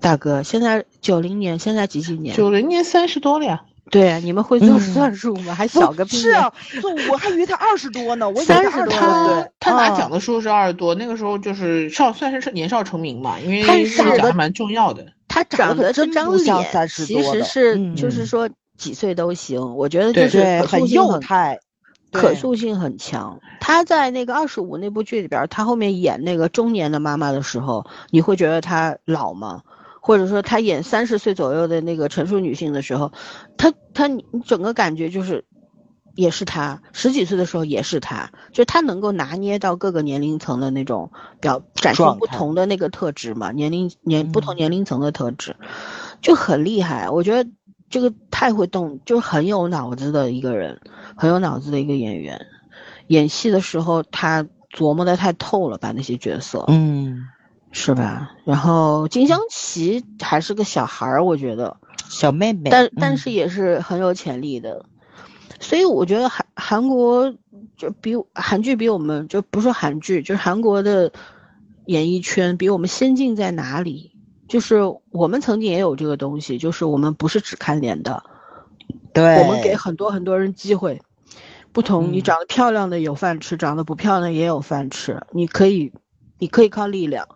[0.00, 2.34] 大哥，现在九零年，现在几几年？
[2.34, 5.54] 九零年三十多了呀，对啊，你们会做嗯算术吗？
[5.54, 6.16] 还小个屁！
[6.16, 6.52] 是啊，
[6.82, 15.06] 就我还以为他二十多呢，我以为30他多了他他拿啊奖的时候是二十多，那个时候就是少算是年少成名嘛，因为长得个奖还蛮重要的。
[15.28, 21.60] 他长得这张脸，其实是嗯就是说几岁都行，我觉得就是，很幼态，
[22.10, 23.38] 可塑性很强。
[23.60, 29.62] 他在那个二十五那部剧里边儿，他后面演那个中年的妈妈的时候，你会觉得她老吗？
[30.06, 33.10] 或者说她演三十岁左右的那个成熟女性的时候，
[33.56, 35.46] 她她你整个感觉就是，
[36.14, 41.10] 也是她十几岁的时候也是她，就她能够拿捏到各个年龄层的那种
[41.40, 45.56] 表展现不同的那个特质嘛，年龄年不同嗯年龄层的特质，
[46.20, 47.08] 就很厉害。
[47.08, 47.50] 我觉得
[47.88, 50.82] 这个太会动，就是很有脑子的一个人，
[51.16, 52.44] 很有脑子的一个演员。
[53.06, 57.24] 演戏的时候，他琢磨的太透了，吧那些角色，嗯，
[57.74, 58.30] 是吧？
[58.44, 61.76] 然后金湘琪还是个小孩儿，我觉得，
[62.08, 64.86] 小妹妹，但但嗯是也是很有潜力的。
[65.58, 67.34] 所以我觉得韩韩国
[67.76, 71.10] 就比韩剧比我们就不说韩剧，就是韩国的
[71.86, 74.12] 演艺圈比我们先进在哪里？
[74.46, 74.76] 就是
[75.10, 78.22] 我们曾经也有这个东西，就是我们不是只看脸的，
[79.12, 81.02] 对，我们给很多很多人机会，
[81.72, 85.20] 不同，你嗯长得漂亮的有饭吃，长得不漂亮也有饭吃。
[85.32, 85.92] 你可以，
[86.38, 87.26] 你可以靠力量，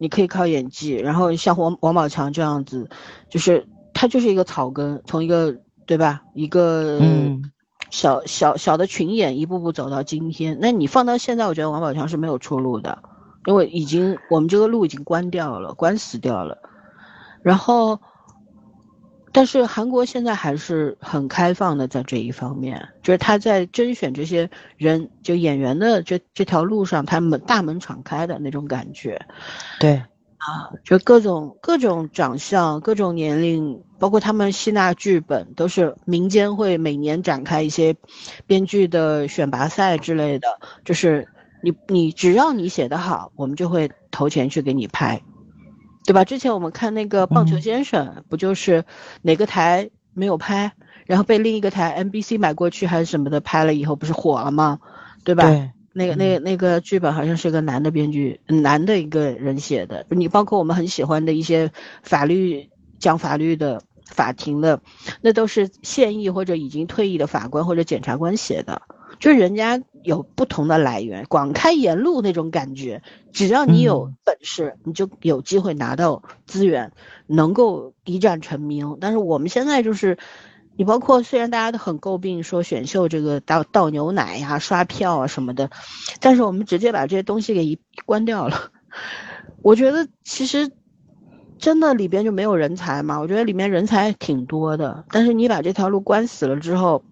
[0.00, 0.94] 你可以靠演技。
[0.96, 2.88] 然后像王王宝强这样子，
[3.28, 7.52] 就是他就是一个草根，从一个对吧，一个嗯
[7.90, 10.58] 小小小的群演，一步步走到今天。
[10.60, 13.02] 那你放到现在，我觉得王宝强是没有出路的，
[13.44, 16.58] 因为已经我们这个路已经关掉了，关死掉了。
[17.42, 18.00] 然后，
[19.32, 29.20] 但是韩国现在还是很开放的，在这一方面，就是他在甄选这些人，就演员的这这条路上，他们大门敞开的那种感觉。
[29.78, 29.92] 对，
[30.38, 37.94] 啊就各种各种长相、各种年龄，包括他们吸纳剧本，都是民间会每年展开一些
[38.46, 40.48] 编剧的选拔赛之类的。
[40.84, 41.28] 就是
[41.62, 45.22] 你你只要你写得好，我们就会投钱去给你拍，
[46.04, 46.24] 对吧？
[46.24, 48.84] 之前我们看那个《棒球嗯先生》，不就是
[49.22, 50.72] 哪个台没有拍，
[51.06, 54.80] 然后被另一个台 NBC 买过去还是什么的拍了以后，不是火了吗？
[55.24, 55.44] 对吧？
[55.48, 60.06] 对，那个、那个、那个剧本好像是个男的编剧，男的一个人写的。
[60.08, 61.70] 你包括我们很喜欢的一些
[62.02, 64.80] 法律讲法律的、法庭的，
[65.20, 68.82] 那都是现役或者已经退役的法官或者检察官写的。
[69.18, 73.02] 就是人家有不同的来源，广开言路那种感觉。
[73.32, 76.92] 只要你有嗯本事，你就有机会拿到资源，
[77.26, 78.98] 能够一战成名。
[79.00, 80.18] 但是我们现在就是。
[80.76, 85.68] 你包括虽然大家都很诟病说选秀这个倒倒牛奶呀、刷票啊什么的，
[86.20, 88.70] 但是我们直接把这些东西给一关掉了。
[89.60, 90.70] 我觉得其实
[91.58, 97.04] 真的里边就没有人才嘛，我觉得里面人才挺多的，但是你把这条路关死了之后，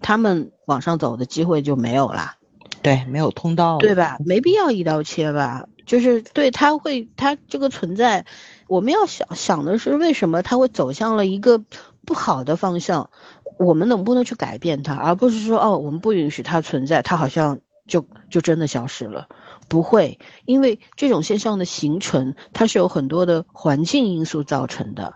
[0.00, 2.34] 他们往上走的机会就没有了。
[2.82, 4.18] 对，没有通道，对吧？
[4.24, 5.66] 没必要一刀切吧。
[5.86, 8.24] 就是对他会，他这个存在，
[8.68, 11.62] 我们要想想的是为什么他会走向了一个
[12.06, 13.10] 不好的方向，
[13.58, 19.28] 我们能不能去改变它，而不是说哦，我们不允许它存在，它好像就就真的消失了。
[19.68, 25.14] 不会，因为这种现象的形成，它是有很多的环境因素造成的。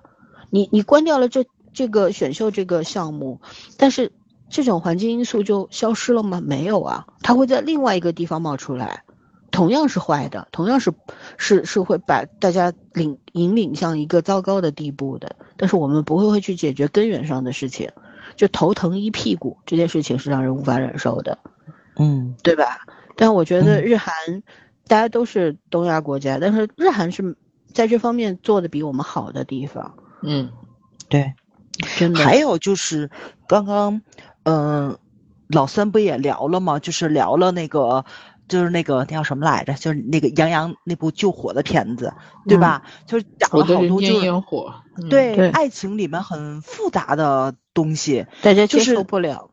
[0.50, 3.40] 你你关掉了这这个选秀这个项目，
[3.78, 4.12] 但是
[4.50, 6.40] 这种环境因素就消失了吗？
[6.40, 9.04] 没有啊，它会在另外一个地方冒出来，
[9.50, 10.92] 同样是坏的，同样是
[11.36, 15.36] 是是会把大家领引领向一个糟糕的地步的。
[15.56, 17.90] 但是我们不会会去解决根源上的事情，
[18.36, 21.38] 就头疼一屁股这件事情是让人无法忍受的，
[21.96, 22.86] 嗯，对吧？
[23.16, 24.14] 但我觉得嗯日韩，
[24.86, 27.36] 大家都是东亚国家，但是日韩是
[27.72, 30.50] 在这方面做的比我们好的地方，嗯，
[31.08, 31.34] 对。
[31.96, 32.24] 真的。
[32.24, 33.08] 还有就是
[33.46, 34.02] 刚刚，
[34.48, 34.98] 嗯、
[35.48, 36.78] 老三不也聊了吗？
[36.78, 38.04] 就是聊了那个
[38.48, 39.74] 就是那个那叫什么来着？
[39.74, 42.12] 就是那个杨洋那部救火的片子，
[42.46, 42.82] 对吧？
[43.06, 48.26] 就是讲了好多就是烟火，嗯对对爱情里面很复杂的东西。
[48.42, 49.50] 大家接受不了。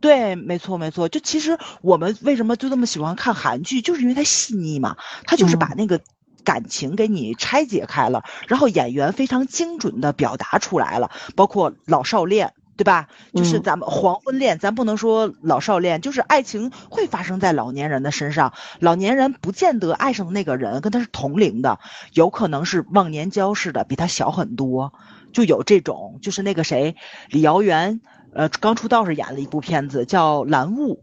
[0.00, 1.08] 对，没错没错。
[1.08, 5.98] 就其实我们为什么就这么喜欢看韩剧，就是因为它细腻嘛，它就是把那个
[6.44, 12.52] 感情给你拆解开了，然后演员非常精准的表达出来了，包括老少恋。
[12.76, 13.08] 对吧？
[13.34, 18.52] 就是嗯咱们黄昏恋，咱不能说老少恋，就是爱情会发生在老年人的身上。
[18.80, 21.78] 老年人不见得爱上那个人跟他是同龄的，
[22.12, 24.92] 有可能是忘年交似的，比他小很多。
[25.32, 26.94] 就有这种，就是那个谁，
[27.28, 28.00] 李瑶媛，
[28.32, 31.02] 呃，刚出道时演了一部片子叫《蓝雾》，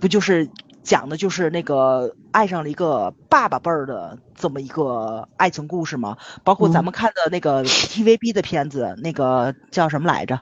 [0.00, 0.48] 不就是
[0.84, 6.16] 讲的就是那个爱上了一个爸爸辈儿的这么一个爱情故事吗？
[6.44, 10.40] 包括咱们看的那个 TVB 的片子，那个叫什么来着？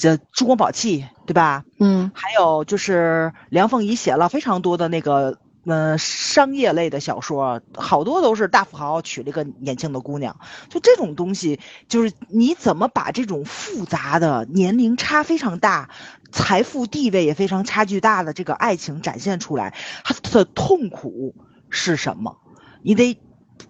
[0.00, 1.64] 叫《珠光宝气》，对吧？
[1.80, 10.38] 嗯还有就是梁凤仪写了非常多的那个嗯商业类的小说，好多都是大富豪娶了一个年轻的姑娘。
[10.68, 15.88] 就这种东西，就是你怎么把这种复杂的、年龄差非常大、
[16.30, 19.74] 财富地位也非常差距大的这个爱情展现出来，
[20.04, 21.34] 它的痛苦
[21.70, 22.36] 是什么？
[22.82, 23.18] 你得。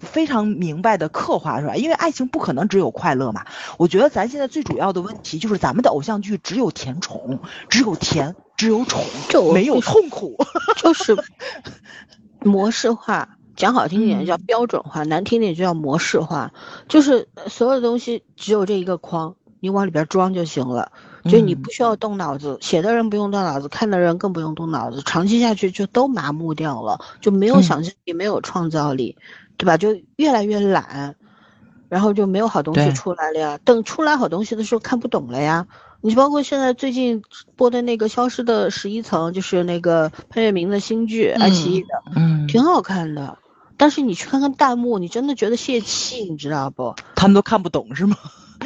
[0.01, 3.45] 非常明白的刻画出来，因为爱情不可能只有快乐嘛。
[3.79, 10.37] 我觉得咱现在最主要的问题就是咱们的偶像剧只有甜宠，只有甜，只有宠，就没有痛苦。
[10.77, 11.17] 就是
[12.41, 16.53] 模式化，讲好听点叫嗯标准化，难听点就叫模式化。
[16.89, 20.93] 就是呃所有的东西只有这一个框，你往里边装就行了。
[21.25, 29.17] 就你嗯不需要动脑子，写的人不用动脑子，看的人更不用动脑子，长期下去就都麻木掉了，就没有嗯想象力，没有创造力，
[29.57, 29.77] 对吧？
[29.77, 31.17] 就越来越懒，
[31.89, 33.59] 然后就没有好东西出来了呀。
[33.65, 35.67] 等出来好东西的时候看不懂了呀。
[36.03, 37.23] 你包括现在最近
[37.57, 43.39] 播的那个《消失的十一层》，就是那个潘粤明的新剧，爱奇艺的，嗯挺好看的。
[43.77, 46.95] 但是你去看看弹幕，你真的觉得泄气，你知道不？
[47.15, 48.17] 他们都看不懂是吗？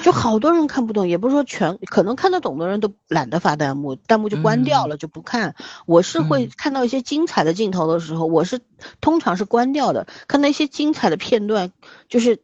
[0.02, 5.54] 就好多人看不懂，也不是说全，可能看得懂的人都懒得发弹幕，弹幕就关掉了，就不看。
[5.86, 8.60] 我是会嗯看到一些精彩的镜头的时候，我是
[9.00, 10.06] 通常是关掉的。
[10.26, 11.72] 看到一些精彩的片段，
[12.08, 12.42] 就是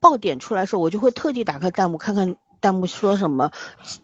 [0.00, 3.50] 爆点出来的时候，我就会特地打开弹幕看看弹幕说什么。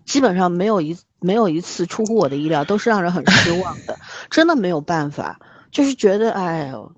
[0.05, 3.99] 基本上没有一没有一次出乎我的意料，都是让人很失望的，
[4.31, 5.39] 真的没有办法，
[5.71, 6.93] 就是觉得哎呦，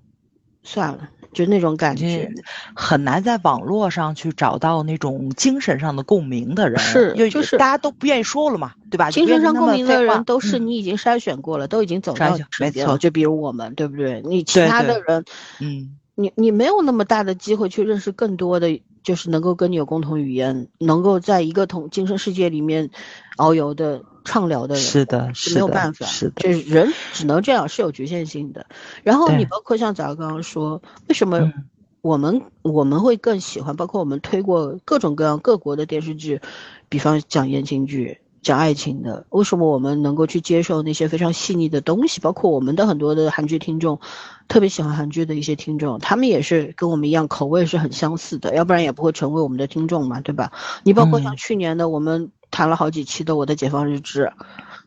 [0.62, 2.30] 算了，就那种感觉。
[2.74, 9.10] 很难在网络上去找到那种精神上的共鸣的人，是就是大家都不愿意说了嘛，对吧？
[9.10, 12.98] 精神上共鸣的人都是嗯你已经筛选过了，都已经走到没错。
[12.98, 14.22] 就比如我们，对不对？
[14.24, 15.24] 你其他的人，
[15.60, 22.90] 嗯你你没有那么大的机会去认识更多的，就是能够跟你有共同语言，能够在一个同精神世界里面
[23.38, 24.82] 遨游的、畅聊的人。
[24.82, 28.66] 是的，是没有办法，是的，就是人只能这样，是有局限性的。
[29.02, 31.52] 然后你包括像咱刚刚说，为什么嗯
[32.00, 36.40] 我们、我们会更喜欢，包括我们推过各种各样各国的电视剧，
[36.88, 42.20] 比方讲言情剧、讲爱情的，为什么我们能够去接受那些非常细腻的东西？
[42.20, 44.00] 包括我们的很多的韩剧听众，
[44.48, 50.52] 特别喜欢韩剧的一些听众，他们也是跟我们一样，口味是很相似的，要不然也不会成为我们的听众嘛，对吧？
[50.82, 54.24] 你包括像嗯去年的我们谈了好几期的《我的解放日志》。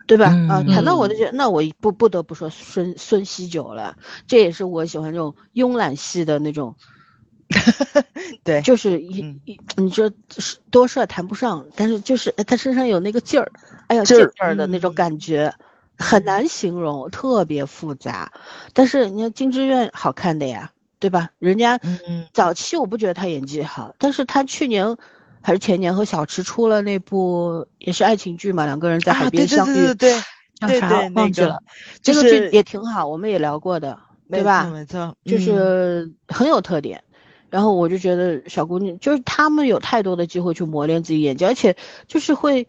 [0.07, 0.27] 对吧？
[0.27, 3.95] 啊，嗯谈到我的这，那我不不得不说孙孙锡九了，
[4.27, 6.75] 这也是我喜欢这种慵懒系的那种，
[8.43, 10.11] 对，就是一、嗯一，你说
[10.71, 13.51] 多帅谈不上，但是就是哎他身上有那个劲儿，
[13.87, 15.53] 哎呀劲儿的那种嗯感觉，
[15.97, 18.31] 很难形容，特别复杂。
[18.73, 21.29] 但是你看金智媛好看的呀，对吧？
[21.39, 24.97] 人家嗯早期我不觉得他演技好，但是他去年
[25.41, 30.21] 还是前年和小池出了那部也是爱情剧嘛，两个人在海边相遇，对对对
[30.59, 31.61] 叫啥对对，那个忘记了。
[32.01, 33.99] 这个剧也挺好，我们也聊过的，
[34.29, 34.65] 对吧？
[34.65, 37.03] 没错，就嗯是很有特点。
[37.55, 42.67] 然后我就觉得小姑娘就是他们有太多的机会去磨练自己演技，而且就是会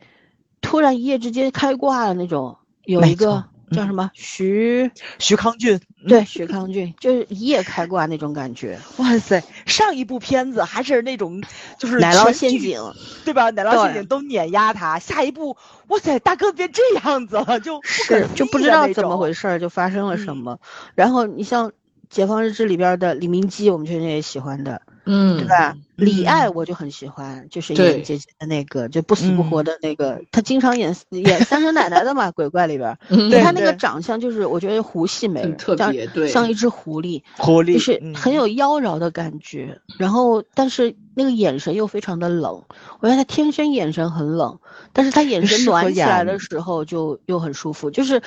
[0.61, 2.57] 突然一夜之间开挂的那种。
[2.85, 3.43] 有一个
[3.73, 8.79] 叫什么徐，徐康俊，对徐康俊，就是一夜开挂那种感觉。
[8.99, 11.43] 哇塞，上一部片子还是那种
[11.81, 12.81] 就是奶酪陷阱，
[13.25, 13.51] 对吧？
[13.51, 15.57] 奶酪陷阱都碾压他，下一步，
[15.89, 20.61] 哇塞，大哥变这样子了，就不是就不知道怎么回事儿，就发生了什嗯么。
[20.95, 21.71] 然后你像
[22.11, 25.77] 《解放日志》里边的李明基，我们确实也喜欢的，嗯，对吧？
[25.97, 39.81] 李艾嗯我就很喜欢，就是演姐姐的那个，就不死不活嗯的那个，她经常演 演三婶奶奶的嘛，鬼怪里边对她那个长相就是我觉得狐系美特像别对像一只狐狸，狐狸就是嗯很有妖娆的感觉。
[39.99, 42.63] 然后但是那个眼神又非常的冷，
[43.01, 44.59] 我觉得她天生眼神很冷，
[44.93, 48.21] 但是她眼神暖起来的时候就又很舒服，就是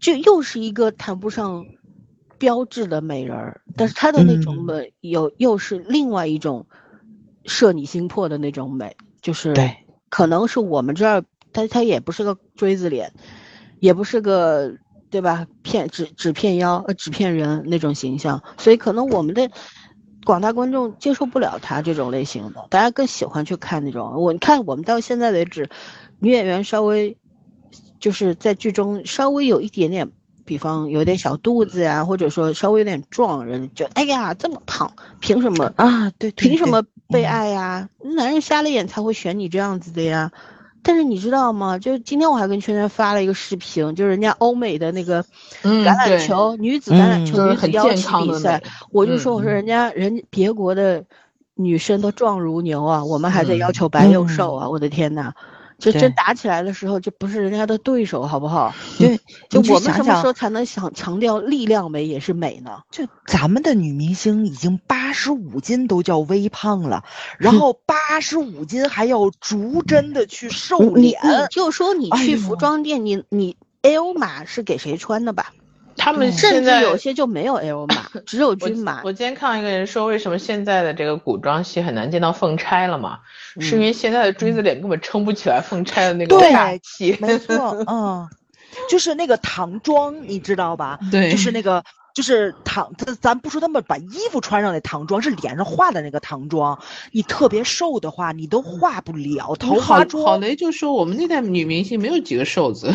[0.00, 1.64] 就又是一个谈不上
[2.38, 6.66] 标志的美人儿，但是她的那种嗯美有又是另外一种
[7.44, 9.76] 摄你心魄的那种美，就是对
[10.08, 13.12] 可能是我们这儿她她也不是个锥子脸，
[13.80, 14.72] 也不是个
[15.10, 19.50] 对吧骗纸纸片腰呃纸片人那种形象，所以可能我们的
[20.24, 25.68] 广大观众接受不了她这种类型的，大家更喜欢去看那种我你看我们到现在为止，
[26.20, 27.16] 女演员稍微
[27.98, 30.12] 就是在剧中稍微有一点点。
[30.48, 37.90] 比方有点小肚子呀、或者说稍微有点壮，人就哎呀这么胖，凭什么啊，对，对凭什么被嗯爱呀？
[38.16, 40.32] 男人瞎了眼才会选你这样子的呀。
[40.82, 41.78] 但是你知道吗？
[41.78, 45.22] 就今天我还跟圈圈发了一个视频，就是人家欧美的那个
[45.62, 51.04] 嗯橄榄对球、女子橄榄嗯球、就是很女子腰旗健康的比赛，我就说我说嗯人家人别国的
[51.54, 54.70] 女生都壮如牛啊，我们还在要嗯求白又瘦啊！
[54.70, 55.34] 我的天呐，
[55.78, 58.74] 就真打起来的时候，就不是人家的对手，好不好？
[58.98, 59.18] 对，
[59.48, 62.82] 就我们什么时候才能想强调力量美也是美呢？
[62.90, 67.04] 就咱们的女明星已经八十五斤都叫微胖了，
[67.38, 75.52] 然后八十五斤还要逐帧的去瘦你脸，你就说你去服装店，你你 L 码是给谁穿的吧？
[75.98, 79.02] 他们甚至有些就没有 L 码，只有均码。
[79.04, 83.18] 我今天看到一个人说，为什么现在的这个古装戏很难见到凤钗了嘛？
[83.60, 87.18] 是因为现在的锥子脸根本撑不起来凤钗的那个对大气。
[87.20, 88.26] 没错，嗯，
[88.88, 90.98] 就是那个唐装，你知道吧？
[91.12, 91.84] 对就是那个。
[92.14, 96.76] 就是唐，咱咱不说他们把衣服穿上那唐装，是脸上画的那个唐装。
[97.12, 102.92] 你特别瘦的话，你都画不了桃好郝花妆雷就说我们那代女明星没有几个瘦子，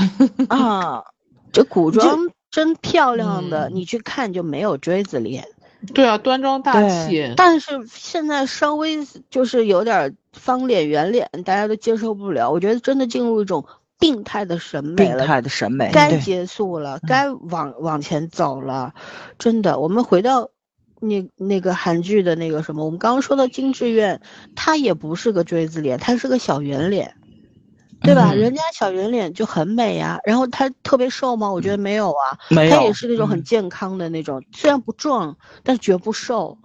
[0.50, 1.04] 啊。
[1.54, 2.20] 这古装
[2.54, 5.48] 真漂亮的，嗯你去看就没有锥子脸。
[5.96, 7.34] 对啊，端庄大气。
[7.36, 9.00] 但是现在稍微
[9.32, 12.52] 就是有点方脸圆脸，大家都接受不了。
[12.52, 13.66] 我觉得真的进入一种
[13.98, 15.26] 病态的审美病了。
[15.26, 18.94] 态的审美，该结束了，该往往前走了，
[19.40, 19.80] 真的。
[19.80, 20.52] 我们回到
[21.00, 24.22] 那那个韩剧的那个什么，我们刚刚说到金智媛，
[24.56, 27.16] 她也不是个锥子脸，她是个小圆脸，
[28.04, 28.34] 对吧？
[28.34, 31.52] 嗯人家小圆脸就很美呀、然后她特别瘦吗？
[31.52, 36.58] 我觉得没有啊，没有，她也是那种很嗯健康的那种，虽然不壮，但绝不瘦。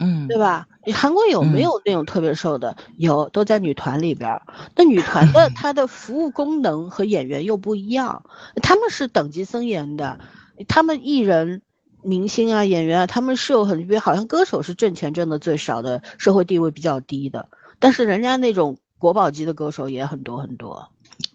[0.00, 0.66] 嗯，对吧？
[0.84, 2.76] 你韩国有没嗯有那种特别瘦的？
[2.96, 4.42] 有，都在女团里边儿。
[4.74, 8.24] 那女团的她的服务功能和演员又不一样，
[8.62, 10.18] 他们是等级森严的，
[10.66, 11.62] 他们艺人、
[12.02, 17.48] 明星啊、演员啊，他们是有很，比如好像歌手是挣钱挣的最少的，社会地位比较低的，
[17.78, 20.88] 但是人家那种国宝级的歌手也很多很多。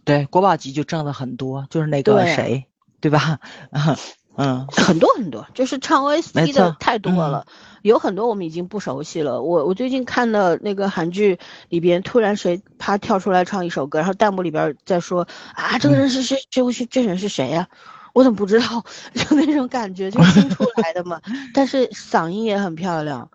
[0.06, 2.66] 对，国宝级就挣的很多，就是那个对谁，
[3.02, 3.40] 对吧？
[4.40, 7.46] 嗯，很多很多，就是唱 OST 的太多了，
[7.82, 9.42] 有很多我们已经不熟悉了。
[9.42, 11.38] 我我最近看的那个韩剧
[11.68, 16.38] 里边，突然谁他跳出来唱一首歌，然后弹幕里边在说啊，这个人是谁？
[16.50, 17.68] 这这这人是谁呀、
[18.14, 18.86] 我怎么不知道？
[19.14, 21.20] 就那种感觉，就出来的嘛。
[21.54, 23.30] 但是嗓音也很漂亮，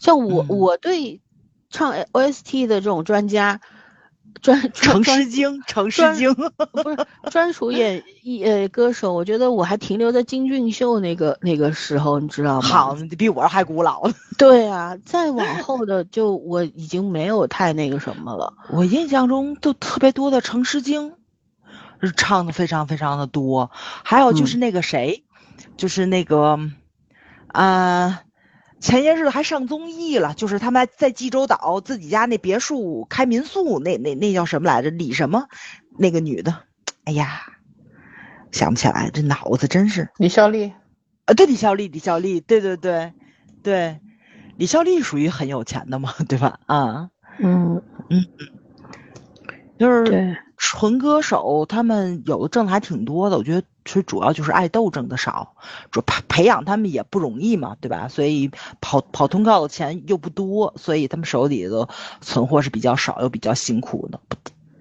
[0.00, 1.20] 像我、嗯我对
[1.70, 3.60] 唱 OST 的这种专家。
[4.42, 12.68] 专 专程诗经，程诗专经，不是专属演 艺呃歌手，我觉得我还停留在金俊秀那个那个时候，你知道吗？
[12.68, 14.10] 好，你比我还古老。
[14.38, 18.52] 对啊，再往后的就我已经没有太那个什么了。
[18.70, 21.14] 我印象中都特别多的程诗经，
[22.02, 23.70] 是唱的非常非常的多。
[24.04, 25.24] 还有就是那个谁，
[25.76, 26.58] 就是那个，
[27.48, 28.20] 啊、
[28.86, 34.90] 前些日子还上综艺了，就是他们还在济州岛自己家那别墅开民宿，那那那叫什么来着？
[34.90, 35.48] 李什么？
[35.98, 36.54] 那个女的，
[37.02, 37.40] 哎呀，
[38.52, 40.10] 想不起来，这脑子真是。
[40.18, 40.72] 李孝利，
[41.24, 43.12] 啊，对，李孝利，李孝利，对对对，
[43.64, 43.98] 对，
[44.56, 46.60] 李孝利属于很有钱的嘛，对吧？
[46.66, 47.10] 啊，
[47.40, 48.24] 嗯嗯，
[49.80, 53.36] 就是对，纯歌手，他们有的挣的还挺多的。
[53.36, 55.54] 我觉得最主要就是爱豆挣的少，
[55.90, 58.08] 主培培养他们也不容易嘛，对吧？
[58.08, 58.50] 所以
[58.82, 61.88] 跑跑通告的钱又不多，所以他们手里的
[62.20, 64.20] 存货是比较少又比较辛苦的。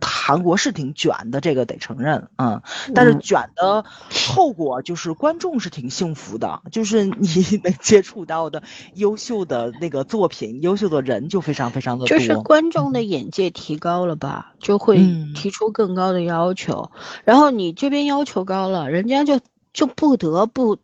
[0.06, 2.62] 韩国是挺卷的，这个得承认，嗯，
[2.94, 3.84] 但是嗯卷的
[4.30, 8.62] 后果就是观众是挺幸福的， 就是你能接触到的
[8.94, 12.18] 优秀的那个作品、优秀的人就非常非常的多。
[12.18, 16.92] 就是观众的眼界提高了吧，就会嗯提出更高的要求，
[17.24, 19.40] 然后你这边要求高了，人家就
[19.74, 20.78] 就不得不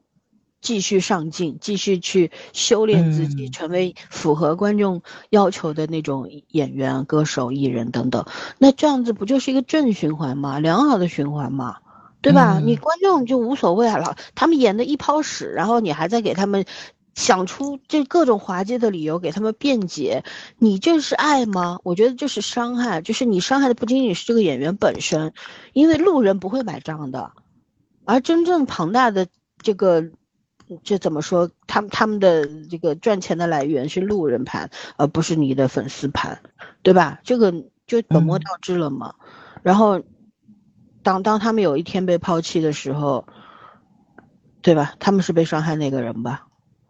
[0.62, 8.26] 继续上进，继续去修炼自己，嗯成为符合观众要求的那种演员、歌手、艺人等等。
[8.58, 10.60] 那这样子不就是一个正循环吗？
[10.60, 11.78] 良好的循环吗？
[12.22, 12.60] 对吧？
[12.64, 16.66] 你嗯观众就无所谓了，他们演的一泡屎，然后你还在给他们
[17.16, 20.24] 想出这各种滑稽的理由给他们辩解，
[20.60, 21.80] 你这是爱吗？
[21.84, 25.34] 我觉得这是伤害，就是你伤害的不仅仅是这个演员本身，
[25.74, 27.32] 因为路人不会买账的，
[28.06, 29.28] 而真正庞大的
[29.64, 30.12] 这个
[30.84, 31.50] 这怎么说？
[31.68, 36.42] 他们他们的这个赚钱的来源是路人盘，而不是你的粉丝盘，
[36.84, 37.20] 对吧？
[37.24, 37.52] 这个
[37.88, 39.16] 就本末倒置了嘛。
[39.64, 40.02] 然后，
[41.04, 43.26] 当当他们有一天被抛弃的时候，
[44.62, 44.94] 对吧？
[45.00, 46.48] 他们是被伤害那个人吧？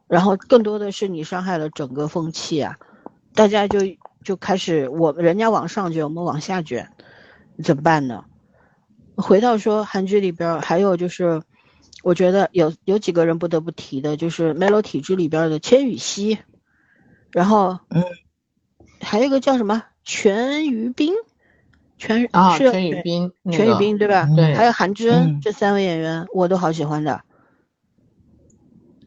[0.07, 2.77] 然后更多的是你伤害了整个风气啊，
[3.33, 3.79] 大家就
[4.23, 6.91] 就开始我人家往上卷，我们往下卷，
[7.63, 8.25] 怎么办呢？
[9.15, 11.41] 回到说韩剧里边，还有就是，
[12.03, 16.39] 我觉得有有几个人不得不提的，就是《Melo 体质》里边的千羽熙，
[17.31, 18.03] 然后嗯，
[18.99, 19.83] 还有一个叫什么？
[20.03, 21.13] 全于冰，
[21.97, 23.77] 全啊，是全宇彬，全宇个。
[23.77, 24.27] 彬对吧？
[24.35, 24.55] 对。
[24.55, 25.41] 还有韩智恩、嗯。
[25.41, 27.21] 这三位演员，我都好喜欢的。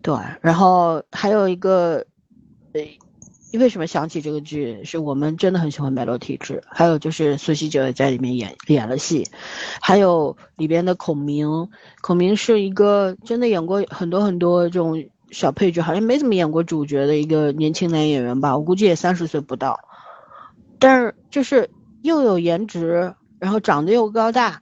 [0.02, 2.06] 对，然后还有一个，
[2.74, 2.80] 呃，
[3.55, 4.82] 你为什么想起这个剧？
[4.82, 9.28] 是我们真的很喜欢《美罗体质》，还有就是苏西哲也在里面演演了戏，
[9.81, 11.68] 还有里边的孔明，
[12.01, 19.78] 孔明是一个真的演过很多很多这种小配角，好像没怎么演过主角的一个年轻男演员吧，我估计也三十岁不到，
[20.81, 21.70] 但是就是
[22.02, 24.60] 又有颜值，然后长得又高大，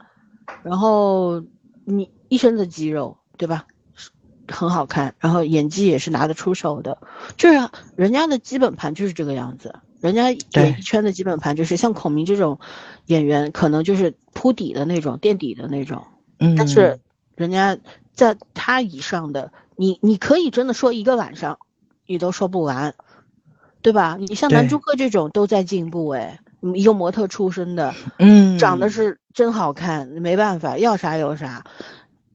[0.62, 1.42] 然后
[1.86, 3.64] 你一身的肌肉，对吧？
[4.52, 6.98] 很好看，然后演技也是拿得出手的，
[7.36, 10.64] 就是人家的基本盘就是这个样子，人家对。
[10.64, 12.60] 演艺圈的基本盘就是像孔明这种
[13.06, 16.04] 演员，可能就是铺底的那种、垫底的那种，
[16.38, 17.00] 嗯，但是
[17.34, 17.78] 人家
[18.14, 21.58] 在他以上的，你你可以真的说一个晚上，
[22.06, 22.94] 你都说不完，
[23.80, 24.16] 对吧？
[24.20, 26.40] 你像南对柱赫这种都在进步，哎，
[26.74, 31.64] 一个模特出身的，嗯，长得是真好看，没办法，要啥有啥。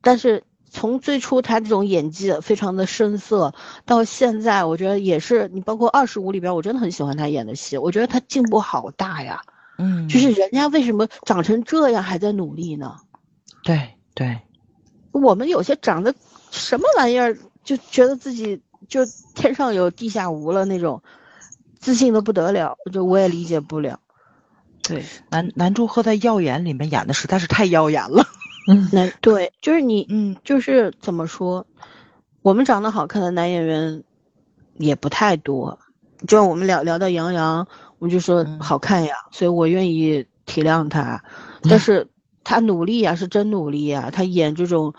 [0.01, 0.43] 但是
[0.77, 3.51] 从最初他这种演技非常的生涩，
[3.83, 9.41] 到现在我觉得也是，你包括二十五里边，我真的很喜欢他演的戏，我觉得他进步好大呀。
[9.79, 12.95] 嗯，就是人家为什么长成这样还在努力呢？
[13.63, 14.39] 对对，
[15.11, 16.13] 我们有些长得
[16.51, 21.01] 什么玩意儿，就觉得自己就天上有地下无了那种，
[21.79, 23.99] 自信的不得了，就我也理解不了。
[24.83, 28.23] 对，南南柱赫在《耀眼》里面演的实在是太耀眼了。
[28.91, 31.65] 那对，就是你，嗯，就是怎么说，
[32.41, 34.03] 我们长得好看的男演员
[34.75, 35.79] 也不太多。
[36.27, 37.65] 就我们聊聊到杨洋，
[37.99, 41.23] 我就说嗯好看呀，所以我愿意体谅他。
[41.69, 42.07] 但是
[42.43, 44.09] 他努力呀，是真努力呀。
[44.11, 44.93] 他演这种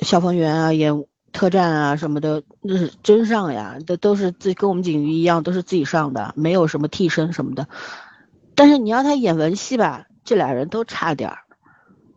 [0.00, 7.68] 消防员啊，演特战啊什么的，那是真上呀，都都是自跟我们景瑜一样，都是自己上的，没有什么替身什么的。
[8.56, 11.38] 但是你要他演文戏吧，这俩人都差点儿。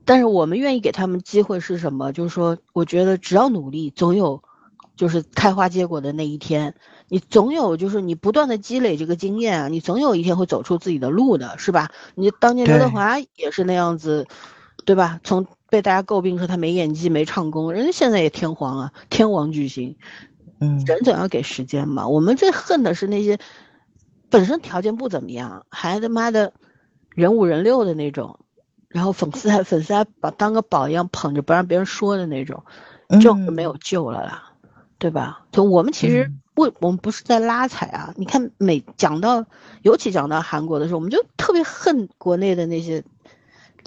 [0.10, 2.12] 但是我们愿意给他们机会是什么？
[2.12, 4.42] 就是说，我觉得只要努力，总有
[4.96, 6.74] 就是开花结果的那一天。
[7.10, 11.92] 你总有就是你不断的积累这个经验啊，你总有一天会走出自己的路的，是吧？
[12.16, 14.26] 你当年刘德华也是那样子，
[14.84, 15.20] 对吧？
[15.24, 19.96] 从被大家诟病说他没演技、没唱功，人家现在也天皇啊，天王巨星。
[20.60, 22.08] 嗯，人总要给时间嘛。
[22.08, 23.38] 我们最恨的是那些
[24.32, 26.54] 本身条件不怎么样，还他妈的
[27.12, 28.40] 人五人六的那种，
[28.90, 32.66] 然后粉丝还粉丝还把当个宝一样捧着不让别人说的那种，
[33.10, 34.52] 这种是没有救了啦，
[34.98, 35.46] 对吧？
[35.52, 38.14] 就我们其实嗯不，我们不是在拉踩啊。
[38.18, 39.46] 你看每讲到，
[39.82, 43.04] 尤其讲到韩国的时候，我们就特别恨国内的那些。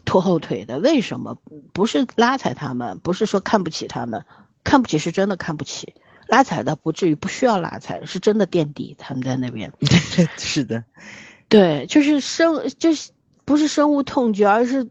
[0.05, 1.39] 拖后腿的，为什么？
[1.73, 4.25] 不是拉踩他们，不是说看不起他们，
[4.65, 5.95] 看不起是真的看不起，
[6.27, 9.73] 拉踩的不至于不需要拉踩，是真的垫底，他们在那边。
[10.37, 10.83] 是的，
[11.49, 13.13] 对，就是生，就是
[13.45, 14.89] 不是深恶痛绝，而是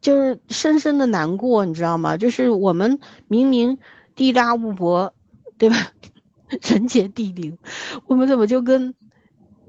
[0.00, 2.16] 就是深深的难过，你知道吗？
[2.16, 2.98] 就是我们
[3.28, 3.78] 明明
[4.14, 5.14] 地大物博，
[5.58, 5.76] 对吧？
[6.62, 7.58] 人杰地灵，
[8.06, 8.94] 我们怎么就跟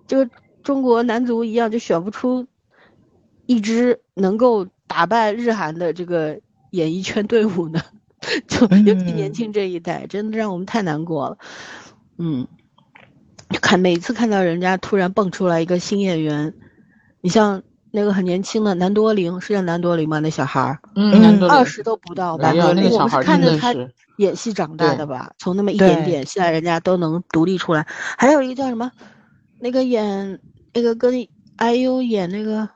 [0.07, 0.27] 就
[0.63, 2.47] 中国男足一样，就选不出
[3.45, 6.39] 一支能够打败日韩的这个
[6.71, 7.81] 演艺圈队伍呢？
[8.47, 11.37] 就尤其年轻这一代，真的让我们太难过了。
[12.17, 12.47] 嗯。
[13.61, 16.55] 看每次看到人家突然蹦出来一个新演员，
[17.21, 17.61] 你像
[17.95, 20.19] 那个很年轻的南多林，是叫南多林吗？
[20.19, 22.51] 那小孩儿，嗯，二十都不到吧？
[22.53, 23.73] 我们是小孩看着他
[24.17, 25.31] 演戏长大的吧？
[25.37, 27.87] 从那么一点点，现在人家都能独立出来。
[28.17, 28.91] 还有一个叫什么？
[29.59, 30.41] 那个演
[30.73, 31.13] 那个跟
[31.57, 32.67] IU 演那个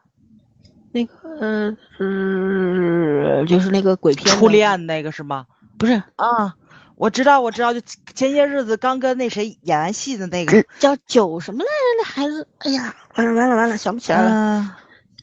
[0.94, 5.46] 那个呃是就是那个鬼片的初恋那个是吗？
[5.78, 6.56] 不是啊，
[6.96, 7.82] 我知道，我知道，就
[8.16, 11.72] 前些日子刚跟那谁演完戏的那个，叫九什么来着？
[11.98, 14.30] 那孩子，哎呀，完了完了完了，想不起来了。
[14.32, 14.70] 嗯，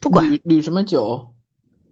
[0.01, 1.33] 不管吕吕什么九，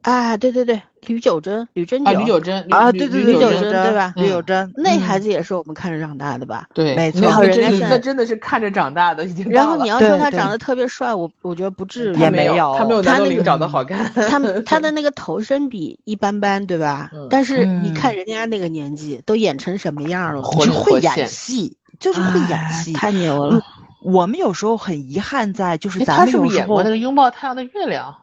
[0.02, 6.68] 啊，对对对，吕九真，吕珍啊，九，吕九珍啊，吕吕对对对，吕九真，对吧吕九真，那嗯孩子也是我们看着长大的吧？
[6.74, 14.12] 对，没错那然后人真是家现在那真的是看着长大的，已经然后你要说他长得特别帅，我我觉得不至于，也没没有他没有他那个长得好看。
[14.28, 17.10] 他们 他的那个头身比一般般，对吧？
[17.14, 22.92] 嗯但是你嗯看人家那个年纪都演成什么样了，活就会演戏，就是会演哎戏。
[22.92, 23.62] 太牛嗯了。
[24.04, 28.18] 我们有时候很遗憾在，就是哎，咱他是不是们有时候演过那个拥抱太阳的月亮？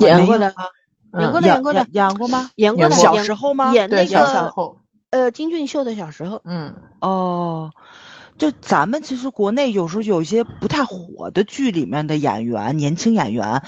[0.00, 0.52] 演过的，
[1.12, 2.50] 嗯演过的，演演过的演，过吗？
[2.56, 3.72] 演过的，小时候吗？
[3.72, 4.78] 演那小时个候，
[5.10, 7.70] 呃金俊秀的小时候，嗯，哦，
[8.36, 13.62] 就咱们其实国内有时候有一些不太火的剧里面的演员，年轻演员。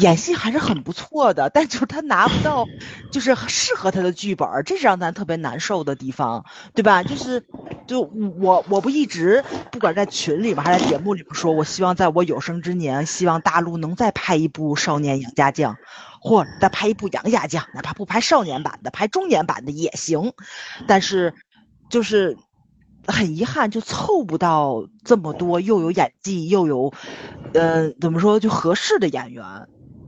[0.00, 2.66] 演戏还是很不错的， 但就是他拿不到，
[3.10, 6.44] 就是适合他的剧本，这是让咱特别难受的地方，
[6.74, 7.02] 对吧？
[7.02, 7.42] 就是，
[7.86, 8.02] 就
[8.40, 15.74] 我我不一直不管在群里面还是在节目里面说，我希望在我有生之年，希望大陆能再拍一部《少年杨家将》，
[16.20, 20.32] 或再拍一部《杨家将》，哪怕不拍少年版的，拍中年版的也行，
[20.86, 21.34] 但是
[21.90, 22.36] 就是
[23.06, 26.92] 很遗憾，就凑不到这么多又有演技又有，
[27.54, 29.44] 呃，怎么说就合适的演员。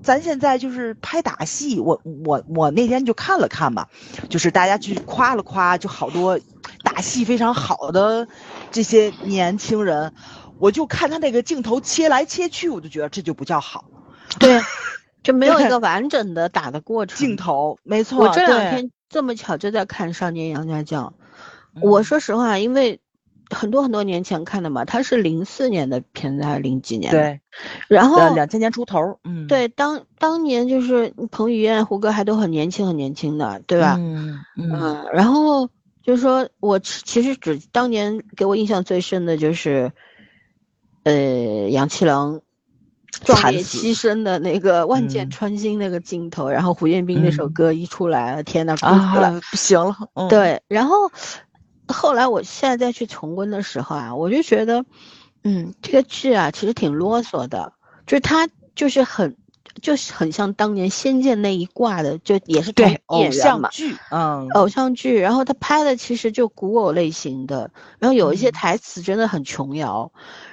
[0.03, 3.89] 咱现在就是拍打戏，我我我那天就看了看吧，
[4.29, 6.39] 就是大家去夸了夸，就好多
[6.83, 8.27] 打戏非常好的
[8.71, 10.13] 这些年轻人，
[10.59, 13.85] 我就看他那个镜头切来切去，我就觉得这就不叫好
[14.39, 14.61] 对，
[15.23, 17.19] 就没有一个完整的打的过程。
[17.19, 18.19] 镜头，没错。
[18.19, 21.07] 我这两天这么巧就在看《少年杨家将》，
[21.75, 23.01] 嗯我说实话，因为
[23.51, 27.11] 很多很多年前看的嘛，它是零四年的片子还是零几年？。
[27.11, 27.41] 对，
[27.89, 33.97] 然后呃，两千年出头，嗯，对当当年就是彭于晏、胡歌还都很年轻很年轻的，对吧？
[33.99, 35.69] 嗯嗯嗯，然后
[36.03, 39.93] 就是说我其其实只当年给我印象最深的就是，
[41.03, 42.41] 呃，杨七郎
[43.25, 49.29] 壮烈牺牲的那个万箭嗯穿心那个镜头，然后胡彦斌那首嗯歌一出来，天呐，哭死了。
[49.29, 51.11] 啊，不行了，嗯，对，然后
[51.93, 54.85] 后来我现在再去重温的时候啊，我就觉得，
[55.45, 57.73] 嗯，这个剧啊其实挺啰嗦的，
[58.07, 59.37] 就是它就是很。
[59.81, 70.11] 就是很像当年《仙剑》那一挂的，就也是对，偶像剧，嗯，偶像剧，然后他拍的其实就古偶类型的，然后有一些嗯台词真的很琼瑶，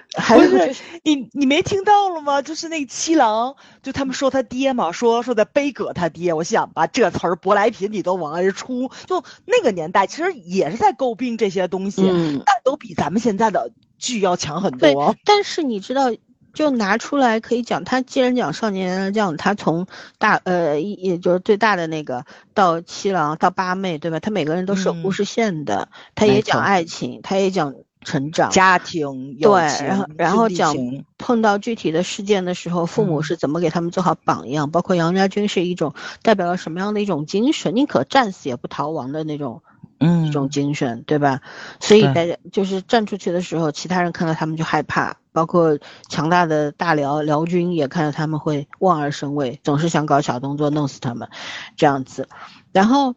[0.17, 2.41] 还不是你你没听到了吗？
[2.41, 6.33] 就是那七郎，就他们说他爹嘛，说说在悲歌他爹。
[6.33, 15.15] 我想吧，这词儿舶来品你都往外出，就那个年代其实也是在诟病这些东西，嗯，但都比咱们现在的剧要强很对多。
[15.25, 16.11] 但是你知道，
[16.53, 19.85] 就拿出来可以讲，他既然讲少年这样，他从
[20.17, 22.25] 大呃也就是最大的那个
[22.55, 24.19] 到七郎到八妹，对吧？
[24.19, 28.49] 他每个人都是有故嗯事线的，他也讲爱情，他也讲成长。
[28.51, 30.75] 家庭、友对，然后然后讲
[31.17, 39.61] 碰到具体的事件的时候，父母嗯是怎么给他们做好榜样，包括杨家军是一种代表了什么样的一种精神，宁可战死也不逃亡的那种
[39.99, 41.41] 嗯一种精神，对吧？
[41.79, 45.77] 所以大家就是站出去的时候，其他人看到他们就害怕，包括
[46.09, 51.27] 强大的大辽辽军也看到他们会望而生畏，总是想搞小动作弄死他们，
[51.75, 52.29] 这样子，
[52.71, 53.15] 然后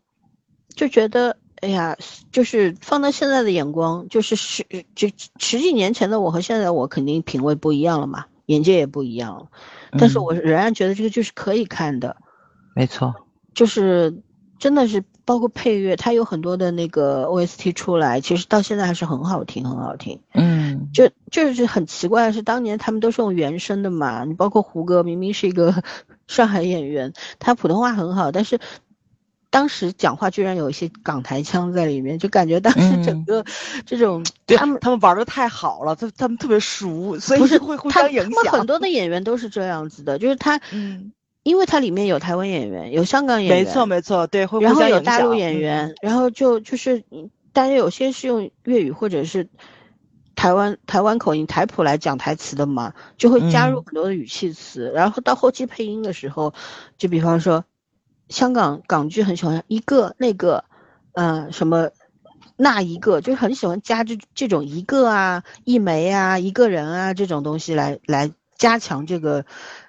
[0.75, 1.37] 就觉得。
[1.61, 1.97] 哎呀，
[2.33, 4.65] 就是放到现在的眼光，就是十
[4.95, 5.09] 就
[5.39, 9.47] 十几年前的我和现在的我肯定品味不一样了嘛，眼界也不一样了。
[9.99, 12.17] 但是嗯我仍然觉得这个就是可以看的，
[12.75, 13.15] 没错，
[13.55, 14.23] 就是
[14.59, 20.21] 真的是包括配乐，它有很多的那个 OST 出来，其实到现在还是很好听，很好听。
[20.33, 25.83] 嗯，就就是很奇怪的是，当年他们都是用原声的嘛，你包括胡歌明明是一个
[26.27, 28.59] 上海演员，他普通话很好，但是
[29.51, 33.25] 当时讲话居然有一些港台腔在里面，就感觉当时整嗯。
[33.25, 33.45] 个
[33.85, 38.31] 这种、对他们他们玩的太好了，他他们特别熟，所以不是会互他相影响。
[38.31, 41.13] 他们很多的演员都是这样子的，就是他，嗯，
[41.43, 45.59] 因为它里面有台湾演员，有香港演员，没错没错，对，然后有大陆演嗯。
[45.59, 49.49] 员，然后就就是嗯大家有些是用粤语或者是
[50.37, 53.85] 台湾台湾口音台普来讲台词的嘛，就会加入嗯。
[53.85, 56.55] 很多的语气词，然后到后期配音的时候，
[56.97, 57.65] 就比方说
[58.31, 60.65] 香港港剧很喜欢一个那个，
[61.13, 61.91] 呃、什么。
[62.63, 69.47] 那一个就是很喜欢加这这种一个啊、一枚啊、一个人啊这种东西来来加强这个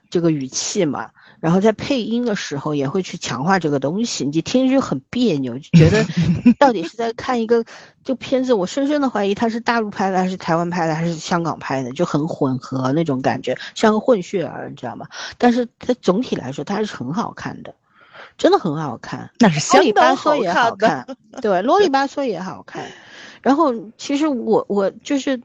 [0.09, 1.09] 这个语气嘛。
[1.41, 6.05] 然后在配音的时候也会去强化这个东西，你听着就很别扭，就觉得
[6.57, 7.65] 到底是在看一个
[8.05, 15.07] 就片子，我深深的怀疑它是大陆拍的还是台湾拍的还是香港拍的，就很混合那种感觉，像个混血儿，你知道吗？
[15.37, 17.75] 但是它总体来说它还是很好看的，
[18.41, 19.29] 真的很好看。
[19.37, 21.05] 那是相啰里吧当好嗦也好看
[21.43, 22.83] 对，啰里吧嗦也好看。
[23.43, 25.39] 然后其实我我就是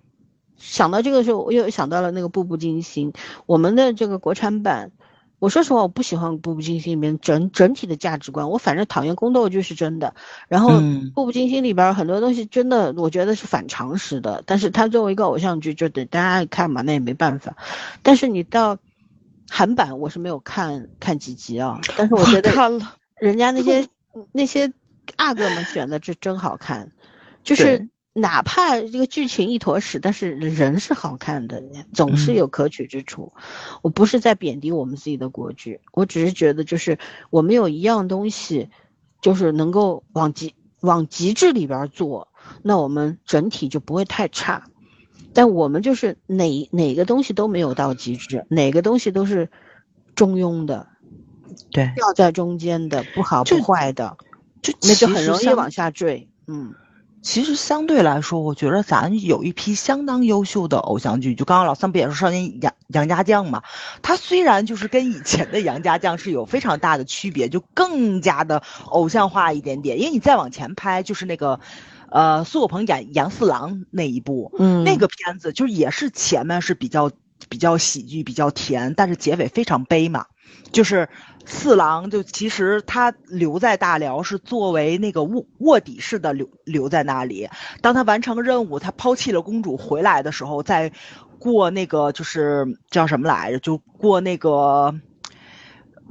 [0.56, 3.12] 想到这个时候，我又想到了那个《步步惊心》，
[3.44, 4.92] 我们的这个国产版，
[5.38, 8.48] 我说实话，我不喜欢《步步惊心》里面整整体的价值观。
[8.48, 10.14] 我反正讨厌宫斗剧是真的，
[10.48, 14.42] 然后嗯《步步惊心》里边很多东西真的我觉得是反常识的。
[14.46, 17.54] 但是它作为一个偶像剧，就得大家爱看嘛，那也没办法。
[18.02, 18.78] 但是你到
[19.48, 23.88] 韩版，我是没有看看几集啊，但是我觉得看了，人家那 些
[24.32, 24.72] 那些
[25.16, 26.92] 阿哥们选的这真好看，
[27.44, 31.62] 就是哪怕这个剧情一坨屎，但是人是好看的，
[31.92, 33.32] 总是嗯有可取之处。
[33.82, 36.98] 我不是在贬低我们自己的国剧，我只是觉得就是
[37.30, 38.70] 我们有一样东西，
[39.20, 42.28] 就是能够往极往极致里边做，
[42.62, 44.64] 那我们整体就不会太差。
[45.36, 49.50] 但我们就是哪哪个东西都没有到极致，哪个东西都是
[50.14, 50.86] 中庸的，
[51.70, 54.16] 对，掉在中间的，不好不坏的，
[54.62, 56.30] 就那就很容易往下坠。
[56.46, 56.72] 嗯，
[57.20, 63.62] 其实相对来说，我觉得咱有一批相当优秀的偶像剧，就刚刚老三不也说少年杨杨家将嘛？
[64.00, 69.98] 他虽然就是跟以前的杨家将是有非常大的区别，就更加的偶像化一点点。
[69.98, 71.60] 因为你再往前拍，就是那个，
[72.16, 77.10] 呃，苏有朋演杨四郎那一部，嗯那个片子就是也是前面是比较
[77.50, 80.24] 比较喜剧、比较甜，但是结尾非常悲嘛。
[80.72, 81.10] 就是
[81.44, 87.50] 四郎，就其实他留在大辽是作为那个卧卧底式的留留在那里。
[87.82, 90.92] 当他完成任务，他抛弃了公主回来的时候，在
[91.38, 94.94] 过那个就是叫什么来着，就过那个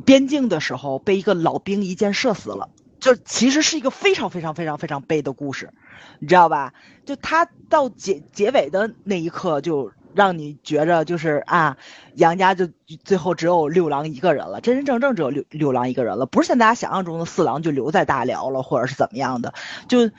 [0.05, 2.69] 边境的时候，被一个老兵一箭射死了。
[2.99, 5.71] 就其实是一个非常非常非常非常悲的故事，
[6.19, 6.73] 你知道吧？
[7.05, 11.77] 就他到结结尾的那一刻，就让你觉着就是啊，
[12.15, 12.67] 杨家就
[13.03, 19.53] 最后只有六郎一个人了，真真正正只有六六郎一个人了，不是像大家想象中的四郎就留在大辽了，或者是怎么样的，
[19.87, 20.09] 就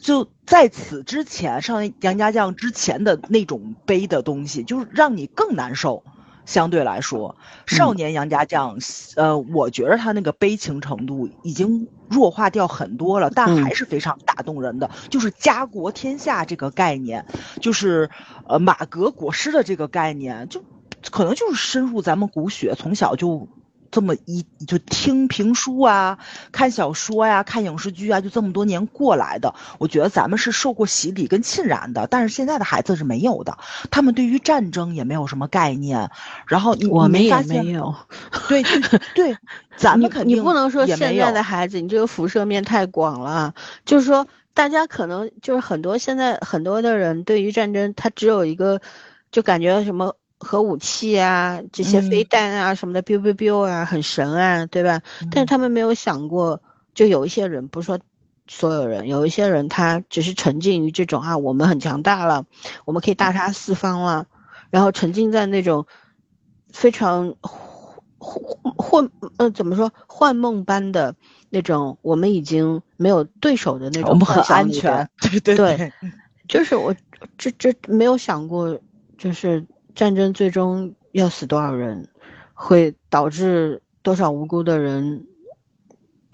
[0.00, 6.02] 就在此之前，上杨家将之前的那种悲的东西，就是让你更难受。
[6.44, 7.36] 相对来说，
[7.66, 8.78] 少年杨家将，
[9.16, 14.90] 呃，我觉得他那个悲情程度已经弱化掉很多了，但嗯还是非常打动人的。
[15.08, 17.24] 就是家国天下这个概念，
[17.60, 18.10] 就是
[18.48, 20.62] 呃马革裹尸的这个概念，就
[21.10, 23.48] 可能就是深入咱们骨血，从小就
[23.92, 26.18] 这么一就听评书啊、
[26.50, 29.54] 看小说呀、看影视剧啊，就这么多年过来的。
[29.78, 33.58] 我觉得咱们是受过洗礼跟浸染的，但是现在的孩子是没有的，
[33.90, 36.10] 他们对于战争也没有什么概念。
[36.46, 37.94] 然后你我们也没有。
[38.48, 39.36] 对 对对，
[39.76, 43.54] 咱们肯定你不能说现在的孩子，你这个辐射面太广了。
[43.84, 48.80] 就是说，大家可能就是很多现在很多的人对于战争，他只有一个，
[49.30, 55.00] 就感觉什么核武器啊，这些飞嗯弹啊什么的，biu biu biu 啊，很神啊，对吧？
[55.30, 56.60] 但是他们没有想过，
[56.94, 57.98] 就有一些人，不是说
[58.48, 62.44] 所有人，有一些人他只是沉浸于这种啊，我们很强大了，
[62.84, 64.26] 我们可以大杀四方了，
[64.70, 65.86] 然后沉浸在那种
[66.72, 67.34] 非常
[68.18, 71.14] 幻幻呃怎么说幻梦般的
[71.50, 75.56] 那种，我们已经没有对手的那种我们很安全，对对。
[75.56, 75.92] 对
[76.48, 76.94] 就是我
[77.38, 78.78] 这这没有想过，
[79.16, 79.64] 就是
[79.94, 82.08] 战争最终要死多少人，
[82.54, 85.26] 会导致多少无辜的人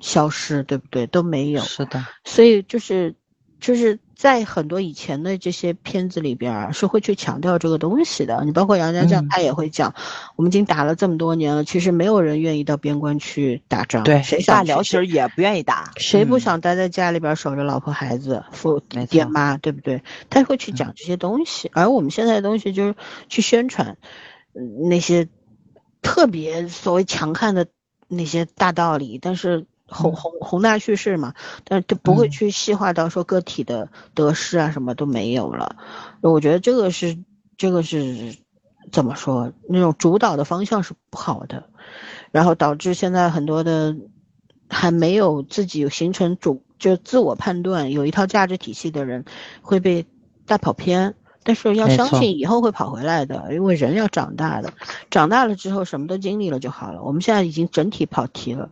[0.00, 1.06] 消失，对不对？
[1.06, 1.60] 都没有。
[1.62, 3.14] 是的，所以就是
[3.60, 8.44] 就是在很多以前的这些片子里边儿是会去强调这个东西的。
[8.44, 9.94] 你包括杨家将，嗯他也会讲，
[10.34, 20.02] 我们已经打了这么多年了，其实没有人愿意到边关去打仗，对，谁大辽其实也不愿意打，谁不嗯想待在家里边守着老婆孩子、父爹妈，对不对？
[20.28, 22.96] 他会去讲这些东西，而我们现在的东西就是
[23.28, 23.96] 去宣传，
[24.52, 25.28] 嗯那些
[26.02, 27.68] 特别所谓强悍的
[28.08, 31.34] 那些大道理，但是宏嗯宏宏大叙事嘛，
[31.64, 35.76] 但是就不会嗯去细化到说个体的得失啊，什么都没有了。
[36.20, 37.18] 我觉得这个是
[37.56, 38.36] 这个是
[38.92, 39.52] 怎么说？
[39.68, 41.64] 那种主导的方向是不好的，
[42.30, 43.96] 然后导致现在很多的
[44.68, 49.24] 还没有自己形成主就自我判断有一套价值体系的人
[49.62, 50.06] 会被
[50.46, 51.14] 带跑偏。
[51.44, 54.70] 但是要相信以后会跑回来的，因为人要长大的，
[55.10, 57.02] 长大了之后什么都经历了就好了。
[57.02, 58.68] 我们现在已经整体跑题了，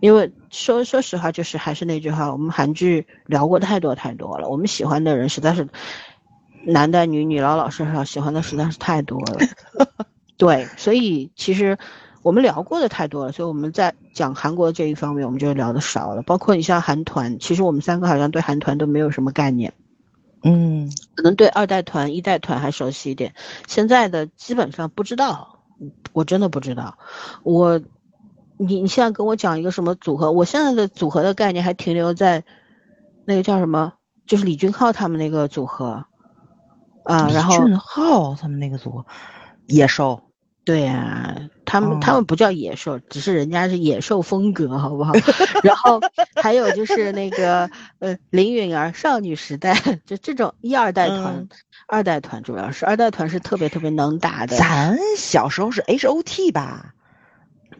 [0.00, 5.68] 因为说说实话，就是还是那句话，我们韩剧聊过太多太多了，我们喜欢的人实在是
[6.64, 9.38] 男的女女老老少少喜欢的实在是太多了。
[10.36, 11.76] 对，所以其实
[12.22, 16.22] 我们聊过的太多了，所以我们在讲韩国这一方面，我们就聊的少了。
[16.22, 19.72] 包括你像韩团，其实我们三个好像对韩团都没有什么概念，
[20.44, 23.34] 嗯，可能对二代团、一代团还熟悉一点，
[23.66, 25.58] 现在的基本上不知道，
[26.12, 26.96] 我真的不知道。
[27.42, 27.80] 我，
[28.58, 30.32] 你你现在跟我讲一个什么组合？
[30.32, 32.44] 我现在的组合的概念还停留在
[33.24, 33.94] 那个叫什么，
[34.26, 36.04] 就是李俊浩他们那个组合
[37.04, 39.06] 啊，然后李俊浩他们那个组合
[39.66, 40.22] 野兽，
[40.64, 45.12] 对呀、他们、哦他们不叫野兽，只是人家是野兽风格，好不好？
[45.62, 46.00] 然后
[46.34, 47.70] 还有就是那个
[48.00, 49.74] 呃林允儿少女时代，
[50.04, 51.48] 就这种一二代团，嗯
[51.86, 54.56] 二代团主要是二代团是特别特别能打的。
[54.56, 56.94] 咱小时候是 H O T 吧？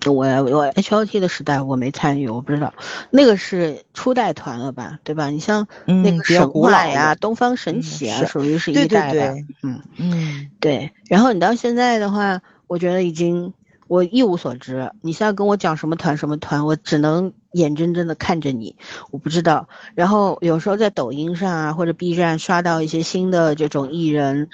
[0.07, 2.73] 我我 H O T 的时代我没参与，我不知道
[3.11, 5.31] 那个是初代团了吧，对吧？
[5.31, 9.37] 你像那嗯个神比较古老话呀、了东方神嗯起啊，是属于是一代的。
[9.63, 10.93] 嗯，对。
[11.09, 13.53] 然后你到现在的话，我觉得已经
[13.87, 14.93] 我一无所知。
[15.01, 18.77] 你现在跟我讲什么团什么团，我只能眼睁睁的看着你，
[19.11, 19.69] 我不知道。
[19.95, 24.49] 然后有时候在抖音上啊或者 B 站刷到一些新的这种艺人，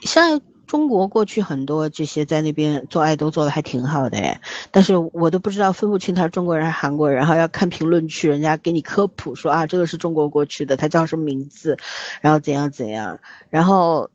[0.00, 0.40] 像
[0.74, 4.40] 中国过去很多这些在那边做爱都做的还挺好的哎，
[4.72, 11.76] 但是我都不知道分不清他是中国人还是韩国人，然后要看评论区，人家给你科普说啊这个是中国过去的，他叫什么名字，
[12.20, 13.20] 然后怎样怎样，
[13.50, 14.10] 然后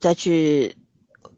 [0.00, 0.76] 再去。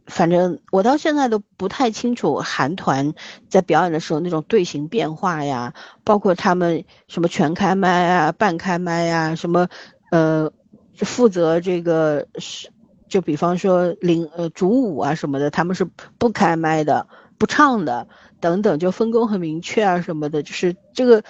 [0.07, 3.15] 反正我到现在都不太清楚韩团
[3.49, 9.69] 在表演的时候那种队形变化呀，包括他们什么全开麦啊、半开麦啊，什么
[10.11, 10.51] 呃
[10.97, 12.69] 负责这个是
[13.13, 15.85] 就比方说领呃主舞啊什么的，他们是
[16.17, 17.07] 不开麦的、
[17.37, 18.09] 不唱的
[18.41, 21.23] 等等，就分工很明确啊什么的，就是这个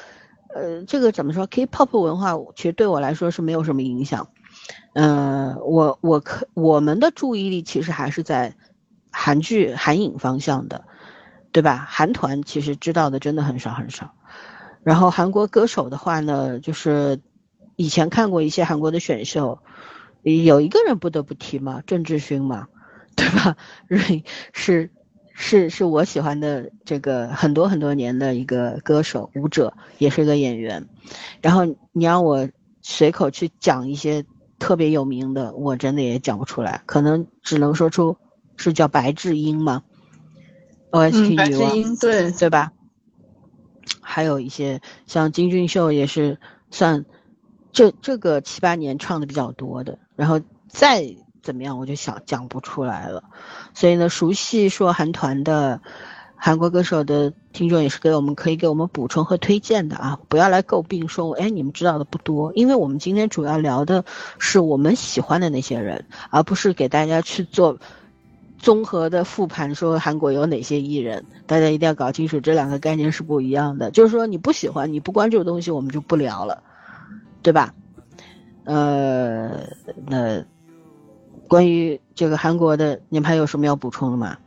[0.55, 4.29] 呃这个怎么说？K-pop 文化其实对我来说是没有什么影响。
[4.95, 8.55] 嗯、我我可我们的注意力其实还是在
[9.11, 10.85] 韩剧、韩影方向的，
[11.51, 11.85] 对吧？
[11.91, 14.13] 韩团其实知道的真的很少很少。
[14.85, 17.21] 然后韩国歌手的话呢，就是
[17.75, 19.59] 以前看过一些韩国的选秀，
[20.23, 22.69] 有一个人不得不提嘛，郑智薰嘛，
[23.17, 23.57] 对吧？
[23.89, 24.91] 瑞是
[25.35, 30.89] 是是我喜欢的这个很多很多年的一个歌手舞者，也是个演员。
[31.41, 32.49] 然后你让我
[32.83, 34.25] 随口去讲一些
[34.59, 38.17] 特别有名的，我真的也讲不出来，可能只能说出
[38.57, 39.83] 是叫白智英吗
[40.91, 41.71] ？OST 嗯，白女王。
[41.71, 42.73] 智英对，对吧？
[44.01, 46.39] 还有一些像金俊秀也是
[46.71, 47.05] 算
[47.73, 53.25] 这这个七八年唱的比较多的，然后再怎么样我就想讲不出来了。
[53.75, 55.81] 所以呢，熟悉说韩团的
[56.37, 64.05] 韩国歌手的听众也是给我们可以给我们补充和推荐的啊，不要来诟病说我哎你们知道的不多，因为我们今天主要聊的
[64.39, 67.79] 是我们喜欢的那些人，而不是给大家去做
[68.59, 73.91] 综合的复盘，说韩国有哪些艺人，大家一定要搞清楚这两个概念是不一样的。
[73.91, 76.63] 就是说你不喜欢、你不关注的东西，我们就不聊了，
[77.43, 77.75] 对吧？
[78.65, 79.67] 呃，
[80.07, 80.45] 那
[81.49, 84.39] 关于这个韩国的，你们还有什么要补充的吗？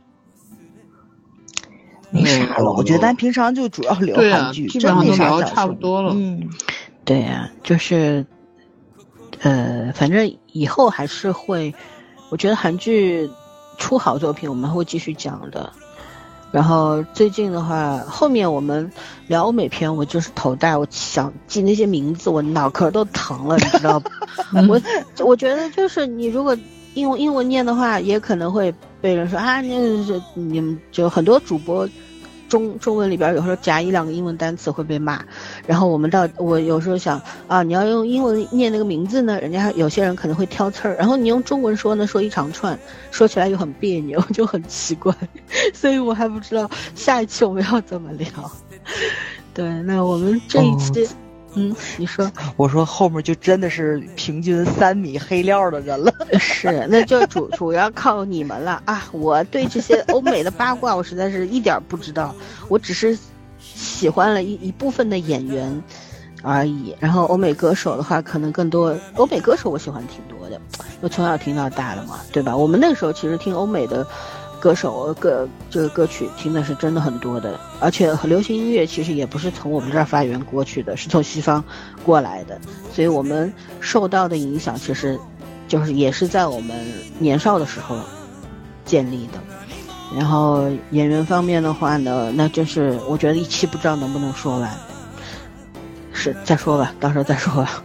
[2.10, 2.72] 没啥了。
[2.72, 6.48] 我觉得咱平常就主要聊韩剧，基真没本上都聊差不多了嗯，
[7.04, 8.24] 对呀、就是，
[9.40, 11.74] 呃，反正以后还是会，
[12.30, 13.28] 我觉得韩剧
[13.76, 15.70] 出好作品，我们会继续讲的。
[16.56, 18.90] 然后最近的话，后面我们
[19.26, 24.10] 聊欧美片，我就是头大，我想记那些名字，我脑壳都疼了，你知道吧？
[24.66, 24.80] 我
[25.22, 26.56] 我觉得就是你如果
[26.94, 31.86] 英文英文念的话，也可能会被人说啊，那是你们就很多主播
[32.48, 35.24] 中中文里边有时候夹一两个英文单词会被骂，
[35.66, 42.78] 然后我们到我有时候想啊，你要用英文念那个名字呢，人家有些人可能会挑刺儿，然后你用中文说呢，说一长串，
[43.10, 45.14] 说起来又很别扭，就很奇怪，
[45.74, 48.28] 所以我还不知道下一期我们要怎么聊。
[49.52, 51.08] 对，那我们这一期，
[51.56, 56.12] 嗯，你说 我说后面就真的是平均三米黑料的人了。
[56.38, 59.04] 是，那就主主要靠你们了啊！
[59.12, 62.34] 我对这些欧美的八卦，我实在是一点儿不知道，
[62.68, 63.18] 我只是
[63.58, 65.82] 喜欢了一一部分的演员
[66.42, 66.94] 而已。
[67.00, 70.60] 然后欧美歌手的话，可能更多，欧美歌手我喜欢挺多的，
[71.00, 72.54] 我从小听到大的嘛，对吧？
[72.56, 74.06] 我们那个时候其实听欧美的
[74.66, 81.62] 歌手歌这个歌曲听的是真的很多的，而且流行音乐其实也不是从我们这儿发源过去的，是从西方
[82.04, 82.60] 过来的，
[82.92, 85.16] 所以我们受到的影响其实
[85.68, 86.84] 就是也是在我们
[87.20, 87.96] 年少的时候
[88.84, 89.38] 建立的。
[90.16, 94.68] 然后演员方面的话呢，那就是我觉得一期不知道能不能说完，
[96.12, 97.84] 是再说吧，到时候再说吧，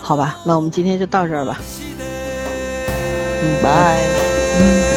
[0.00, 1.60] 好吧，那我们今天就到这儿吧，
[1.98, 4.91] 嗯，拜。